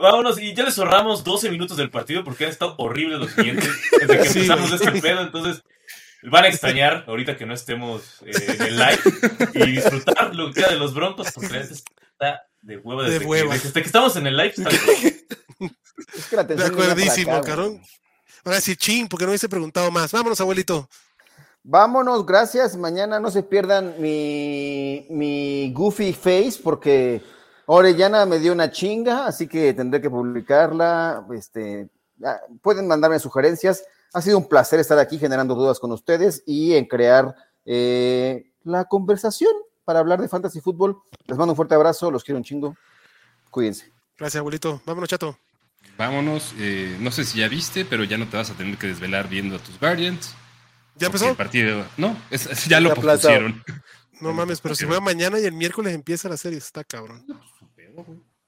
Vámonos, 0.00 0.40
y 0.40 0.54
ya 0.54 0.64
les 0.64 0.78
ahorramos 0.78 1.24
12 1.24 1.50
minutos 1.50 1.76
del 1.76 1.90
partido 1.90 2.22
porque 2.22 2.44
han 2.44 2.50
estado 2.50 2.76
horribles 2.78 3.18
los 3.18 3.32
siguientes 3.32 3.70
desde 3.90 4.20
que 4.20 4.28
empezamos 4.28 4.72
este 4.72 4.92
pedo, 4.92 5.22
entonces 5.22 5.64
van 6.22 6.44
a 6.44 6.48
extrañar 6.48 7.04
ahorita 7.06 7.36
que 7.36 7.46
no 7.46 7.54
estemos 7.54 8.22
eh, 8.24 8.32
en 8.48 8.62
el 8.62 8.76
live 8.76 8.98
y 9.54 9.72
disfrutar 9.72 10.34
lo 10.34 10.48
que 10.48 10.60
queda 10.60 10.70
de 10.70 10.76
los 10.76 10.94
broncos 10.94 11.28
porque 11.32 11.58
está 11.58 12.46
de 12.62 12.78
huevo 12.78 13.02
de 13.02 13.18
huevo. 13.18 13.52
Desde 13.52 13.72
que 13.72 13.86
estamos 13.86 14.16
en 14.16 14.26
el 14.26 14.36
live 14.36 14.54
está 14.56 14.70
es 16.14 16.26
que 16.26 16.36
la 16.36 16.44
de 16.44 16.64
acuerdísimo, 16.64 17.40
carón. 17.42 17.80
Ahora 18.44 18.60
sí, 18.60 18.76
ching, 18.76 19.08
porque 19.08 19.24
no 19.24 19.30
hubiese 19.30 19.48
preguntado 19.48 19.90
más. 19.90 20.12
Vámonos, 20.12 20.40
abuelito. 20.40 20.88
Vámonos, 21.62 22.24
gracias. 22.24 22.76
Mañana 22.76 23.18
no 23.18 23.30
se 23.30 23.42
pierdan 23.42 24.00
mi, 24.00 25.06
mi 25.10 25.72
goofy 25.72 26.12
face 26.12 26.60
porque 26.62 27.22
Orellana 27.66 28.24
me 28.24 28.38
dio 28.38 28.52
una 28.52 28.70
chinga, 28.70 29.26
así 29.26 29.48
que 29.48 29.74
tendré 29.74 30.00
que 30.00 30.08
publicarla. 30.08 31.26
Este, 31.34 31.88
pueden 32.62 32.86
mandarme 32.86 33.18
sugerencias. 33.18 33.84
Ha 34.12 34.22
sido 34.22 34.38
un 34.38 34.48
placer 34.48 34.78
estar 34.78 34.98
aquí 34.98 35.18
generando 35.18 35.56
dudas 35.56 35.80
con 35.80 35.90
ustedes 35.90 36.44
y 36.46 36.74
en 36.74 36.86
crear 36.86 37.34
eh, 37.64 38.52
la 38.62 38.84
conversación 38.84 39.52
para 39.84 39.98
hablar 39.98 40.20
de 40.20 40.28
fantasy 40.28 40.60
fútbol. 40.60 41.02
Les 41.26 41.36
mando 41.36 41.52
un 41.52 41.56
fuerte 41.56 41.74
abrazo, 41.74 42.10
los 42.10 42.22
quiero 42.22 42.38
un 42.38 42.44
chingo. 42.44 42.76
Cuídense. 43.50 43.92
Gracias, 44.16 44.38
abuelito. 44.38 44.80
Vámonos, 44.86 45.08
chato. 45.08 45.36
Vámonos. 45.96 46.54
Eh, 46.58 46.96
no 47.00 47.10
sé 47.10 47.24
si 47.24 47.38
ya 47.38 47.48
viste, 47.48 47.84
pero 47.84 48.04
ya 48.04 48.18
no 48.18 48.28
te 48.28 48.36
vas 48.36 48.50
a 48.50 48.54
tener 48.54 48.76
que 48.76 48.86
desvelar 48.86 49.28
viendo 49.28 49.56
a 49.56 49.58
tus 49.58 49.78
Guardians. 49.78 50.34
¿Ya 50.96 51.06
empezó? 51.06 51.30
El 51.30 51.36
partido. 51.36 51.84
No, 51.96 52.16
ya 52.68 52.80
lo 52.80 52.94
pusieron. 52.94 53.62
No 54.20 54.32
mames, 54.34 54.60
pero 54.60 54.74
si 54.74 54.84
juega 54.86 55.00
mañana 55.00 55.38
y 55.38 55.44
el 55.44 55.52
miércoles 55.52 55.94
empieza 55.94 56.28
la 56.28 56.36
serie, 56.36 56.58
está 56.58 56.84
cabrón. 56.84 57.24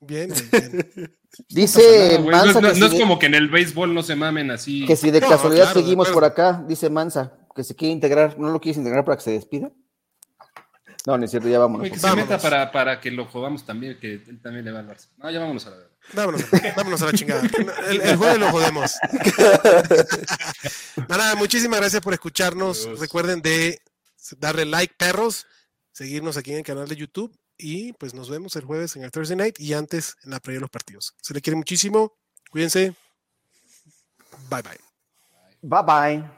Bien, 0.01 0.29
bien. 0.29 1.15
Dice 1.49 2.19
Mansa. 2.21 2.61
No, 2.61 2.87
es 2.87 2.95
como 2.95 3.19
que 3.19 3.27
en 3.27 3.35
el 3.35 3.49
béisbol 3.49 3.93
no 3.93 4.03
se 4.03 4.17
mamen 4.17 4.51
así. 4.51 4.87
Que 4.87 4.97
si 4.97 5.11
de 5.11 5.21
casualidad 5.21 5.73
seguimos 5.73 6.09
por 6.09 6.25
acá, 6.25 6.65
dice 6.67 6.89
Mansa, 6.89 7.35
que 7.55 7.65
se 7.65 7.77
quiere 7.77 7.93
integrar, 7.93 8.39
¿no 8.39 8.51
lo 8.51 8.61
quieres 8.61 8.79
integrar 8.79 9.05
para 9.05 9.19
que 9.19 9.25
se 9.25 9.33
despida? 9.33 9.71
No, 11.07 11.17
no 11.17 11.25
es 11.25 11.31
cierto, 11.31 11.49
ya 11.49 11.59
vámonos. 11.59 11.89
que 11.89 11.99
se 11.99 12.17
meta 12.17 12.39
para, 12.39 12.73
para, 12.73 13.01
que 13.01 13.11
lo 13.11 13.27
jodamos 13.27 13.65
también, 13.65 13.99
que 14.01 14.15
él 14.15 14.41
también 14.43 14.65
le 14.65 14.73
va 14.73 14.81
al 14.81 14.89
Barça. 14.89 15.09
No, 15.19 15.31
ya 15.31 15.39
vámonos 15.41 15.67
a 15.67 15.71
la 15.71 15.77
verdad. 15.77 15.88
Vámonos, 16.13 16.43
vámonos 16.77 17.03
a 17.03 17.07
la 17.07 17.13
chingada. 17.13 17.43
El, 17.89 18.01
el 18.01 18.17
jueves 18.17 18.39
lo 18.39 18.51
jodemos. 18.51 18.95
Nada, 21.09 21.35
muchísimas 21.37 21.81
gracias 21.81 22.03
por 22.03 22.15
escucharnos. 22.15 22.89
Recuerden 22.99 23.43
de 23.43 23.81
darle 24.39 24.65
like, 24.65 24.95
perros, 24.99 25.47
seguirnos 25.93 26.37
aquí 26.37 26.53
en 26.53 26.59
el 26.59 26.65
canal 26.65 26.89
de 26.89 26.97
YouTube 26.97 27.37
y 27.57 27.93
pues 27.95 28.15
nos 28.15 28.31
vemos 28.31 28.55
el 28.57 28.65
jueves 28.65 28.97
en 28.97 29.03
el 29.03 29.11
Thursday 29.11 29.37
Night 29.37 29.61
y 29.61 29.75
antes 29.75 30.17
en 30.25 30.31
la 30.31 30.41
previa 30.41 30.59
de 30.59 30.63
los 30.63 30.71
partidos. 30.71 31.15
Se 31.21 31.35
le 31.35 31.41
quiere 31.41 31.57
muchísimo. 31.57 32.17
Cuídense. 32.51 32.95
Bye 34.49 34.63
bye. 34.63 34.81
Bye 35.63 35.83
bye. 35.83 36.38